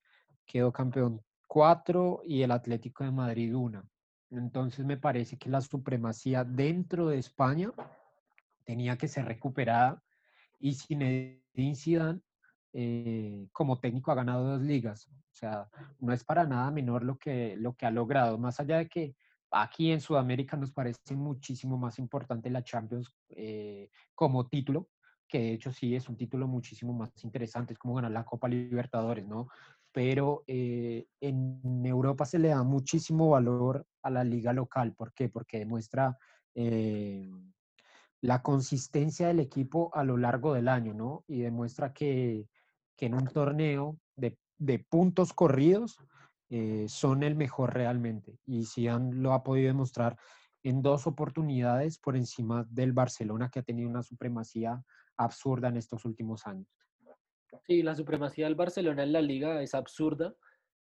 quedó 0.46 0.72
campeón 0.72 1.22
4 1.52 2.22
y 2.24 2.44
el 2.44 2.52
Atlético 2.52 3.04
de 3.04 3.12
Madrid 3.12 3.54
1. 3.54 3.84
Entonces 4.30 4.86
me 4.86 4.96
parece 4.96 5.38
que 5.38 5.50
la 5.50 5.60
supremacía 5.60 6.46
dentro 6.46 7.10
de 7.10 7.18
España 7.18 7.74
tenía 8.64 8.98
que 8.98 9.10
ser 9.10 9.26
recuperada 9.26 10.02
y 10.62 10.76
Zinedine 10.76 11.76
Zidane 11.76 12.22
eh, 12.72 13.50
como 13.52 13.82
técnico 13.82 14.14
ha 14.14 14.16
ganado 14.16 14.46
dos 14.46 14.62
ligas. 14.62 15.10
O 15.10 15.34
sea, 15.34 15.68
no 16.00 16.14
es 16.14 16.24
para 16.24 16.46
nada 16.46 16.72
menor 16.72 17.04
lo 17.04 17.18
que, 17.18 17.58
lo 17.58 17.76
que 17.76 17.86
ha 17.86 17.92
logrado, 17.92 18.38
más 18.38 18.62
allá 18.62 18.78
de 18.78 18.88
que 18.88 19.18
aquí 19.52 19.92
en 19.92 20.00
Sudamérica 20.00 20.56
nos 20.56 20.72
parece 20.72 21.18
muchísimo 21.18 21.78
más 21.78 22.00
importante 22.00 22.50
la 22.50 22.64
Champions 22.64 23.14
eh, 23.28 23.90
como 24.16 24.48
título, 24.48 24.88
que 25.28 25.40
de 25.40 25.54
hecho 25.56 25.74
sí 25.74 25.98
es 25.98 26.08
un 26.08 26.16
título 26.16 26.48
muchísimo 26.48 26.94
más 26.94 27.12
interesante, 27.26 27.74
es 27.74 27.80
como 27.80 27.96
ganar 27.96 28.12
la 28.12 28.24
Copa 28.24 28.48
Libertadores, 28.48 29.28
¿no? 29.28 29.50
Pero 29.91 30.43
eh, 30.47 31.06
en 31.19 31.86
Europa 31.86 32.25
se 32.25 32.39
le 32.39 32.49
da 32.49 32.63
muchísimo 32.63 33.30
valor 33.30 33.86
a 34.01 34.10
la 34.10 34.23
liga 34.23 34.54
local. 34.54 34.93
¿Por 34.93 35.13
qué? 35.13 35.30
Porque 35.30 35.60
demuestra 35.60 36.17
eh, 36.56 37.30
la 38.21 38.41
consistencia 38.41 39.27
del 39.27 39.39
equipo 39.39 39.93
a 39.93 40.04
lo 40.04 40.17
largo 40.17 40.54
del 40.54 40.67
año, 40.67 40.93
¿no? 40.93 41.23
Y 41.27 41.41
demuestra 41.41 41.91
que, 41.91 42.47
que 42.95 43.08
en 43.08 43.15
un 43.15 43.27
torneo 43.27 43.97
de, 44.15 44.38
puntos 44.89 45.34
corridos 45.34 45.97
eh, 46.49 46.86
son 46.88 47.23
el 47.23 47.36
mejor 47.36 47.73
realmente. 47.73 48.38
Y 48.45 48.88
han 48.88 49.23
lo 49.23 49.34
ha 49.34 49.43
podido 49.43 49.67
demostrar 49.67 50.17
en 50.62 50.84
dos 50.84 51.08
oportunidades 51.08 51.97
por 51.97 52.15
encima 52.15 52.63
del 52.69 52.93
Barcelona, 52.93 53.49
que 53.49 53.60
ha 53.60 53.63
tenido 53.63 53.89
una 53.89 54.04
supremacía 54.04 54.84
absurda 55.17 55.69
en 55.69 55.77
estos 55.77 56.06
últimos 56.06 56.45
años. 56.45 56.67
Sí, 57.68 57.84
la 57.84 57.96
supremacía 57.96 58.46
del 58.46 58.56
Barcelona 58.56 59.04
en 59.04 59.14
la 59.14 59.22
liga 59.22 59.62
es 59.62 59.76
absurda 59.76 60.36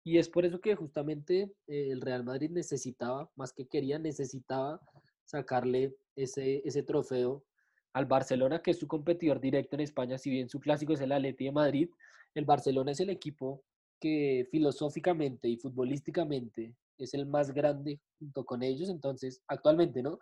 y 0.05 0.19
es 0.19 0.29
por 0.29 0.45
eso 0.45 0.61
que 0.61 0.75
justamente 0.75 1.53
eh, 1.67 1.89
el 1.91 2.01
Real 2.01 2.25
Madrid 2.25 2.51
necesitaba, 2.51 3.31
más 3.37 3.53
que 3.53 3.67
quería, 3.67 3.99
necesitaba 3.99 4.81
sacarle 5.25 5.97
ese, 6.17 6.63
ese 6.65 6.83
trofeo 6.83 7.45
al 7.93 8.07
Barcelona, 8.07 8.63
que 8.63 8.71
es 8.73 8.79
su 8.79 8.89
competidor 8.89 9.41
directo 9.41 9.77
en 9.77 9.81
España, 9.81 10.19
si 10.19 10.31
bien 10.31 10.49
su 10.49 10.61
clásico 10.61 10.95
es 10.95 11.01
el 11.01 11.13
Atleti 11.13 11.45
de 11.47 11.53
Madrid, 11.53 11.91
el 12.35 12.45
Barcelona 12.45 12.93
es 12.93 13.01
el 13.01 13.11
equipo 13.11 13.65
que 14.01 14.49
filosóficamente 14.51 15.49
y 15.49 15.57
futbolísticamente 15.57 16.75
es 16.99 17.15
el 17.15 17.27
más 17.27 17.53
grande 17.53 18.01
junto 18.19 18.45
con 18.45 18.63
ellos, 18.63 18.89
entonces, 18.89 19.43
actualmente, 19.47 20.03
¿no? 20.03 20.19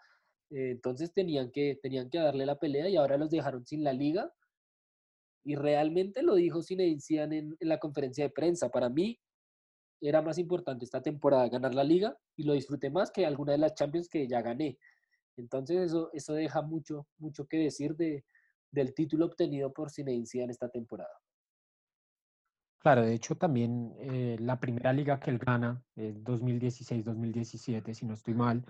Eh, 0.50 0.72
entonces 0.72 1.12
tenían 1.12 1.50
que, 1.50 1.78
tenían 1.82 2.10
que 2.10 2.18
darle 2.18 2.44
la 2.44 2.58
pelea 2.58 2.88
y 2.88 2.96
ahora 2.96 3.16
los 3.16 3.30
dejaron 3.30 3.66
sin 3.66 3.84
la 3.84 3.92
liga. 3.92 4.32
Y 5.44 5.54
realmente 5.54 6.22
lo 6.22 6.34
dijo 6.34 6.62
Zinedine 6.62 7.00
Zidane 7.00 7.38
en, 7.38 7.56
la 7.60 7.78
conferencia 7.78 8.24
de 8.24 8.30
prensa. 8.30 8.68
Para 8.68 8.88
mí 8.88 9.18
era 10.00 10.22
más 10.22 10.38
importante 10.38 10.84
esta 10.84 11.02
temporada 11.02 11.48
ganar 11.48 11.74
la 11.74 11.84
liga 11.84 12.16
y 12.36 12.44
lo 12.44 12.52
disfruté 12.52 12.90
más 12.90 13.10
que 13.10 13.26
alguna 13.26 13.52
de 13.52 13.58
las 13.58 13.74
Champions 13.74 14.08
que 14.08 14.26
ya 14.28 14.42
gané. 14.42 14.78
Entonces 15.36 15.78
eso, 15.78 16.10
eso 16.12 16.34
deja 16.34 16.62
mucho, 16.62 17.06
mucho 17.18 17.46
que 17.46 17.58
decir 17.58 17.96
de, 17.96 18.24
del 18.70 18.94
título 18.94 19.26
obtenido 19.26 19.72
por 19.72 19.90
Zinedine 19.90 20.26
Zidane 20.26 20.52
esta 20.52 20.68
temporada. 20.68 21.14
Claro, 22.80 23.02
de 23.02 23.12
hecho 23.12 23.36
también 23.36 23.94
eh, 23.98 24.36
la 24.40 24.58
primera 24.58 24.92
liga 24.92 25.20
que 25.20 25.30
él 25.30 25.38
gana, 25.38 25.82
2016-2017, 25.96 27.92
si 27.92 28.06
no 28.06 28.14
estoy 28.14 28.32
mal, 28.32 28.64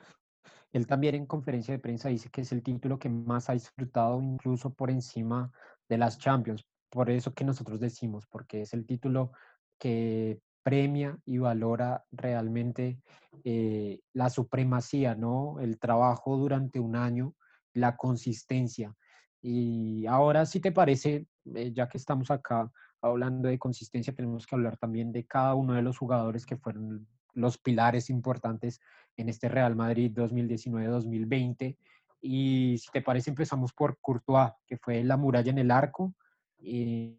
él 0.73 0.87
también 0.87 1.15
en 1.15 1.27
conferencia 1.27 1.73
de 1.73 1.79
prensa 1.79 2.09
dice 2.09 2.29
que 2.29 2.41
es 2.41 2.51
el 2.51 2.63
título 2.63 2.99
que 2.99 3.09
más 3.09 3.49
ha 3.49 3.53
disfrutado 3.53 4.21
incluso 4.21 4.75
por 4.75 4.91
encima 4.91 5.53
de 5.90 5.98
las 5.98 6.18
Champions. 6.18 6.64
Por 6.88 7.11
eso 7.11 7.35
que 7.35 7.44
nosotros 7.44 7.81
decimos, 7.81 8.26
porque 8.26 8.62
es 8.62 8.72
el 8.72 8.87
título 8.87 9.33
que 9.79 10.40
premia 10.62 11.18
y 11.24 11.38
valora 11.38 12.05
realmente 12.12 13.00
eh, 13.44 14.00
la 14.12 14.31
supremacía, 14.31 15.14
¿no? 15.14 15.59
El 15.61 15.79
trabajo 15.79 16.37
durante 16.37 16.81
un 16.81 16.96
año, 16.96 17.35
la 17.74 17.96
consistencia. 17.96 18.94
Y 19.42 20.07
ahora, 20.07 20.46
si 20.46 20.61
te 20.61 20.72
parece, 20.72 21.26
eh, 21.55 21.72
ya 21.72 21.88
que 21.88 21.98
estamos 21.98 22.31
acá, 22.31 22.70
hablando 23.00 23.48
de 23.48 23.59
consistencia, 23.59 24.14
tenemos 24.14 24.46
que 24.46 24.55
hablar 24.55 24.76
también 24.76 25.12
de 25.12 25.26
cada 25.26 25.55
uno 25.55 25.74
de 25.74 25.83
los 25.83 25.98
jugadores 25.98 26.46
que 26.46 26.57
fueron 26.57 27.07
los 27.33 27.59
pilares 27.59 28.11
importantes 28.11 28.81
en 29.16 29.29
este 29.29 29.48
Real 29.48 29.74
Madrid 29.74 30.12
2019-2020. 30.14 31.76
Y 32.21 32.77
si 32.79 32.91
te 32.91 33.03
parece, 33.03 33.31
empezamos 33.31 33.73
por 33.73 33.99
Courtois, 34.01 34.53
que 34.67 34.77
fue 34.77 35.03
la 35.05 35.17
muralla 35.17 35.51
en 35.51 35.59
el 35.59 35.71
arco. 35.71 36.15
Y 36.59 37.19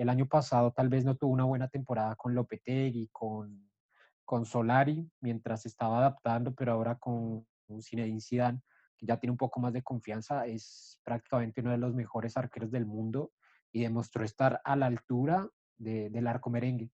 el 0.00 0.08
año 0.08 0.26
pasado 0.28 0.72
tal 0.72 0.88
vez 0.88 1.04
no 1.04 1.16
tuvo 1.16 1.32
una 1.32 1.44
buena 1.44 1.68
temporada 1.68 2.14
con 2.14 2.34
Lopetegui, 2.34 3.08
con, 3.10 3.68
con 4.24 4.46
Solari, 4.46 5.10
mientras 5.20 5.66
estaba 5.66 5.98
adaptando, 5.98 6.54
pero 6.54 6.72
ahora 6.72 6.96
con 6.96 7.44
Zinedine 7.80 8.20
Zidane, 8.20 8.60
que 8.96 9.06
ya 9.06 9.18
tiene 9.18 9.32
un 9.32 9.38
poco 9.38 9.60
más 9.60 9.72
de 9.72 9.82
confianza, 9.82 10.46
es 10.46 11.00
prácticamente 11.04 11.60
uno 11.60 11.72
de 11.72 11.78
los 11.78 11.94
mejores 11.94 12.36
arqueros 12.36 12.70
del 12.70 12.86
mundo 12.86 13.32
y 13.72 13.82
demostró 13.82 14.24
estar 14.24 14.60
a 14.64 14.76
la 14.76 14.86
altura 14.86 15.48
del 15.78 16.26
arco 16.26 16.50
merengue. 16.50 16.90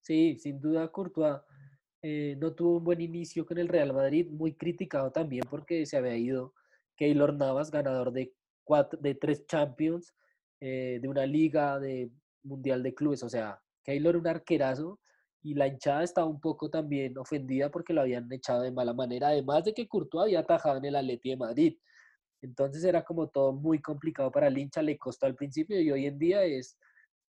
Sí, 0.00 0.36
sin 0.38 0.60
duda 0.60 0.92
Courtois 0.92 1.40
eh, 2.02 2.36
no 2.38 2.52
tuvo 2.52 2.78
un 2.78 2.84
buen 2.84 3.00
inicio 3.00 3.46
con 3.46 3.58
el 3.58 3.68
Real 3.68 3.92
Madrid, 3.92 4.30
muy 4.30 4.54
criticado 4.54 5.10
también 5.10 5.44
porque 5.48 5.86
se 5.86 5.96
había 5.96 6.16
ido 6.16 6.54
Keylor 6.96 7.34
Navas, 7.34 7.70
ganador 7.70 8.12
de, 8.12 8.32
cuatro, 8.64 8.98
de 9.00 9.14
tres 9.14 9.46
Champions, 9.46 10.14
eh, 10.60 10.98
de 11.00 11.08
una 11.08 11.26
liga 11.26 11.78
de 11.78 12.10
Mundial 12.42 12.82
de 12.82 12.94
Clubes, 12.94 13.22
o 13.22 13.28
sea, 13.28 13.60
Keylor 13.84 14.16
un 14.16 14.26
arquerazo 14.26 14.98
y 15.42 15.54
la 15.54 15.68
hinchada 15.68 16.02
estaba 16.02 16.26
un 16.26 16.40
poco 16.40 16.70
también 16.70 17.16
ofendida 17.18 17.70
porque 17.70 17.92
lo 17.92 18.00
habían 18.00 18.30
echado 18.32 18.62
de 18.62 18.72
mala 18.72 18.94
manera, 18.94 19.28
además 19.28 19.64
de 19.64 19.74
que 19.74 19.86
Courtois 19.86 20.24
había 20.24 20.40
atajado 20.40 20.78
en 20.78 20.86
el 20.86 20.96
Atleti 20.96 21.30
de 21.30 21.36
Madrid. 21.36 21.78
Entonces 22.42 22.82
era 22.84 23.04
como 23.04 23.28
todo 23.28 23.52
muy 23.52 23.80
complicado 23.80 24.30
para 24.30 24.48
el 24.48 24.58
hincha, 24.58 24.82
le 24.82 24.98
costó 24.98 25.26
al 25.26 25.36
principio 25.36 25.80
y 25.80 25.90
hoy 25.90 26.06
en 26.06 26.18
día 26.18 26.42
es 26.42 26.78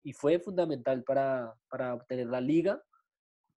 y 0.05 0.13
fue 0.13 0.39
fundamental 0.39 1.03
para, 1.03 1.53
para 1.69 1.95
obtener 1.95 2.29
la 2.29 2.41
liga. 2.41 2.81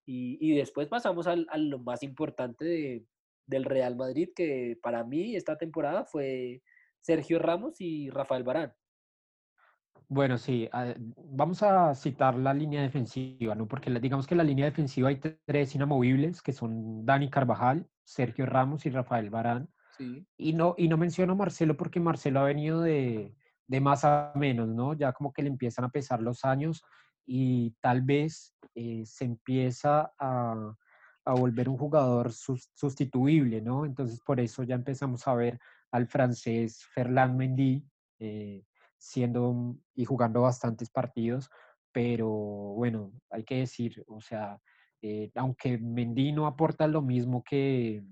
Y, 0.04 0.36
y 0.40 0.56
después 0.56 0.88
pasamos 0.88 1.28
al, 1.28 1.46
a 1.50 1.56
lo 1.56 1.78
más 1.78 2.02
importante 2.02 2.64
de, 2.64 3.04
del 3.50 3.64
Real 3.64 3.96
Madrid, 3.96 4.30
que 4.34 4.78
para 4.82 5.04
mí 5.04 5.36
esta 5.36 5.58
temporada 5.58 6.04
fue 6.04 6.62
Sergio 7.00 7.38
Ramos 7.38 7.80
y 7.80 8.08
Rafael 8.08 8.44
Barán. 8.44 8.72
Bueno, 10.08 10.38
sí, 10.38 10.68
vamos 11.16 11.62
a 11.62 11.94
citar 11.94 12.34
la 12.34 12.52
línea 12.52 12.82
defensiva, 12.82 13.54
¿no? 13.54 13.68
Porque 13.68 13.90
digamos 14.00 14.26
que 14.26 14.34
en 14.34 14.38
la 14.38 14.44
línea 14.44 14.64
defensiva 14.64 15.08
hay 15.08 15.20
tres 15.46 15.74
inamovibles, 15.74 16.42
que 16.42 16.52
son 16.52 17.04
Dani 17.06 17.30
Carvajal, 17.30 17.86
Sergio 18.02 18.46
Ramos 18.46 18.86
y 18.86 18.90
Rafael 18.90 19.30
Barán. 19.30 19.68
Y, 20.38 20.54
no, 20.54 20.74
y 20.78 20.88
no 20.88 20.96
menciono 20.96 21.34
a 21.34 21.36
Marcelo 21.36 21.76
porque 21.76 22.00
Marcelo 22.00 22.40
ha 22.40 22.44
venido 22.44 22.80
de, 22.80 23.36
de, 23.66 23.80
más 23.80 24.04
a 24.04 24.32
menos, 24.34 24.66
¿no? 24.68 24.94
Ya 24.94 25.12
como 25.12 25.30
que 25.32 25.42
le 25.42 25.50
empiezan 25.50 25.84
a 25.84 25.90
pesar 25.90 26.22
los 26.22 26.44
años 26.44 26.82
y 27.26 27.76
tal 27.82 28.00
vez 28.00 28.56
eh, 28.74 29.02
se 29.04 29.26
empieza 29.26 30.10
a, 30.18 30.74
a, 31.24 31.34
volver 31.34 31.68
un 31.68 31.76
jugador 31.78 32.32
sustituible, 32.32 33.60
¿no? 33.60 33.84
Entonces 33.84 34.20
por 34.20 34.40
eso 34.40 34.62
ya 34.62 34.74
empezamos 34.74 35.26
a 35.26 35.34
ver 35.34 35.58
al 35.90 36.06
francés 36.06 36.84
Ferland 36.94 37.36
Mendy 37.36 37.84
eh, 38.18 38.64
siendo 38.98 39.76
y 39.94 40.04
jugando 40.04 40.42
bastantes 40.42 40.90
partidos, 40.90 41.50
pero 41.92 42.28
bueno, 42.28 43.12
hay 43.30 43.44
que 43.44 43.56
decir, 43.56 44.04
o 44.06 44.20
sea, 44.20 44.60
eh, 45.02 45.30
aunque 45.34 45.78
Mendy 45.78 46.32
no 46.32 46.46
aporta 46.46 46.86
lo 46.86 47.02
mismo 47.02 47.42
que, 47.42 48.04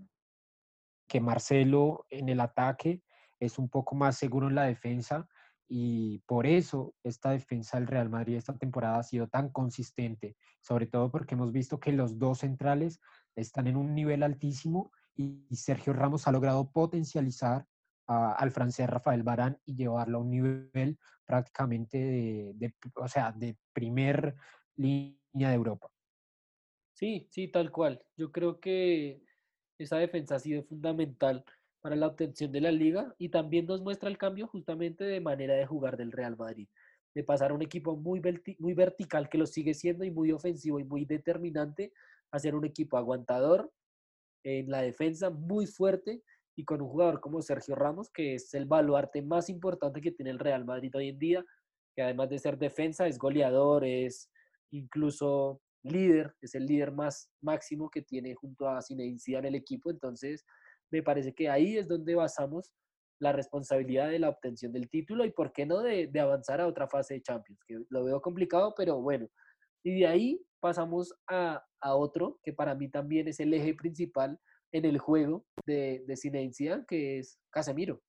que 1.07 1.21
Marcelo 1.21 2.07
en 2.11 2.29
el 2.29 2.41
ataque 2.41 3.03
es 3.39 3.59
un 3.59 3.69
poco 3.69 3.95
más 3.95 4.17
seguro 4.17 4.49
en 4.49 4.55
la 4.55 4.65
defensa 4.65 5.29
y 5.69 6.21
por 6.21 6.47
eso 6.47 6.95
esta 7.03 7.31
defensa 7.31 7.79
del 7.79 7.87
Real 7.87 8.09
Madrid 8.09 8.37
esta 8.37 8.57
temporada 8.57 8.99
ha 8.99 9.03
sido 9.03 9.29
tan 9.29 9.51
consistente, 9.51 10.37
sobre 10.61 10.87
todo 10.87 11.11
porque 11.11 11.35
hemos 11.35 11.53
visto 11.53 11.79
que 11.79 11.93
los 11.93 12.19
dos 12.19 12.39
centrales 12.39 13.01
están 13.37 13.67
en 13.67 13.77
un 13.77 13.95
nivel 13.95 14.23
altísimo 14.23 14.91
y 15.15 15.45
Sergio 15.55 15.93
Ramos 15.93 16.27
ha 16.27 16.33
logrado 16.33 16.71
potencializar 16.71 17.67
al 18.07 18.51
francés 18.51 18.89
Rafael 18.89 19.23
Barán 19.23 19.61
y 19.67 19.77
llevarlo 19.77 20.19
a 20.19 20.21
un 20.23 20.31
nivel 20.31 20.99
prácticamente 21.27 21.99
de, 21.99 22.53
de, 22.55 22.75
o 22.95 23.07
sea, 23.07 23.33
de 23.33 23.59
primer 23.75 24.35
línea 24.77 25.51
de 25.51 25.55
Europa. 25.55 25.91
Sí, 26.95 27.29
sí, 27.31 27.49
tal 27.49 27.71
cual. 27.71 28.03
Yo 28.17 28.33
creo 28.33 28.59
que 28.61 29.23
esa 29.77 29.99
defensa 29.99 30.37
ha 30.37 30.41
sido 30.41 30.65
fundamental 30.65 31.45
para 31.81 31.97
la 31.97 32.07
obtención 32.07 32.53
de 32.53 32.61
la 32.61 32.73
liga 32.73 33.15
y 33.19 33.29
también 33.29 33.67
nos 33.67 33.83
muestra 33.83 34.09
el 34.09 34.19
cambio 34.19 34.47
justamente 34.47 35.05
de 35.05 35.21
manera 35.21 35.55
de 35.55 35.67
jugar 35.67 35.97
del 35.97 36.13
Real 36.13 36.37
Madrid, 36.37 36.69
de 37.15 37.25
pasar 37.25 37.51
a 37.51 37.55
un 37.55 37.63
equipo 37.63 37.97
muy, 37.97 38.21
muy 38.59 38.75
vertical 38.75 39.29
que 39.29 39.39
lo 39.39 39.47
sigue 39.47 39.75
siendo 39.75 40.05
y 40.05 40.11
muy 40.11 40.33
ofensivo 40.33 40.81
y 40.81 40.85
muy 40.85 41.05
determinante 41.05 41.93
a 42.31 42.39
ser 42.39 42.55
un 42.55 42.65
equipo 42.65 42.97
aguantador 42.97 43.73
en 44.45 44.71
la 44.71 44.83
defensa, 44.83 45.31
muy 45.31 45.67
fuerte 45.67 46.23
y 46.57 46.65
con 46.65 46.81
un 46.83 46.89
jugador 46.89 47.21
como 47.21 47.41
Sergio 47.41 47.75
Ramos, 47.75 48.11
que 48.11 48.35
es 48.35 48.53
el 48.55 48.67
baluarte 48.67 49.23
más 49.23 49.49
importante 49.49 50.01
que 50.01 50.13
tiene 50.13 50.31
el 50.31 50.39
Real 50.39 50.65
Madrid 50.65 50.95
hoy 50.95 51.09
en 51.11 51.19
día, 51.19 51.45
que 51.95 52.03
además 52.03 52.29
de 52.31 52.39
ser 52.39 52.59
defensa 52.59 53.07
es 53.07 53.19
goleador, 53.19 53.85
es 53.85 54.31
incluso 54.73 55.61
líder, 55.83 56.35
es 56.41 56.55
el 56.55 56.67
líder 56.67 56.93
más 56.93 57.31
máximo 57.41 57.89
que 57.91 58.03
tiene 58.03 58.35
junto 58.35 58.69
a 58.69 58.83
Zinedine 58.83 59.39
en 59.39 59.45
el 59.45 59.55
equipo, 59.55 59.91
entonces 59.91 60.45
me 60.91 61.03
parece 61.03 61.35
que 61.35 61.49
ahí 61.49 61.77
es 61.77 61.89
donde 61.89 62.15
basamos 62.15 62.73
la 63.21 63.33
responsabilidad 63.33 64.09
de 64.09 64.19
la 64.19 64.29
obtención 64.29 64.73
del 64.73 64.89
título 64.89 65.25
y 65.25 65.31
por 65.31 65.53
qué 65.53 65.67
no 65.67 65.81
de, 65.81 66.11
avanzar 66.21 66.61
a 66.61 66.67
otra 66.67 66.89
fase 66.89 67.15
de 67.15 67.23
Champions, 67.23 67.61
que 67.67 67.79
lo 67.89 68.05
veo 68.05 68.21
complicado, 68.21 68.75
pero 68.77 69.01
bueno. 69.01 69.29
Y 69.83 70.01
de 70.01 70.07
ahí 70.07 70.41
pasamos 70.61 71.15
a, 71.29 71.65
otro 71.81 72.39
que 72.43 72.53
para 72.53 72.75
mí 72.75 72.89
también 72.89 73.29
es 73.29 73.41
el 73.41 73.55
eje 73.55 73.75
principal 73.75 74.39
en 74.73 74.85
el 74.85 74.99
juego 74.99 75.45
de, 75.65 76.05
de 76.07 76.17
Zinedine 76.17 76.85
que 76.87 77.21
es 77.21 77.39
Casemiro. 77.51 78.03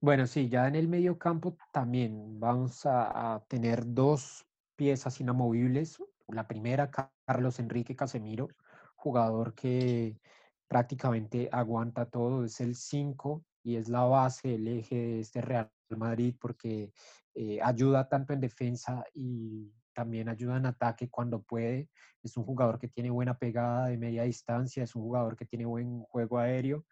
Bueno, 0.00 0.26
sí, 0.26 0.48
ya 0.48 0.68
en 0.68 0.76
el 0.76 0.86
medio 0.86 1.18
campo 1.18 1.56
también 1.72 2.38
vamos 2.38 2.86
a, 2.86 3.34
a 3.34 3.44
tener 3.46 3.82
dos 3.84 4.46
piezas 4.76 5.20
inamovibles. 5.20 6.00
La 6.28 6.46
primera, 6.46 6.90
Carlos 7.26 7.58
Enrique 7.58 7.96
Casemiro, 7.96 8.48
jugador 8.94 9.54
que 9.54 10.20
prácticamente 10.68 11.48
aguanta 11.50 12.06
todo, 12.06 12.44
es 12.44 12.60
el 12.60 12.76
5 12.76 13.44
y 13.64 13.76
es 13.76 13.88
la 13.88 14.04
base, 14.04 14.54
el 14.54 14.68
eje 14.68 14.94
de 14.94 15.20
este 15.20 15.40
Real 15.40 15.70
Madrid 15.96 16.36
porque 16.38 16.92
eh, 17.34 17.58
ayuda 17.62 18.08
tanto 18.08 18.32
en 18.32 18.40
defensa 18.40 19.04
y 19.14 19.72
también 19.94 20.28
ayuda 20.28 20.58
en 20.58 20.66
ataque 20.66 21.08
cuando 21.08 21.42
puede. 21.42 21.88
Es 22.22 22.36
un 22.36 22.44
jugador 22.44 22.78
que 22.78 22.88
tiene 22.88 23.10
buena 23.10 23.36
pegada 23.38 23.86
de 23.88 23.98
media 23.98 24.22
distancia, 24.24 24.84
es 24.84 24.94
un 24.94 25.02
jugador 25.02 25.36
que 25.36 25.46
tiene 25.46 25.64
buen 25.64 26.02
juego 26.04 26.38
aéreo 26.38 26.84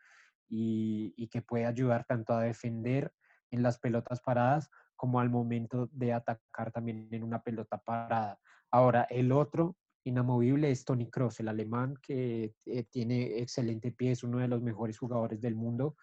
y, 0.49 1.15
y 1.17 1.29
que 1.29 1.43
puede 1.43 1.67
ayudar 1.67 2.05
tanto 2.05 2.33
a 2.33 2.43
defender 2.43 3.13
en 3.51 3.63
las 3.63 3.79
pelotas 3.79 4.21
paradas 4.21 4.71
como 4.97 5.21
al 5.21 5.31
momento 5.31 5.89
de 5.93 6.13
atacar 6.13 6.73
también 6.73 7.09
en 7.13 7.23
una 7.23 7.43
pelota 7.43 7.79
parada. 7.79 8.41
Ahora, 8.71 9.07
el 9.11 9.31
otro 9.31 9.77
inamovible 10.07 10.71
es 10.71 10.85
Tony 10.85 11.11
Kroos, 11.11 11.41
el 11.41 11.49
alemán 11.49 11.95
que 12.01 12.55
eh, 12.65 12.85
tiene 12.85 13.39
excelente 13.39 13.93
pie, 13.93 14.13
es 14.13 14.23
uno 14.23 14.39
de 14.39 14.49
los 14.49 14.63
mejores 14.63 14.99
jugadores 14.99 15.41
del 15.41 15.55
mundo 15.55 15.97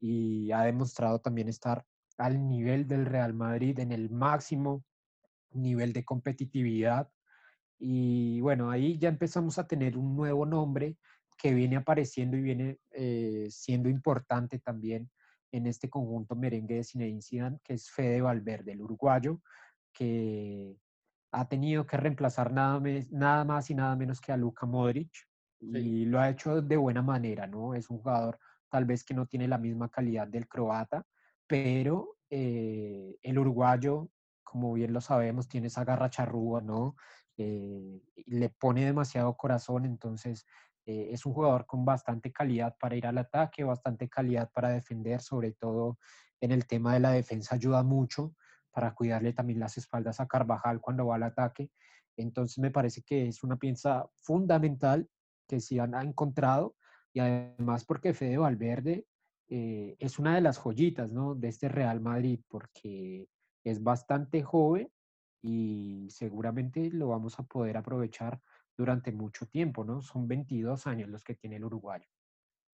y 0.00 0.50
ha 0.52 0.62
demostrado 0.62 1.20
también 1.20 1.48
estar 1.48 1.84
al 2.18 2.48
nivel 2.48 2.86
del 2.86 3.06
Real 3.06 3.34
Madrid 3.34 3.78
en 3.78 3.92
el 3.92 4.10
máximo 4.10 4.84
nivel 5.52 5.92
de 5.92 6.04
competitividad. 6.04 7.08
Y 7.78 8.40
bueno, 8.40 8.70
ahí 8.70 8.98
ya 8.98 9.08
empezamos 9.08 9.58
a 9.58 9.66
tener 9.66 9.96
un 9.96 10.16
nuevo 10.16 10.46
nombre 10.46 10.96
que 11.36 11.54
viene 11.54 11.76
apareciendo 11.76 12.36
y 12.36 12.42
viene 12.42 12.78
eh, 12.90 13.46
siendo 13.50 13.88
importante 13.88 14.58
también 14.58 15.10
en 15.52 15.66
este 15.66 15.88
conjunto 15.88 16.34
merengue 16.34 16.76
de 16.76 16.84
Zinedine 16.84 17.22
Zidane, 17.22 17.58
que 17.64 17.74
es 17.74 17.90
Fede 17.90 18.20
Valverde, 18.20 18.72
el 18.72 18.82
uruguayo, 18.82 19.40
que 19.92 20.76
ha 21.30 21.48
tenido 21.48 21.86
que 21.86 21.96
reemplazar 21.96 22.52
nada, 22.52 22.80
nada 23.10 23.44
más 23.44 23.70
y 23.70 23.74
nada 23.74 23.96
menos 23.96 24.20
que 24.20 24.32
a 24.32 24.36
Luka 24.36 24.66
Modric 24.66 25.10
y 25.60 26.04
lo 26.04 26.20
ha 26.20 26.30
hecho 26.30 26.62
de 26.62 26.76
buena 26.76 27.02
manera, 27.02 27.46
¿no? 27.46 27.74
Es 27.74 27.90
un 27.90 27.98
jugador 27.98 28.38
tal 28.70 28.84
vez 28.84 29.04
que 29.04 29.14
no 29.14 29.26
tiene 29.26 29.48
la 29.48 29.58
misma 29.58 29.88
calidad 29.90 30.28
del 30.28 30.46
croata, 30.46 31.04
pero 31.46 32.16
eh, 32.30 33.16
el 33.22 33.38
uruguayo, 33.38 34.10
como 34.42 34.72
bien 34.74 34.92
lo 34.92 35.00
sabemos, 35.00 35.48
tiene 35.48 35.66
esa 35.66 35.84
garra 35.84 36.10
charrúa, 36.10 36.60
¿no? 36.60 36.96
Eh, 37.36 38.02
le 38.26 38.48
pone 38.50 38.84
demasiado 38.84 39.36
corazón, 39.36 39.84
entonces 39.84 40.46
eh, 40.86 41.08
es 41.12 41.26
un 41.26 41.34
jugador 41.34 41.66
con 41.66 41.84
bastante 41.84 42.32
calidad 42.32 42.76
para 42.78 42.96
ir 42.96 43.06
al 43.06 43.18
ataque, 43.18 43.64
bastante 43.64 44.08
calidad 44.08 44.50
para 44.52 44.70
defender, 44.70 45.20
sobre 45.20 45.52
todo 45.52 45.98
en 46.40 46.52
el 46.52 46.66
tema 46.66 46.94
de 46.94 47.00
la 47.00 47.10
defensa 47.10 47.56
ayuda 47.56 47.82
mucho 47.82 48.34
para 48.78 48.94
cuidarle 48.94 49.32
también 49.32 49.58
las 49.58 49.76
espaldas 49.76 50.20
a 50.20 50.28
Carvajal 50.28 50.80
cuando 50.80 51.04
va 51.04 51.16
al 51.16 51.24
ataque. 51.24 51.72
Entonces 52.16 52.58
me 52.58 52.70
parece 52.70 53.02
que 53.02 53.26
es 53.26 53.42
una 53.42 53.56
pieza 53.56 54.08
fundamental 54.22 55.08
que 55.48 55.58
sí 55.58 55.80
han 55.80 55.94
encontrado 55.94 56.76
y 57.12 57.18
además 57.18 57.84
porque 57.84 58.14
Fede 58.14 58.38
Valverde 58.38 59.04
eh, 59.48 59.96
es 59.98 60.20
una 60.20 60.36
de 60.36 60.42
las 60.42 60.58
joyitas 60.58 61.10
¿no? 61.10 61.34
de 61.34 61.48
este 61.48 61.68
Real 61.68 62.00
Madrid 62.00 62.38
porque 62.46 63.26
es 63.64 63.82
bastante 63.82 64.44
joven 64.44 64.88
y 65.42 66.06
seguramente 66.10 66.88
lo 66.92 67.08
vamos 67.08 67.36
a 67.40 67.42
poder 67.42 67.78
aprovechar 67.78 68.40
durante 68.76 69.10
mucho 69.10 69.46
tiempo, 69.46 69.82
¿no? 69.82 70.02
Son 70.02 70.28
22 70.28 70.86
años 70.86 71.08
los 71.08 71.24
que 71.24 71.34
tiene 71.34 71.56
el 71.56 71.64
uruguayo. 71.64 72.06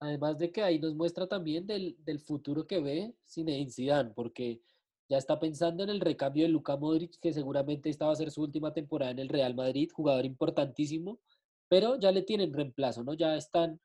Además 0.01 0.37
de 0.37 0.53
que 0.53 0.63
ahí 0.63 0.79
nos 0.79 0.95
muestra 0.95 1.27
también 1.27 1.67
del, 1.67 1.97
del 2.05 2.21
futuro 2.21 2.67
que 2.67 2.81
ve 2.83 3.15
Zinedine 3.27 3.71
Zidane, 3.71 4.11
porque 4.11 4.61
ya 5.09 5.19
está 5.19 5.39
pensando 5.39 5.83
en 5.85 5.91
el 5.91 6.01
recambio 6.01 6.45
de 6.45 6.49
Luka 6.49 6.77
Modric, 6.77 7.19
que 7.21 7.33
seguramente 7.33 7.91
esta 7.91 8.07
va 8.07 8.13
a 8.13 8.17
ser 8.17 8.31
su 8.31 8.43
última 8.43 8.73
temporada 8.73 9.13
en 9.13 9.19
el 9.19 9.29
Real 9.29 9.55
Madrid, 9.55 9.91
jugador 9.93 10.25
importantísimo, 10.25 11.21
pero 11.69 11.99
ya 11.99 12.11
le 12.11 12.23
tienen 12.23 12.53
reemplazo, 12.53 13.05
¿no? 13.05 13.15
Ya 13.15 13.37
están, 13.37 13.81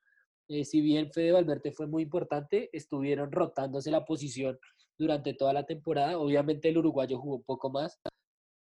eh, 0.48 0.64
si 0.64 0.80
bien 0.80 1.12
Fede 1.12 1.32
Valverde 1.32 1.72
fue 1.72 1.86
muy 1.86 2.02
importante, 2.04 2.70
estuvieron 2.72 3.32
rotándose 3.32 3.90
la 3.90 4.04
posición 4.04 4.58
durante 4.98 5.34
toda 5.34 5.52
la 5.52 5.66
temporada. 5.66 6.18
Obviamente 6.18 6.68
el 6.68 6.78
uruguayo 6.78 7.18
jugó 7.18 7.42
poco 7.42 7.70
más, 7.70 8.00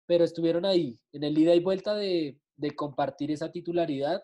pero 0.06 0.24
estuvieron 0.24 0.64
ahí, 0.64 0.98
en 1.12 1.24
el 1.24 1.38
ida 1.38 1.54
y 1.54 1.60
vuelta 1.60 1.94
de, 1.94 2.38
de 2.56 2.70
compartir 2.74 3.30
esa 3.30 3.52
titularidad 3.52 4.22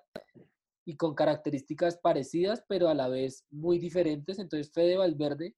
y 0.84 0.96
con 0.96 1.14
características 1.14 1.98
parecidas, 1.98 2.64
pero 2.68 2.88
a 2.88 2.94
la 2.94 3.08
vez 3.08 3.44
muy 3.50 3.78
diferentes. 3.78 4.38
Entonces, 4.38 4.72
Fede 4.72 4.96
Valverde, 4.96 5.54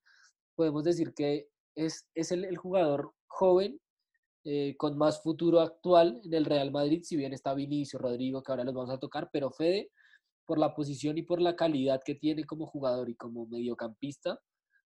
podemos 0.54 0.84
decir 0.84 1.12
que 1.14 1.48
es, 1.78 2.08
es 2.14 2.32
el, 2.32 2.56
jugador 2.56 3.14
joven 3.28 3.80
eh, 4.44 4.74
con 4.76 4.98
más 4.98 5.22
futuro 5.22 5.60
actual 5.60 6.20
en 6.24 6.34
el 6.34 6.44
Real 6.44 6.72
Madrid, 6.72 7.02
si 7.04 7.16
bien 7.16 7.32
está 7.32 7.54
Vinicio, 7.54 7.98
Rodrigo, 7.98 8.42
que 8.42 8.50
ahora 8.50 8.64
los 8.64 8.74
vamos 8.74 8.90
a 8.90 8.98
tocar, 8.98 9.30
pero 9.32 9.50
Fede, 9.50 9.90
por 10.44 10.58
la 10.58 10.74
posición 10.74 11.18
y 11.18 11.22
por 11.22 11.40
la 11.40 11.54
calidad 11.54 12.00
que 12.04 12.16
tiene 12.16 12.44
como 12.44 12.66
jugador 12.66 13.08
y 13.08 13.14
como 13.14 13.46
mediocampista, 13.46 14.40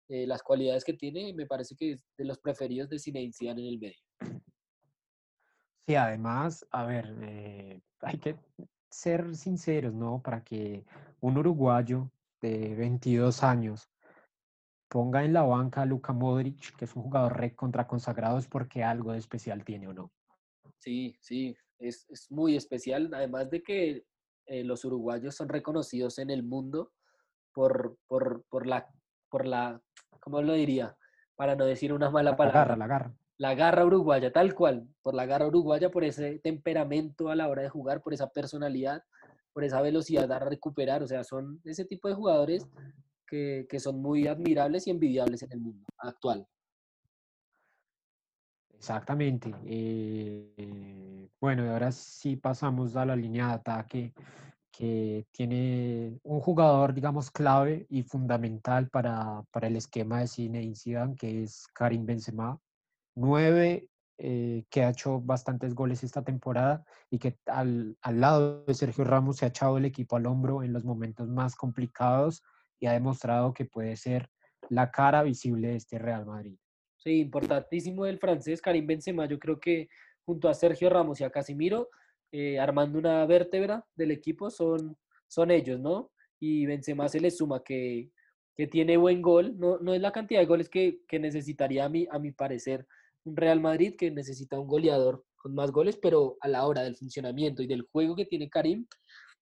eh, 0.09 0.27
las 0.27 0.43
cualidades 0.43 0.83
que 0.83 0.93
tiene, 0.93 1.33
me 1.33 1.47
parece 1.47 1.75
que 1.75 1.93
es 1.93 2.03
de 2.17 2.25
los 2.25 2.37
preferidos 2.37 2.89
de 2.89 2.99
Zinedine 2.99 3.51
en 3.51 3.59
el 3.59 3.79
medio. 3.79 4.43
Sí, 5.87 5.95
además, 5.95 6.65
a 6.69 6.85
ver, 6.85 7.15
eh, 7.21 7.81
hay 8.01 8.19
que 8.19 8.35
ser 8.91 9.35
sinceros, 9.35 9.93
¿no? 9.93 10.21
Para 10.21 10.43
que 10.43 10.85
un 11.21 11.37
uruguayo 11.37 12.11
de 12.41 12.75
22 12.75 13.43
años 13.43 13.89
ponga 14.95 15.25
en 15.25 15.34
la 15.34 15.41
banca 15.41 15.81
a 15.81 15.86
Luka 15.86 16.13
Modric, 16.13 16.73
que 16.77 16.86
es 16.86 16.95
un 16.95 17.03
jugador 17.03 17.38
re 17.38 17.53
contra 17.53 17.86
consagrado, 17.86 18.38
es 18.38 18.47
porque 18.47 18.81
algo 18.81 19.12
de 19.12 19.17
especial 19.17 19.65
tiene 19.65 19.89
o 19.89 19.93
no. 19.93 20.13
Sí, 20.77 21.17
sí, 21.19 21.53
es, 21.77 22.05
es 22.10 22.31
muy 22.31 22.55
especial, 22.55 23.13
además 23.13 23.49
de 23.49 23.62
que 23.62 24.05
eh, 24.45 24.63
los 24.63 24.86
uruguayos 24.86 25.36
son 25.36 25.49
reconocidos 25.49 26.17
en 26.17 26.29
el 26.29 26.43
mundo 26.43 26.93
por, 27.53 27.97
por, 28.08 28.45
por, 28.47 28.65
la, 28.65 28.88
por 29.29 29.45
la, 29.45 29.81
¿cómo 30.21 30.41
lo 30.41 30.53
diría? 30.53 30.95
Para 31.36 31.58
no 31.58 31.65
decir 31.65 31.91
una 31.91 32.10
mala 32.10 32.38
palabra. 32.38 32.62
La 32.62 32.65
garra, 32.65 32.77
la 32.77 32.88
garra 32.88 33.15
la 33.38 33.53
garra 33.53 33.86
uruguaya, 33.86 34.31
tal 34.31 34.55
cual, 34.55 34.88
por 35.01 35.13
la 35.13 35.25
garra 35.25 35.47
uruguaya, 35.47 35.91
por 35.91 36.05
ese 36.05 36.39
temperamento 36.39 37.27
a 37.27 37.36
la 37.36 37.49
hora 37.49 37.63
de 37.63 37.69
jugar, 37.69 38.01
por 38.01 38.13
esa 38.13 38.29
personalidad, 38.29 39.03
por 39.51 39.65
esa 39.65 39.81
velocidad 39.81 40.31
a 40.31 40.39
recuperar. 40.39 41.03
O 41.03 41.08
sea, 41.08 41.25
son 41.25 41.60
ese 41.65 41.84
tipo 41.84 42.08
de 42.08 42.13
jugadores 42.13 42.65
que, 43.25 43.67
son 43.79 44.01
muy 44.01 44.27
admirables 44.27 44.88
y 44.88 44.91
envidiables 44.91 45.43
en 45.43 45.51
el 45.51 45.59
mundo 45.59 45.85
actual. 45.97 46.47
Exactamente. 48.73 49.53
Eh, 49.65 51.29
bueno, 51.39 51.65
y 51.65 51.69
ahora 51.69 51.91
sí 51.91 52.35
pasamos 52.35 52.95
a 52.95 53.05
la 53.05 53.15
línea 53.15 53.47
de 53.47 53.53
ataque 53.53 54.13
que 54.71 55.25
tiene 55.31 56.19
un 56.23 56.41
jugador, 56.41 56.93
digamos, 56.93 57.31
clave 57.31 57.85
y 57.89 58.03
fundamental 58.03 58.89
para, 58.89 59.43
para 59.51 59.67
el 59.67 59.77
esquema 59.77 60.19
de 60.19 60.27
Zinedine 60.27 60.75
Zidane, 60.75 61.15
que 61.15 61.43
es 61.43 61.65
Karim 61.73 62.05
Benzema 62.05 62.59
nueve, 63.15 63.89
eh, 64.17 64.65
que 64.69 64.83
ha 64.83 64.89
hecho 64.89 65.21
bastantes 65.21 65.73
goles 65.73 66.03
esta 66.03 66.23
temporada 66.23 66.85
y 67.09 67.19
que 67.19 67.38
al, 67.47 67.97
al, 68.01 68.21
lado 68.21 68.63
de 68.65 68.73
Sergio 68.73 69.03
Ramos 69.03 69.38
se 69.38 69.45
ha 69.45 69.49
echado 69.49 69.77
el 69.77 69.85
equipo 69.85 70.15
al 70.15 70.25
hombro 70.25 70.63
en 70.63 70.73
los 70.73 70.85
momentos 70.85 71.27
más 71.27 71.55
complicados 71.55 72.43
y 72.79 72.88
ha 72.88 72.93
demostrado 72.93 73.53
que 73.53 73.65
puede 73.65 73.95
ser 73.95 74.29
la 74.69 74.91
cara 74.91 75.23
visible 75.23 75.69
de 75.69 75.75
este 75.75 75.99
Real 75.99 76.25
Madrid. 76.25 76.57
Sí, 76.97 77.19
importantísimo 77.19 78.05
el 78.05 78.17
francés 78.17 78.61
Karim 78.61 78.88
Benzema. 78.88 79.27
Yo 79.27 79.38
creo 79.38 79.59
que 79.59 79.89
junto 80.25 80.49
a 80.49 80.53
Sergio 80.53 80.89
Ramos 80.89 81.21
y 81.21 81.23
a 81.23 81.29
Casimiro, 81.29 81.89
eh, 82.31 82.59
armando 82.59 82.97
una 82.97 83.25
vértebra 83.25 83.85
del 83.95 84.11
equipo, 84.11 84.49
son, 84.49 84.97
son 85.27 85.51
ellos, 85.51 85.79
¿no? 85.79 86.11
Y 86.39 86.65
Benzema 86.65 87.07
se 87.07 87.19
le 87.19 87.29
suma 87.29 87.63
que, 87.63 88.09
que 88.55 88.67
tiene 88.67 88.97
buen 88.97 89.21
gol. 89.21 89.57
No, 89.57 89.77
no 89.79 89.93
es 89.93 90.01
la 90.01 90.11
cantidad 90.11 90.39
de 90.39 90.47
goles 90.47 90.69
que, 90.69 91.01
que 91.07 91.19
necesitaría 91.19 91.85
a 91.85 91.89
mi, 91.89 92.07
a 92.09 92.17
mi 92.17 92.31
parecer 92.31 92.88
un 93.23 93.35
Real 93.35 93.59
Madrid 93.59 93.95
que 93.97 94.11
necesita 94.11 94.59
un 94.59 94.67
goleador 94.67 95.23
con 95.35 95.53
más 95.53 95.71
goles, 95.71 95.97
pero 96.01 96.38
a 96.41 96.47
la 96.47 96.65
hora 96.65 96.81
del 96.81 96.95
funcionamiento 96.95 97.61
y 97.61 97.67
del 97.67 97.83
juego 97.83 98.15
que 98.15 98.25
tiene 98.25 98.49
Karim, 98.49 98.88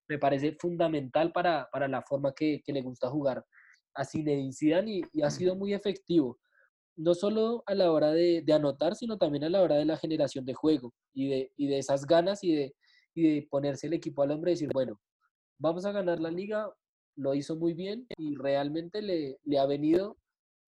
me 0.07 0.17
parece 0.17 0.55
fundamental 0.59 1.31
para, 1.31 1.69
para 1.71 1.87
la 1.87 2.01
forma 2.01 2.33
que, 2.33 2.61
que, 2.63 2.73
le 2.73 2.81
gusta 2.81 3.09
jugar 3.09 3.45
a 3.95 4.05
Zinedine 4.05 4.53
Zidane 4.53 4.91
y, 4.91 5.01
y, 5.13 5.21
ha 5.21 5.29
sido 5.29 5.55
muy 5.55 5.73
efectivo, 5.73 6.39
no 6.95 7.13
solo 7.13 7.63
a 7.65 7.75
la 7.75 7.91
hora 7.91 8.11
de, 8.11 8.41
de, 8.45 8.53
anotar, 8.53 8.95
sino 8.95 9.17
también 9.17 9.43
a 9.43 9.49
la 9.49 9.61
hora 9.61 9.75
de 9.75 9.85
la 9.85 9.97
generación 9.97 10.45
de 10.45 10.53
juego 10.53 10.93
y 11.13 11.29
de, 11.29 11.51
y 11.57 11.67
de 11.67 11.77
esas 11.79 12.05
ganas 12.05 12.43
y 12.43 12.55
de, 12.55 12.75
y 13.15 13.35
de 13.35 13.47
ponerse 13.49 13.87
el 13.87 13.93
equipo 13.93 14.23
al 14.23 14.31
hombre 14.31 14.51
y 14.51 14.55
decir, 14.55 14.69
bueno, 14.73 14.99
vamos 15.59 15.85
a 15.85 15.91
ganar 15.91 16.19
la 16.19 16.31
liga, 16.31 16.71
lo 17.15 17.33
hizo 17.35 17.55
muy 17.55 17.73
bien 17.73 18.07
y 18.17 18.35
realmente 18.35 19.01
le, 19.01 19.37
le 19.43 19.59
ha 19.59 19.65
venido 19.65 20.17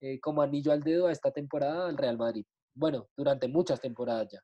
eh, 0.02 0.20
como 0.20 0.42
anillo 0.42 0.72
al 0.72 0.84
dedo 0.84 1.08
a 1.08 1.12
esta 1.12 1.32
temporada 1.32 1.88
al 1.88 1.98
Real 1.98 2.18
Madrid 2.18 2.46
bueno, 2.76 3.08
durante 3.16 3.48
muchas 3.48 3.80
temporadas 3.80 4.28
ya. 4.32 4.40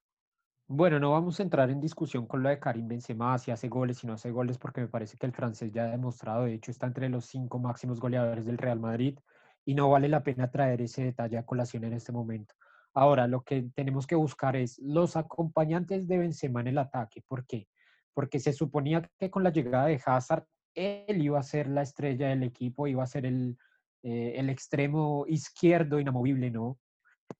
Bueno, 0.73 1.01
no 1.01 1.11
vamos 1.11 1.37
a 1.37 1.43
entrar 1.43 1.69
en 1.69 1.81
discusión 1.81 2.25
con 2.25 2.43
lo 2.43 2.47
de 2.47 2.57
Karim 2.57 2.87
Benzema, 2.87 3.37
si 3.37 3.51
hace 3.51 3.67
goles, 3.67 3.97
si 3.97 4.07
no 4.07 4.13
hace 4.13 4.31
goles, 4.31 4.57
porque 4.57 4.79
me 4.79 4.87
parece 4.87 5.17
que 5.17 5.25
el 5.25 5.33
francés 5.33 5.69
ya 5.73 5.83
ha 5.83 5.91
demostrado, 5.91 6.45
de 6.45 6.53
hecho 6.53 6.71
está 6.71 6.87
entre 6.87 7.09
los 7.09 7.25
cinco 7.25 7.59
máximos 7.59 7.99
goleadores 7.99 8.45
del 8.45 8.57
Real 8.57 8.79
Madrid 8.79 9.19
y 9.65 9.73
no 9.73 9.89
vale 9.89 10.07
la 10.07 10.23
pena 10.23 10.49
traer 10.49 10.81
ese 10.81 11.03
detalle 11.03 11.37
a 11.37 11.45
colación 11.45 11.83
en 11.83 11.91
este 11.91 12.13
momento. 12.13 12.55
Ahora, 12.93 13.27
lo 13.27 13.43
que 13.43 13.63
tenemos 13.75 14.07
que 14.07 14.15
buscar 14.15 14.55
es 14.55 14.79
los 14.79 15.17
acompañantes 15.17 16.07
de 16.07 16.19
Benzema 16.19 16.61
en 16.61 16.67
el 16.67 16.77
ataque. 16.77 17.21
¿Por 17.27 17.45
qué? 17.45 17.67
Porque 18.13 18.39
se 18.39 18.53
suponía 18.53 19.01
que 19.19 19.29
con 19.29 19.43
la 19.43 19.51
llegada 19.51 19.87
de 19.87 20.01
Hazard, 20.05 20.45
él 20.73 21.21
iba 21.21 21.37
a 21.37 21.43
ser 21.43 21.67
la 21.67 21.81
estrella 21.81 22.29
del 22.29 22.43
equipo, 22.43 22.87
iba 22.87 23.03
a 23.03 23.07
ser 23.07 23.25
el, 23.25 23.57
eh, 24.03 24.35
el 24.37 24.49
extremo 24.49 25.25
izquierdo 25.27 25.99
inamovible, 25.99 26.49
¿no? 26.49 26.79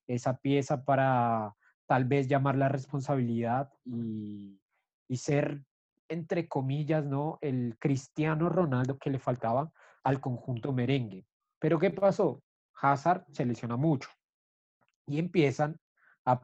Esa 0.06 0.36
pieza 0.36 0.84
para 0.84 1.56
tal 1.92 2.06
vez 2.06 2.30
llamar 2.30 2.56
la 2.56 2.70
responsabilidad 2.70 3.70
y, 3.84 4.58
y 5.10 5.18
ser, 5.18 5.62
entre 6.08 6.48
comillas, 6.48 7.06
¿no? 7.06 7.38
El 7.42 7.76
Cristiano 7.80 8.48
Ronaldo 8.48 8.98
que 8.98 9.10
le 9.10 9.20
faltaba 9.20 9.74
al 10.02 10.22
conjunto 10.22 10.72
merengue. 10.72 11.26
Pero 11.60 11.80
¿qué 11.80 11.90
pasó? 11.90 12.42
Hazard 12.82 13.26
se 13.34 13.46
lesiona 13.46 13.76
mucho 13.76 14.08
y 15.06 15.20
empiezan 15.20 15.78
a 16.24 16.42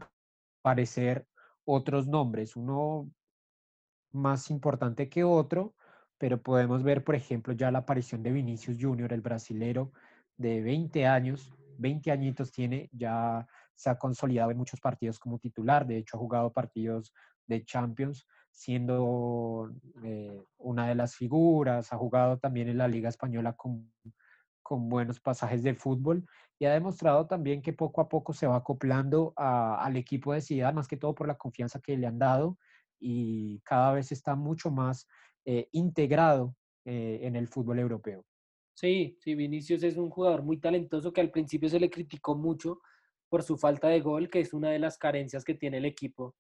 aparecer 0.65 1.25
otros 1.63 2.10
nombres, 2.10 2.57
uno 2.57 3.10
más 4.12 4.51
importante 4.51 5.07
que 5.07 5.23
otro, 5.23 5.75
pero 6.17 6.41
podemos 6.41 6.83
ver, 6.83 7.05
por 7.05 7.15
ejemplo, 7.15 7.53
ya 7.53 7.71
la 7.71 7.79
aparición 7.79 8.21
de 8.21 8.33
Vinicius 8.33 8.79
Junior, 8.81 9.13
el 9.13 9.21
brasilero 9.21 9.93
de 10.36 10.62
20 10.62 11.05
años, 11.07 11.53
20 11.77 12.12
añitos 12.12 12.51
tiene, 12.51 12.89
ya 12.91 13.47
se 13.78 13.90
ha 13.90 13.98
consolidado 13.98 14.52
en 14.52 14.58
muchos 14.58 14.82
partidos 14.82 15.20
como 15.20 15.40
titular, 15.40 15.88
de 15.88 15.98
hecho 15.98 16.18
ha 16.18 16.20
jugado 16.20 16.52
partidos 16.52 17.13
de 17.46 17.63
Champions, 17.63 18.28
siendo 18.52 19.72
eh, 20.04 20.44
una 20.58 20.88
de 20.88 20.96
las 20.96 21.16
figuras, 21.16 21.94
ha 21.94 21.98
jugado 21.98 22.40
también 22.40 22.68
en 22.68 22.80
la 22.80 22.88
Liga 22.88 23.08
Española 23.08 23.54
con, 23.54 23.94
con 24.63 24.90
buenos 24.90 25.20
pasajes 25.20 25.63
de 25.63 25.76
fútbol 25.76 26.26
y 26.60 26.66
ha 26.66 26.74
demostrado 26.74 27.28
también 27.28 27.62
que 27.62 27.72
poco 27.72 28.02
a 28.02 28.10
poco 28.10 28.34
se 28.34 28.48
va 28.48 28.58
acoplando 28.58 29.34
al 29.38 29.96
equipo 29.96 30.34
de 30.34 30.42
Ciudad, 30.42 30.74
más 30.74 30.88
que 30.88 30.98
todo 30.98 31.13
por 31.13 31.28
la 31.28 31.38
confianza 31.38 31.80
que 31.80 31.96
le 31.96 32.08
han 32.08 32.18
dado 32.18 32.58
y 33.00 33.60
cada 33.62 33.94
vez 33.94 34.12
está 34.12 34.36
mucho 34.36 34.72
más 34.72 35.08
eh, 35.46 35.70
integrado 35.72 36.56
eh, 36.84 37.20
en 37.22 37.36
el 37.36 37.48
fútbol 37.48 37.80
europeo. 37.80 38.26
Sí, 38.74 39.18
sí, 39.22 39.36
Vinicius 39.36 39.84
es 39.84 39.98
un 39.98 40.10
jugador 40.10 40.44
muy 40.44 40.58
talentoso 40.60 41.13
que 41.13 41.22
al 41.22 41.32
principio 41.32 41.70
se 41.70 41.80
le 41.80 41.90
criticó 41.90 42.36
mucho 42.36 42.82
por 43.30 43.44
su 43.44 43.58
falta 43.58 43.88
de 43.88 44.02
gol, 44.02 44.30
que 44.30 44.40
es 44.40 44.54
una 44.54 44.70
de 44.70 44.80
las 44.80 44.98
carencias 44.98 45.44
que 45.44 45.54
tiene 45.54 45.78
el 45.78 45.86
equipo 45.86 46.36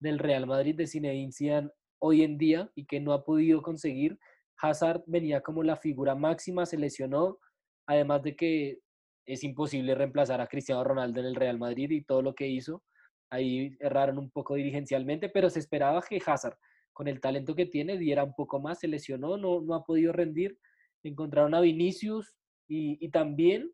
del 0.00 0.18
Real 0.18 0.46
Madrid 0.46 0.74
de 0.74 0.86
Zinedine 0.86 1.32
Zidane 1.32 1.70
hoy 1.98 2.22
en 2.22 2.36
día 2.36 2.70
y 2.74 2.86
que 2.86 3.00
no 3.00 3.12
ha 3.12 3.24
podido 3.24 3.62
conseguir. 3.62 4.18
Hazard 4.60 5.02
venía 5.06 5.40
como 5.40 5.62
la 5.62 5.76
figura 5.76 6.14
máxima, 6.14 6.66
se 6.66 6.76
lesionó, 6.76 7.38
además 7.86 8.22
de 8.22 8.36
que 8.36 8.80
es 9.26 9.44
imposible 9.44 9.94
reemplazar 9.94 10.40
a 10.40 10.48
Cristiano 10.48 10.82
Ronaldo 10.82 11.20
en 11.20 11.26
el 11.26 11.36
Real 11.36 11.58
Madrid 11.58 11.90
y 11.90 12.02
todo 12.02 12.22
lo 12.22 12.34
que 12.34 12.48
hizo. 12.48 12.82
Ahí 13.30 13.76
erraron 13.80 14.18
un 14.18 14.30
poco 14.30 14.54
dirigencialmente, 14.56 15.28
pero 15.28 15.48
se 15.48 15.60
esperaba 15.60 16.02
que 16.02 16.20
Hazard, 16.24 16.58
con 16.92 17.08
el 17.08 17.20
talento 17.20 17.54
que 17.54 17.66
tiene, 17.66 17.96
diera 17.96 18.24
un 18.24 18.34
poco 18.34 18.60
más, 18.60 18.80
se 18.80 18.88
lesionó, 18.88 19.36
no, 19.36 19.60
no 19.60 19.74
ha 19.74 19.84
podido 19.84 20.12
rendir. 20.12 20.58
Encontraron 21.02 21.54
a 21.54 21.60
Vinicius 21.60 22.36
y, 22.68 23.08
también 23.10 23.70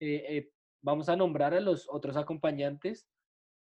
eh, 0.00 0.24
eh, 0.28 0.50
vamos 0.84 1.08
a 1.08 1.16
nombrar 1.16 1.54
a 1.54 1.60
los 1.60 1.88
otros 1.88 2.16
acompañantes 2.16 3.08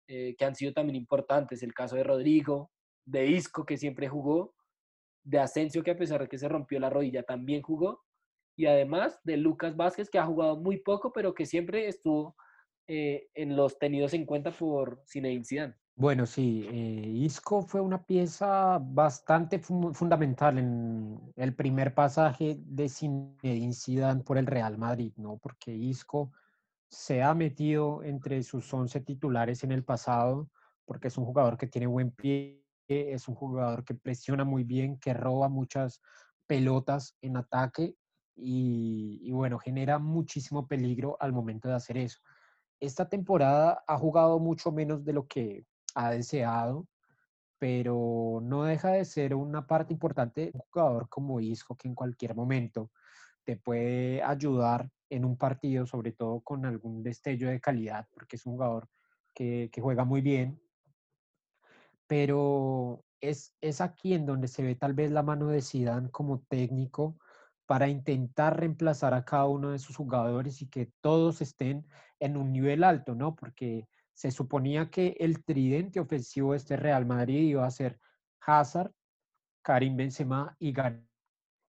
eh, 0.07 0.35
que 0.37 0.45
han 0.45 0.55
sido 0.55 0.73
también 0.73 0.95
importantes. 0.95 1.61
El 1.61 1.73
caso 1.73 1.95
de 1.95 2.03
Rodrigo, 2.03 2.71
de 3.05 3.27
Isco, 3.27 3.65
que 3.65 3.77
siempre 3.77 4.07
jugó, 4.07 4.55
de 5.23 5.39
Asensio, 5.39 5.83
que 5.83 5.91
a 5.91 5.97
pesar 5.97 6.21
de 6.21 6.29
que 6.29 6.37
se 6.37 6.47
rompió 6.47 6.79
la 6.79 6.89
rodilla, 6.89 7.23
también 7.23 7.61
jugó, 7.61 8.01
y 8.57 8.65
además 8.65 9.19
de 9.23 9.37
Lucas 9.37 9.75
Vázquez, 9.75 10.09
que 10.09 10.17
ha 10.17 10.25
jugado 10.25 10.57
muy 10.57 10.77
poco, 10.77 11.11
pero 11.11 11.33
que 11.33 11.45
siempre 11.45 11.87
estuvo 11.87 12.35
eh, 12.87 13.27
en 13.35 13.55
los 13.55 13.77
tenidos 13.77 14.13
en 14.13 14.25
cuenta 14.25 14.51
por 14.51 15.03
Zinedine 15.05 15.45
Zidane. 15.45 15.75
Bueno, 15.95 16.25
sí, 16.25 16.65
eh, 16.71 17.07
Isco 17.07 17.61
fue 17.61 17.81
una 17.81 18.05
pieza 18.05 18.79
bastante 18.81 19.59
fundamental 19.59 20.57
en 20.57 21.19
el 21.35 21.53
primer 21.53 21.93
pasaje 21.93 22.57
de 22.57 22.87
Zinedine 22.87 23.73
Zidane 23.73 24.23
por 24.23 24.37
el 24.37 24.45
Real 24.45 24.77
Madrid, 24.77 25.11
¿no? 25.17 25.37
Porque 25.37 25.71
Isco 25.71 26.31
se 26.89 27.21
ha 27.21 27.33
metido 27.33 28.03
entre 28.03 28.41
sus 28.43 28.73
11 28.73 29.01
titulares 29.01 29.63
en 29.63 29.71
el 29.71 29.83
pasado, 29.83 30.49
porque 30.85 31.07
es 31.09 31.17
un 31.17 31.25
jugador 31.25 31.57
que 31.57 31.67
tiene 31.67 31.87
buen 31.87 32.11
pie, 32.11 32.63
es 32.87 33.27
un 33.27 33.35
jugador 33.35 33.83
que 33.85 33.93
presiona 33.93 34.43
muy 34.43 34.63
bien, 34.63 34.97
que 34.99 35.13
roba 35.13 35.49
muchas 35.49 36.01
pelotas 36.47 37.15
en 37.21 37.37
ataque 37.37 37.95
y, 38.35 39.29
bueno, 39.31 39.59
genera 39.59 39.99
muchísimo 39.99 40.67
peligro 40.67 41.17
al 41.19 41.33
momento 41.33 41.67
de 41.67 41.75
hacer 41.75 41.97
eso. 41.97 42.19
Esta 42.79 43.07
temporada 43.07 43.83
ha 43.85 43.97
jugado 43.97 44.39
mucho 44.39 44.71
menos 44.71 45.03
de 45.03 45.13
lo 45.13 45.27
que 45.27 45.65
ha 45.93 46.09
deseado, 46.11 46.87
pero 47.59 48.39
no 48.41 48.63
deja 48.63 48.91
de 48.91 49.05
ser 49.05 49.35
una 49.35 49.67
parte 49.67 49.93
importante 49.93 50.51
un 50.53 50.61
jugador 50.71 51.09
como 51.09 51.41
Isco 51.41 51.75
que 51.75 51.89
en 51.89 51.95
cualquier 51.95 52.33
momento 52.33 52.89
te 53.43 53.57
puede 53.57 54.23
ayudar 54.23 54.89
en 55.09 55.25
un 55.25 55.37
partido, 55.37 55.85
sobre 55.85 56.11
todo 56.11 56.41
con 56.41 56.65
algún 56.65 57.03
destello 57.03 57.49
de 57.49 57.59
calidad, 57.61 58.07
porque 58.11 58.35
es 58.35 58.45
un 58.45 58.53
jugador 58.53 58.87
que, 59.33 59.69
juega 59.81 60.05
muy 60.05 60.21
bien. 60.21 60.61
Pero 62.07 63.03
es, 63.21 63.53
es 63.61 63.81
aquí 63.81 64.13
en 64.13 64.25
donde 64.25 64.47
se 64.47 64.63
ve 64.63 64.75
tal 64.75 64.93
vez 64.93 65.11
la 65.11 65.23
mano 65.23 65.47
de 65.47 65.61
Zidane 65.61 66.09
como 66.09 66.41
técnico 66.41 67.17
para 67.65 67.87
intentar 67.87 68.59
reemplazar 68.59 69.13
a 69.13 69.25
cada 69.25 69.45
uno 69.45 69.71
de 69.71 69.79
sus 69.79 69.95
jugadores 69.95 70.61
y 70.61 70.69
que 70.69 70.91
todos 71.01 71.41
estén 71.41 71.85
en 72.19 72.35
un 72.35 72.51
nivel 72.51 72.83
alto, 72.83 73.13
¿no? 73.13 73.35
Porque 73.35 73.87
se 74.13 74.31
suponía 74.31 74.89
que 74.89 75.15
el 75.19 75.43
tridente 75.43 75.99
ofensivo 75.99 76.51
de 76.51 76.57
este 76.57 76.75
Real 76.75 77.05
Madrid 77.05 77.49
iba 77.49 77.65
a 77.65 77.71
ser 77.71 77.99
Hazard, 78.41 78.91
Karim 79.61 79.95
Benzema 79.95 80.55
y 80.59 80.73
Gareth 80.73 81.03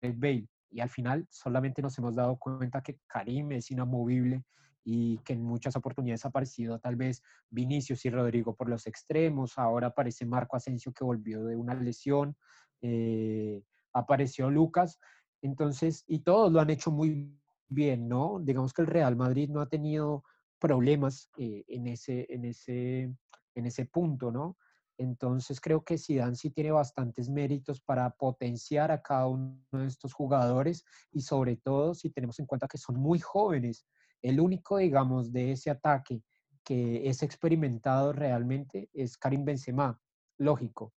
Bale. 0.03 0.49
Y 0.71 0.81
al 0.81 0.89
final 0.89 1.27
solamente 1.31 1.83
nos 1.83 1.99
hemos 1.99 2.15
dado 2.15 2.37
cuenta 2.37 2.83
que 2.83 2.99
Karim 3.07 3.53
es 3.53 3.71
inamovible 3.71 4.45
y 4.85 5.19
que 5.19 5.35
en 5.35 5.43
muchas 5.43 5.77
oportunidades 5.77 6.25
ha 6.25 6.29
aparecido 6.29 6.79
tal 6.79 6.97
vez 6.97 7.23
Vinicius 7.51 8.05
y 8.07 8.11
Rodrigo 8.11 8.55
por 8.55 8.69
los 8.69 8.87
extremos. 8.87 9.59
Ahora 9.59 9.89
aparece 9.89 10.25
Marco 10.25 10.57
Asensio 10.57 10.93
que 10.93 11.05
volvió 11.05 11.45
de 11.45 11.57
una 11.57 11.75
lesión. 11.75 12.37
Eh, 12.81 13.63
apareció 13.93 14.51
Lucas 14.51 14.99
entonces, 15.43 16.05
y 16.07 16.21
todos 16.21 16.53
lo 16.53 16.61
han 16.61 16.71
hecho 16.71 16.91
muy 16.91 17.35
bien, 17.69 18.09
¿no? 18.09 18.39
Digamos 18.41 18.73
que 18.73 18.83
el 18.83 18.89
Real 18.89 19.17
Madrid 19.17 19.49
no 19.49 19.61
ha 19.61 19.69
tenido 19.69 20.25
problemas 20.59 21.31
eh, 21.39 21.65
en, 21.69 21.87
ese, 21.87 22.27
en, 22.29 22.45
ese, 22.45 23.15
en 23.55 23.67
ese 23.67 23.87
punto, 23.87 24.31
¿no? 24.31 24.59
Entonces 25.01 25.63
creo 25.63 25.83
que 25.83 25.97
Zidane 25.97 26.37
sí 26.37 26.51
tiene 26.51 26.73
bastantes 26.73 27.31
méritos 27.31 27.81
para 27.81 28.11
potenciar 28.11 28.91
a 28.91 29.01
cada 29.01 29.29
uno 29.29 29.59
de 29.73 29.87
estos 29.87 30.13
jugadores 30.13 30.85
y 31.11 31.23
sobre 31.23 31.57
todo 31.57 31.95
si 31.95 32.11
tenemos 32.11 32.39
en 32.39 32.45
cuenta 32.45 32.69
que 32.69 32.77
son 32.77 32.97
muy 32.97 33.19
jóvenes. 33.19 33.87
El 34.21 34.41
único, 34.41 34.77
digamos, 34.77 35.33
de 35.33 35.53
ese 35.53 35.71
ataque 35.71 36.23
que 36.63 37.09
es 37.09 37.23
experimentado 37.23 38.13
realmente 38.13 38.91
es 38.93 39.17
Karim 39.17 39.47
Benzema, 39.47 39.99
lógico. 40.37 40.93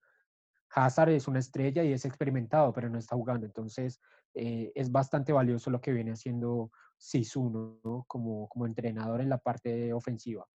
Hazard 0.75 1.11
es 1.11 1.29
una 1.29 1.39
estrella 1.39 1.81
y 1.85 1.93
es 1.93 2.03
experimentado, 2.03 2.73
pero 2.73 2.89
no 2.89 2.99
está 2.99 3.15
jugando. 3.15 3.45
Entonces, 3.45 4.01
eh, 4.33 4.73
es 4.75 4.91
bastante 4.91 5.31
valioso 5.31 5.69
lo 5.69 5.79
que 5.79 5.93
viene 5.93 6.11
haciendo 6.11 6.71
Sisu, 6.97 7.79
¿no? 7.81 8.03
Como, 8.05 8.49
como 8.49 8.65
entrenador 8.65 9.21
en 9.21 9.29
la 9.29 9.37
parte 9.37 9.93
ofensiva. 9.93 10.45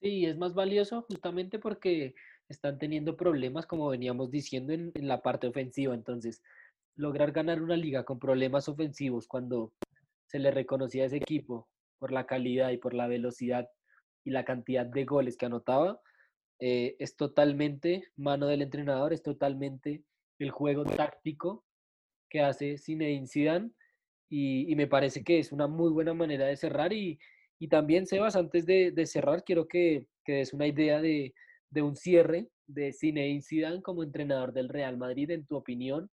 Sí, 0.00 0.26
es 0.26 0.36
más 0.36 0.54
valioso 0.54 1.02
justamente 1.02 1.58
porque 1.58 2.14
están 2.48 2.78
teniendo 2.78 3.16
problemas, 3.16 3.66
como 3.66 3.88
veníamos 3.88 4.30
diciendo, 4.30 4.72
en, 4.72 4.92
en 4.94 5.08
la 5.08 5.22
parte 5.22 5.46
ofensiva. 5.46 5.94
Entonces, 5.94 6.42
lograr 6.96 7.32
ganar 7.32 7.62
una 7.62 7.76
liga 7.76 8.04
con 8.04 8.18
problemas 8.18 8.68
ofensivos 8.68 9.26
cuando 9.26 9.72
se 10.26 10.38
le 10.38 10.50
reconocía 10.50 11.04
a 11.04 11.06
ese 11.06 11.16
equipo 11.16 11.68
por 11.98 12.12
la 12.12 12.26
calidad 12.26 12.70
y 12.70 12.78
por 12.78 12.94
la 12.94 13.06
velocidad 13.06 13.68
y 14.24 14.30
la 14.30 14.44
cantidad 14.44 14.86
de 14.86 15.04
goles 15.04 15.36
que 15.36 15.46
anotaba, 15.46 16.00
eh, 16.58 16.96
es 16.98 17.16
totalmente 17.16 18.08
mano 18.16 18.46
del 18.46 18.62
entrenador, 18.62 19.12
es 19.12 19.22
totalmente 19.22 20.02
el 20.38 20.50
juego 20.50 20.84
táctico 20.84 21.64
que 22.28 22.40
hace 22.40 22.78
Zinedine 22.78 23.26
Zidane 23.26 23.70
y, 24.28 24.70
y 24.70 24.74
me 24.74 24.86
parece 24.86 25.22
que 25.22 25.38
es 25.38 25.52
una 25.52 25.66
muy 25.66 25.90
buena 25.90 26.12
manera 26.14 26.46
de 26.46 26.56
cerrar 26.56 26.92
y, 26.92 27.18
y 27.58 27.68
también, 27.68 28.06
Sebas, 28.06 28.36
antes 28.36 28.66
de, 28.66 28.90
de 28.90 29.06
cerrar, 29.06 29.44
quiero 29.44 29.68
que, 29.68 30.06
que, 30.24 30.34
des 30.34 30.52
una 30.52 30.66
idea 30.66 31.00
de, 31.00 31.34
de, 31.70 31.82
un 31.82 31.96
cierre 31.96 32.48
de 32.66 32.92
Zinedine 32.92 33.42
Zidane 33.42 33.82
como 33.82 34.02
entrenador 34.02 34.52
del 34.52 34.68
Real 34.68 34.96
Madrid, 34.96 35.30
en 35.30 35.46
tu 35.46 35.56
opinión, 35.56 36.10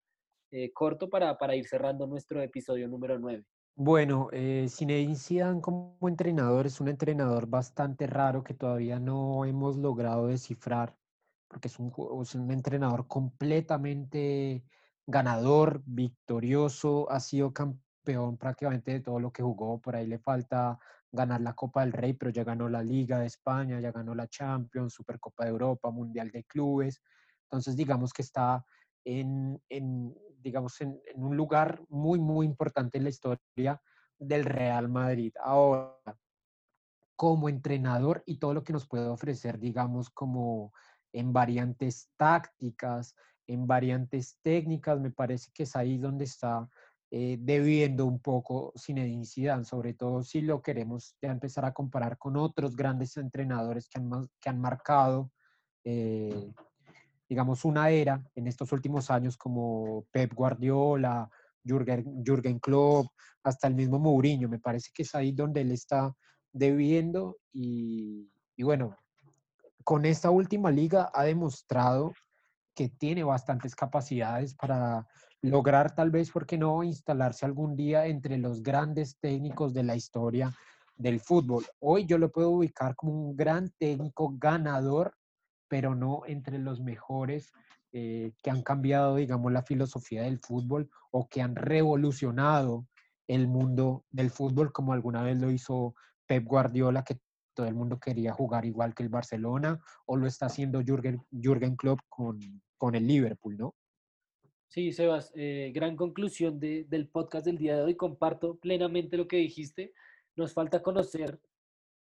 eh, 0.51 0.71
corto 0.71 1.09
para, 1.09 1.37
para 1.37 1.55
ir 1.55 1.65
cerrando 1.65 2.05
nuestro 2.07 2.41
episodio 2.41 2.87
número 2.87 3.17
9. 3.17 3.43
Bueno, 3.75 4.29
eh, 4.31 4.67
Zinedine 4.69 5.15
Zidane 5.15 5.61
como 5.61 5.97
entrenador 6.01 6.67
es 6.67 6.79
un 6.79 6.89
entrenador 6.89 7.47
bastante 7.47 8.05
raro 8.05 8.43
que 8.43 8.53
todavía 8.53 8.99
no 8.99 9.45
hemos 9.45 9.77
logrado 9.77 10.27
descifrar, 10.27 10.95
porque 11.47 11.69
es 11.69 11.79
un, 11.79 11.91
es 12.21 12.35
un 12.35 12.51
entrenador 12.51 13.07
completamente 13.07 14.63
ganador, 15.07 15.81
victorioso, 15.85 17.09
ha 17.09 17.19
sido 17.19 17.51
campeón 17.51 18.37
prácticamente 18.37 18.91
de 18.91 18.99
todo 19.01 19.19
lo 19.19 19.31
que 19.31 19.43
jugó, 19.43 19.79
por 19.79 19.95
ahí 19.95 20.05
le 20.05 20.19
falta 20.19 20.79
ganar 21.13 21.41
la 21.41 21.53
Copa 21.53 21.81
del 21.81 21.93
Rey, 21.93 22.13
pero 22.13 22.31
ya 22.31 22.43
ganó 22.43 22.67
la 22.67 22.83
Liga 22.83 23.19
de 23.19 23.27
España, 23.27 23.79
ya 23.79 23.91
ganó 23.91 24.15
la 24.15 24.27
Champions, 24.27 24.93
Supercopa 24.93 25.45
de 25.45 25.51
Europa, 25.51 25.91
Mundial 25.91 26.31
de 26.31 26.43
Clubes. 26.43 27.01
Entonces, 27.43 27.75
digamos 27.75 28.11
que 28.11 28.23
está 28.23 28.65
en, 29.05 29.61
digamos, 30.39 30.81
en, 30.81 30.99
en, 31.05 31.23
un 31.23 31.37
lugar 31.37 31.81
muy, 31.87 32.19
muy 32.19 32.47
importante 32.47 32.97
en 32.97 33.03
la 33.03 33.11
historia 33.11 33.81
del 34.17 34.43
Real 34.43 34.89
Madrid. 34.89 35.33
Ahora, 35.39 35.95
como 37.15 37.47
entrenador 37.47 38.23
y 38.25 38.37
todo 38.39 38.55
lo 38.55 38.63
que 38.63 38.73
nos 38.73 38.87
puede 38.87 39.07
ofrecer, 39.07 39.59
digamos, 39.59 40.09
como 40.09 40.73
en 41.13 41.31
variantes 41.31 42.09
tácticas, 42.17 43.15
en 43.45 43.67
variantes 43.67 44.39
técnicas, 44.41 44.99
me 44.99 45.11
parece 45.11 45.51
que 45.53 45.63
es 45.63 45.75
ahí 45.75 45.99
donde 45.99 46.25
está 46.25 46.67
eh, 47.15 47.37
debiendo 47.39 48.07
un 48.07 48.19
poco 48.19 48.73
Zinedine 48.75 49.23
Zidane, 49.23 49.65
sobre 49.65 49.93
todo 49.93 50.23
si 50.23 50.41
lo 50.41 50.63
queremos 50.63 51.15
ya 51.21 51.29
empezar 51.29 51.63
a 51.63 51.71
comparar 51.71 52.17
con 52.17 52.35
otros 52.35 52.75
grandes 52.75 53.17
entrenadores 53.17 53.87
que 53.87 53.99
han, 53.99 54.09
que 54.41 54.49
han 54.49 54.59
marcado, 54.59 55.31
eh, 55.83 56.51
digamos, 57.29 57.65
una 57.65 57.91
era 57.91 58.27
en 58.33 58.47
estos 58.47 58.71
últimos 58.71 59.11
años 59.11 59.37
como 59.37 60.07
Pep 60.09 60.33
Guardiola, 60.33 61.29
Jürgen, 61.63 62.23
Jürgen 62.25 62.57
Klopp, 62.57 63.05
hasta 63.43 63.67
el 63.67 63.75
mismo 63.75 63.99
Mourinho. 63.99 64.49
Me 64.49 64.57
parece 64.57 64.89
que 64.91 65.03
es 65.03 65.13
ahí 65.13 65.33
donde 65.33 65.61
él 65.61 65.71
está 65.71 66.15
debiendo 66.51 67.37
y, 67.51 68.27
y 68.55 68.63
bueno, 68.63 68.97
con 69.83 70.05
esta 70.05 70.31
última 70.31 70.71
liga 70.71 71.11
ha 71.13 71.25
demostrado 71.25 72.11
que 72.73 72.89
tiene 72.89 73.23
bastantes 73.23 73.75
capacidades 73.75 74.55
para 74.55 75.05
lograr 75.43 75.93
tal 75.93 76.09
vez, 76.09 76.31
¿por 76.31 76.45
qué 76.45 76.57
no?, 76.57 76.83
instalarse 76.83 77.45
algún 77.45 77.75
día 77.75 78.07
entre 78.07 78.37
los 78.37 78.63
grandes 78.63 79.17
técnicos 79.19 79.73
de 79.73 79.83
la 79.83 79.95
historia 79.95 80.51
del 80.95 81.19
fútbol. 81.19 81.65
Hoy 81.79 82.05
yo 82.05 82.17
lo 82.17 82.31
puedo 82.31 82.49
ubicar 82.49 82.95
como 82.95 83.13
un 83.13 83.35
gran 83.35 83.69
técnico 83.77 84.33
ganador, 84.37 85.13
pero 85.67 85.95
no 85.95 86.21
entre 86.27 86.59
los 86.59 86.79
mejores 86.79 87.51
eh, 87.91 88.31
que 88.41 88.51
han 88.51 88.63
cambiado, 88.63 89.17
digamos, 89.17 89.51
la 89.51 89.63
filosofía 89.63 90.23
del 90.23 90.39
fútbol 90.39 90.89
o 91.11 91.27
que 91.27 91.41
han 91.41 91.55
revolucionado 91.55 92.87
el 93.27 93.47
mundo 93.47 94.05
del 94.11 94.29
fútbol 94.29 94.71
como 94.71 94.93
alguna 94.93 95.23
vez 95.23 95.41
lo 95.41 95.51
hizo 95.51 95.93
Pep 96.25 96.45
Guardiola, 96.45 97.03
que 97.03 97.19
todo 97.53 97.67
el 97.67 97.75
mundo 97.75 97.99
quería 97.99 98.31
jugar 98.31 98.65
igual 98.65 98.95
que 98.95 99.03
el 99.03 99.09
Barcelona, 99.09 99.79
o 100.05 100.15
lo 100.15 100.25
está 100.25 100.45
haciendo 100.45 100.81
Jürgen, 100.81 101.21
Jürgen 101.31 101.75
Klopp 101.75 101.99
con, 102.07 102.39
con 102.77 102.95
el 102.95 103.05
Liverpool, 103.05 103.57
¿no? 103.57 103.75
Sí, 104.73 104.91
Sebas, 104.91 105.31
eh, 105.35 105.71
gran 105.71 105.95
conclusión 105.95 106.59
del 106.59 107.07
podcast 107.07 107.45
del 107.45 107.59
día 107.59 107.77
de 107.77 107.83
hoy. 107.83 107.95
Comparto 107.95 108.55
plenamente 108.55 109.17
lo 109.17 109.27
que 109.27 109.37
dijiste. 109.37 109.93
Nos 110.35 110.51
falta 110.51 110.81
conocer 110.81 111.39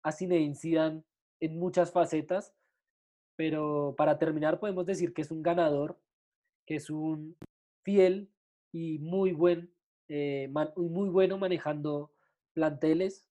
a 0.03 0.11
Zinedine 0.11 0.53
Zidane 0.53 1.03
en 1.39 1.57
muchas 1.57 1.91
facetas, 1.91 2.53
pero 3.35 3.95
para 3.97 4.19
terminar 4.19 4.59
podemos 4.59 4.85
decir 4.85 5.15
que 5.15 5.23
es 5.23 5.31
un 5.31 5.41
ganador, 5.41 5.99
que 6.67 6.75
es 6.75 6.91
un 6.91 7.35
fiel 7.81 8.29
y 8.71 8.99
muy 8.99 9.31
buen, 9.31 9.73
eh, 10.07 10.47
muy 10.75 11.09
bueno 11.09 11.39
manejando 11.39 12.11
planteles, 12.53 13.27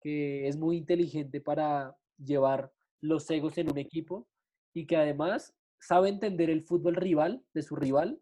que 0.00 0.46
es 0.46 0.56
muy 0.56 0.76
inteligente 0.76 1.40
para 1.40 1.96
llevar 2.16 2.72
los 3.00 3.28
egos 3.28 3.58
en 3.58 3.72
un 3.72 3.78
equipo 3.78 4.28
y 4.72 4.86
que 4.86 4.96
además 4.96 5.52
sabe 5.80 6.10
entender 6.10 6.48
el 6.48 6.62
fútbol 6.62 6.94
rival 6.94 7.44
de 7.54 7.62
su 7.62 7.74
rival 7.74 8.21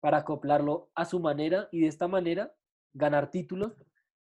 para 0.00 0.18
acoplarlo 0.18 0.90
a 0.94 1.04
su 1.04 1.20
manera 1.20 1.68
y 1.72 1.80
de 1.80 1.88
esta 1.88 2.08
manera 2.08 2.52
ganar 2.94 3.30
títulos, 3.30 3.84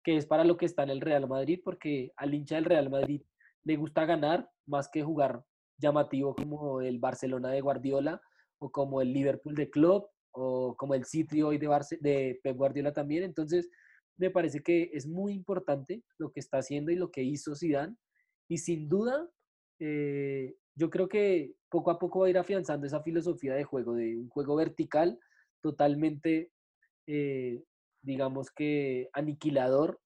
que 0.03 0.17
es 0.17 0.25
para 0.25 0.43
lo 0.43 0.57
que 0.57 0.65
está 0.65 0.83
en 0.83 0.91
el 0.91 1.01
Real 1.01 1.27
Madrid, 1.27 1.61
porque 1.63 2.11
al 2.17 2.33
hincha 2.33 2.55
del 2.55 2.65
Real 2.65 2.89
Madrid 2.89 3.21
le 3.63 3.77
gusta 3.77 4.05
ganar 4.05 4.49
más 4.67 4.89
que 4.89 5.03
jugar 5.03 5.43
llamativo 5.77 6.35
como 6.35 6.81
el 6.81 6.99
Barcelona 6.99 7.49
de 7.49 7.61
Guardiola 7.61 8.21
o 8.59 8.71
como 8.71 9.01
el 9.01 9.11
Liverpool 9.11 9.55
de 9.55 9.69
Klopp 9.69 10.09
o 10.31 10.75
como 10.77 10.93
el 10.93 11.05
City 11.05 11.41
hoy 11.41 11.57
de, 11.57 11.67
de 12.01 12.39
Pep 12.43 12.55
Guardiola 12.55 12.93
también. 12.93 13.23
Entonces, 13.23 13.69
me 14.17 14.29
parece 14.29 14.61
que 14.61 14.91
es 14.93 15.07
muy 15.07 15.33
importante 15.33 16.03
lo 16.17 16.31
que 16.31 16.39
está 16.39 16.59
haciendo 16.59 16.91
y 16.91 16.95
lo 16.95 17.11
que 17.11 17.23
hizo 17.23 17.55
Zidane. 17.55 17.95
Y 18.47 18.57
sin 18.59 18.87
duda, 18.87 19.27
eh, 19.79 20.55
yo 20.75 20.89
creo 20.89 21.07
que 21.07 21.53
poco 21.69 21.91
a 21.91 21.99
poco 21.99 22.19
va 22.19 22.27
a 22.27 22.29
ir 22.29 22.37
afianzando 22.37 22.85
esa 22.85 23.01
filosofía 23.01 23.55
de 23.55 23.63
juego, 23.63 23.93
de 23.95 24.17
un 24.17 24.29
juego 24.29 24.55
vertical 24.55 25.19
totalmente, 25.61 26.51
eh, 27.07 27.63
digamos 28.01 28.51
que 28.51 29.09
aniquilador 29.13 29.99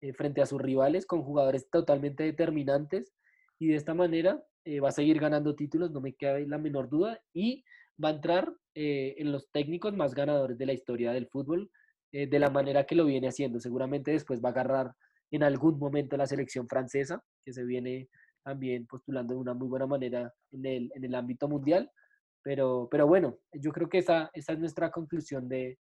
eh, 0.00 0.12
frente 0.12 0.42
a 0.42 0.46
sus 0.46 0.60
rivales, 0.60 1.06
con 1.06 1.22
jugadores 1.22 1.68
totalmente 1.70 2.24
determinantes. 2.24 3.12
Y 3.58 3.68
de 3.68 3.76
esta 3.76 3.94
manera 3.94 4.42
va 4.82 4.88
a 4.88 4.92
seguir 4.92 5.18
ganando 5.18 5.56
títulos, 5.56 5.90
no 5.90 6.00
me 6.00 6.14
queda 6.14 6.38
la 6.40 6.58
menor 6.58 6.88
duda. 6.88 7.20
Y 7.34 7.64
va 8.02 8.08
a 8.08 8.12
entrar 8.12 8.54
en 8.74 9.32
los 9.32 9.50
técnicos 9.50 9.94
más 9.94 10.14
ganadores 10.14 10.56
de 10.56 10.66
la 10.66 10.72
historia 10.72 11.12
del 11.12 11.26
fútbol 11.26 11.70
eh, 12.12 12.26
de 12.26 12.40
la 12.40 12.50
manera 12.50 12.84
que 12.84 12.96
lo 12.96 13.04
viene 13.04 13.28
haciendo. 13.28 13.60
Seguramente 13.60 14.10
después 14.10 14.42
va 14.42 14.48
a 14.48 14.52
agarrar 14.52 14.92
en 15.30 15.44
algún 15.44 15.78
momento 15.78 16.16
la 16.16 16.26
selección 16.26 16.66
francesa, 16.66 17.22
que 17.44 17.52
se 17.52 17.64
viene 17.64 18.08
también 18.42 18.86
postulando 18.86 19.34
de 19.34 19.40
una 19.40 19.54
muy 19.54 19.68
buena 19.68 19.86
manera 19.86 20.34
en 20.50 20.66
el, 20.66 20.92
en 20.94 21.04
el 21.04 21.14
ámbito 21.14 21.48
mundial. 21.48 21.88
Pero, 22.42 22.88
pero 22.90 23.06
bueno, 23.06 23.38
yo 23.52 23.72
creo 23.72 23.88
que 23.88 23.98
esa, 23.98 24.30
esa 24.32 24.52
es 24.52 24.58
nuestra 24.58 24.90
conclusión 24.90 25.48
de, 25.48 25.78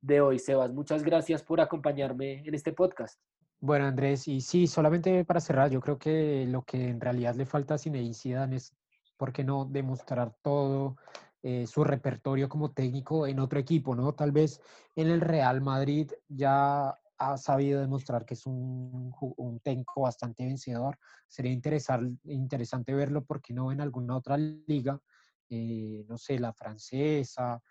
de 0.00 0.20
hoy, 0.20 0.38
Sebas. 0.38 0.72
Muchas 0.72 1.02
gracias 1.02 1.42
por 1.42 1.60
acompañarme 1.60 2.42
en 2.46 2.54
este 2.54 2.72
podcast. 2.72 3.20
Bueno, 3.60 3.86
Andrés, 3.86 4.28
y 4.28 4.40
sí, 4.40 4.66
solamente 4.66 5.24
para 5.24 5.40
cerrar, 5.40 5.70
yo 5.70 5.80
creo 5.80 5.98
que 5.98 6.46
lo 6.46 6.62
que 6.62 6.88
en 6.88 7.00
realidad 7.00 7.34
le 7.34 7.46
falta 7.46 7.74
a 7.74 7.78
Zinedine 7.78 8.56
es, 8.56 8.76
¿por 9.16 9.32
qué 9.32 9.44
no 9.44 9.64
demostrar 9.64 10.34
todo 10.42 10.96
eh, 11.42 11.66
su 11.66 11.82
repertorio 11.82 12.48
como 12.48 12.72
técnico 12.72 13.26
en 13.26 13.40
otro 13.40 13.58
equipo, 13.58 13.94
¿no? 13.94 14.14
Tal 14.14 14.32
vez 14.32 14.60
en 14.94 15.08
el 15.08 15.20
Real 15.20 15.60
Madrid 15.62 16.10
ya 16.28 16.98
ha 17.18 17.36
sabido 17.38 17.80
demostrar 17.80 18.26
que 18.26 18.34
es 18.34 18.44
un, 18.46 19.12
un 19.36 19.60
técnico 19.60 20.02
bastante 20.02 20.44
vencedor. 20.44 20.98
Sería 21.28 21.52
interesante 21.52 22.94
verlo, 22.94 23.24
porque 23.24 23.54
no 23.54 23.72
en 23.72 23.80
alguna 23.80 24.16
otra 24.16 24.36
liga? 24.36 25.00
Eh, 25.48 26.04
no 26.08 26.18
sé, 26.18 26.38
la 26.38 26.52
francesa, 26.52 27.62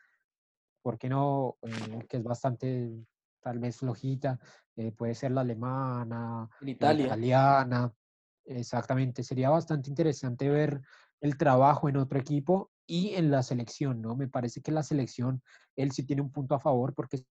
¿por 0.81 0.97
qué 0.97 1.09
no? 1.09 1.57
Eh, 1.61 2.05
que 2.07 2.17
es 2.17 2.23
bastante, 2.23 2.91
tal 3.41 3.59
vez 3.59 3.77
flojita, 3.77 4.39
puede 4.97 5.15
ser 5.15 5.31
la 5.31 5.41
alemana, 5.41 6.49
la 6.59 6.93
italiana. 6.93 7.93
Exactamente, 8.45 9.23
sería 9.23 9.49
bastante 9.49 9.89
interesante 9.89 10.49
ver 10.49 10.81
el 11.21 11.37
trabajo 11.37 11.89
en 11.89 11.97
otro 11.97 12.19
equipo 12.19 12.71
y 12.87 13.15
en 13.15 13.31
la 13.31 13.41
selección, 13.41 14.01
¿no? 14.01 14.15
Me 14.15 14.27
parece 14.27 14.61
que 14.61 14.71
la 14.71 14.83
selección, 14.83 15.41
él 15.75 15.91
sí 15.91 16.03
tiene 16.03 16.21
un 16.21 16.31
punto 16.31 16.53
a 16.53 16.59
favor 16.59 16.93
porque 16.93 17.25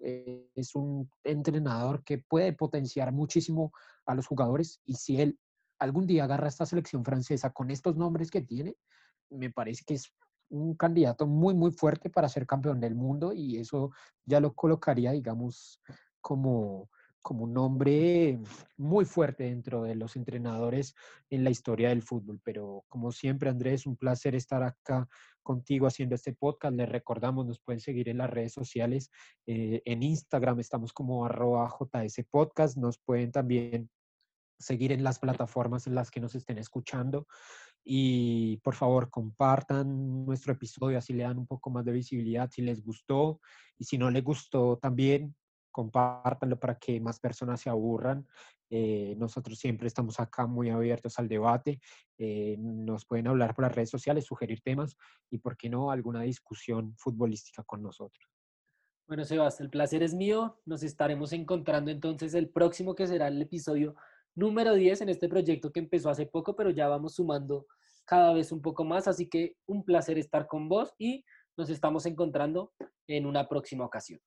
eh, 0.00 0.48
es 0.54 0.74
un, 0.74 1.10
entrenador 1.24 2.04
que 2.04 2.18
puede 2.18 2.52
potenciar 2.52 3.12
muchísimo 3.12 3.72
a 4.06 4.14
los 4.14 4.26
jugadores 4.26 4.80
y 4.84 4.94
si 4.94 5.20
él 5.20 5.38
algún 5.78 6.06
día 6.06 6.24
agarra 6.24 6.46
esta 6.46 6.66
selección 6.66 7.04
francesa 7.04 7.50
con 7.50 7.70
estos 7.72 7.96
nombres 7.96 8.30
que 8.30 8.42
tiene, 8.42 8.76
me 9.30 9.50
parece 9.50 9.84
que 9.86 9.94
es 9.94 10.12
un 10.50 10.74
candidato 10.74 11.26
muy, 11.26 11.54
muy 11.54 11.72
fuerte 11.72 12.10
para 12.10 12.28
ser 12.28 12.46
campeón 12.46 12.80
del 12.80 12.94
mundo 12.94 13.32
y 13.32 13.56
eso 13.56 13.90
ya 14.24 14.38
lo 14.40 14.54
colocaría, 14.54 15.12
digamos, 15.12 15.80
como, 16.20 16.90
como 17.22 17.44
un 17.44 17.54
nombre 17.54 18.38
muy 18.76 19.04
fuerte 19.04 19.44
dentro 19.44 19.84
de 19.84 19.94
los 19.94 20.14
entrenadores 20.16 20.94
en 21.30 21.42
la 21.44 21.50
historia 21.50 21.88
del 21.88 22.02
fútbol. 22.02 22.40
Pero 22.44 22.84
como 22.88 23.12
siempre, 23.12 23.48
Andrés, 23.48 23.86
un 23.86 23.96
placer 23.96 24.34
estar 24.34 24.62
acá 24.62 25.08
contigo 25.42 25.86
haciendo 25.86 26.14
este 26.14 26.34
podcast. 26.34 26.74
Les 26.74 26.88
recordamos, 26.88 27.46
nos 27.46 27.60
pueden 27.60 27.80
seguir 27.80 28.10
en 28.10 28.18
las 28.18 28.30
redes 28.30 28.52
sociales. 28.52 29.10
Eh, 29.46 29.80
en 29.86 30.02
Instagram 30.02 30.60
estamos 30.60 30.92
como 30.92 31.24
arroba 31.24 31.68
JS 31.68 32.26
Podcast. 32.30 32.76
Nos 32.76 32.98
pueden 32.98 33.32
también 33.32 33.88
seguir 34.58 34.92
en 34.92 35.02
las 35.02 35.18
plataformas 35.18 35.86
en 35.86 35.94
las 35.94 36.10
que 36.10 36.20
nos 36.20 36.34
estén 36.34 36.58
escuchando. 36.58 37.26
Y 37.84 38.58
por 38.58 38.74
favor, 38.74 39.10
compartan 39.10 40.24
nuestro 40.24 40.52
episodio, 40.52 40.98
así 40.98 41.12
le 41.12 41.24
dan 41.24 41.38
un 41.38 41.46
poco 41.46 41.70
más 41.70 41.84
de 41.84 41.92
visibilidad 41.92 42.50
si 42.50 42.62
les 42.62 42.82
gustó. 42.82 43.40
Y 43.78 43.84
si 43.84 43.98
no 43.98 44.10
les 44.10 44.22
gustó, 44.22 44.78
también 44.78 45.34
compártanlo 45.72 46.60
para 46.60 46.78
que 46.78 47.00
más 47.00 47.18
personas 47.18 47.60
se 47.60 47.70
aburran. 47.70 48.26
Eh, 48.70 49.14
nosotros 49.18 49.58
siempre 49.58 49.88
estamos 49.88 50.20
acá 50.20 50.46
muy 50.46 50.70
abiertos 50.70 51.18
al 51.18 51.28
debate. 51.28 51.80
Eh, 52.18 52.56
nos 52.58 53.04
pueden 53.04 53.26
hablar 53.26 53.54
por 53.54 53.64
las 53.64 53.74
redes 53.74 53.90
sociales, 53.90 54.24
sugerir 54.24 54.60
temas 54.60 54.96
y, 55.30 55.38
¿por 55.38 55.56
qué 55.56 55.68
no, 55.68 55.90
alguna 55.90 56.22
discusión 56.22 56.94
futbolística 56.96 57.64
con 57.64 57.82
nosotros. 57.82 58.28
Bueno, 59.08 59.24
Sebas, 59.24 59.60
el 59.60 59.68
placer 59.68 60.02
es 60.02 60.14
mío. 60.14 60.60
Nos 60.64 60.82
estaremos 60.82 61.32
encontrando 61.32 61.90
entonces 61.90 62.34
el 62.34 62.48
próximo 62.48 62.94
que 62.94 63.06
será 63.06 63.28
el 63.28 63.42
episodio 63.42 63.94
número 64.34 64.74
10 64.74 65.02
en 65.02 65.08
este 65.08 65.28
proyecto 65.28 65.72
que 65.72 65.80
empezó 65.80 66.10
hace 66.10 66.26
poco, 66.26 66.56
pero 66.56 66.70
ya 66.70 66.88
vamos 66.88 67.14
sumando 67.16 67.66
cada 68.04 68.32
vez 68.32 68.52
un 68.52 68.62
poco 68.62 68.84
más. 68.84 69.08
Así 69.08 69.28
que 69.28 69.56
un 69.66 69.84
placer 69.84 70.18
estar 70.18 70.46
con 70.46 70.68
vos 70.68 70.94
y 70.98 71.24
nos 71.56 71.70
estamos 71.70 72.06
encontrando 72.06 72.72
en 73.06 73.26
una 73.26 73.48
próxima 73.48 73.84
ocasión. 73.84 74.20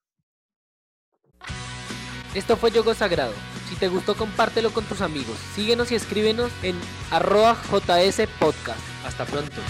Esto 2.35 2.57
fue 2.57 2.69
Yogo 2.69 2.93
Sagrado 2.93 3.31
Si 3.69 3.77
te 3.77 3.87
gustó, 3.87 4.13
compártelo 4.13 4.71
con 4.71 4.83
tus 4.83 5.01
amigos. 5.01 5.37
Síguenos 5.55 5.91
y 5.91 5.95
escríbenos 5.95 6.51
en 6.63 6.75
arroba 7.09 7.55
JS 7.71 8.27
Podcast. 8.39 8.81
Hasta 9.05 9.25
pronto. 9.25 9.61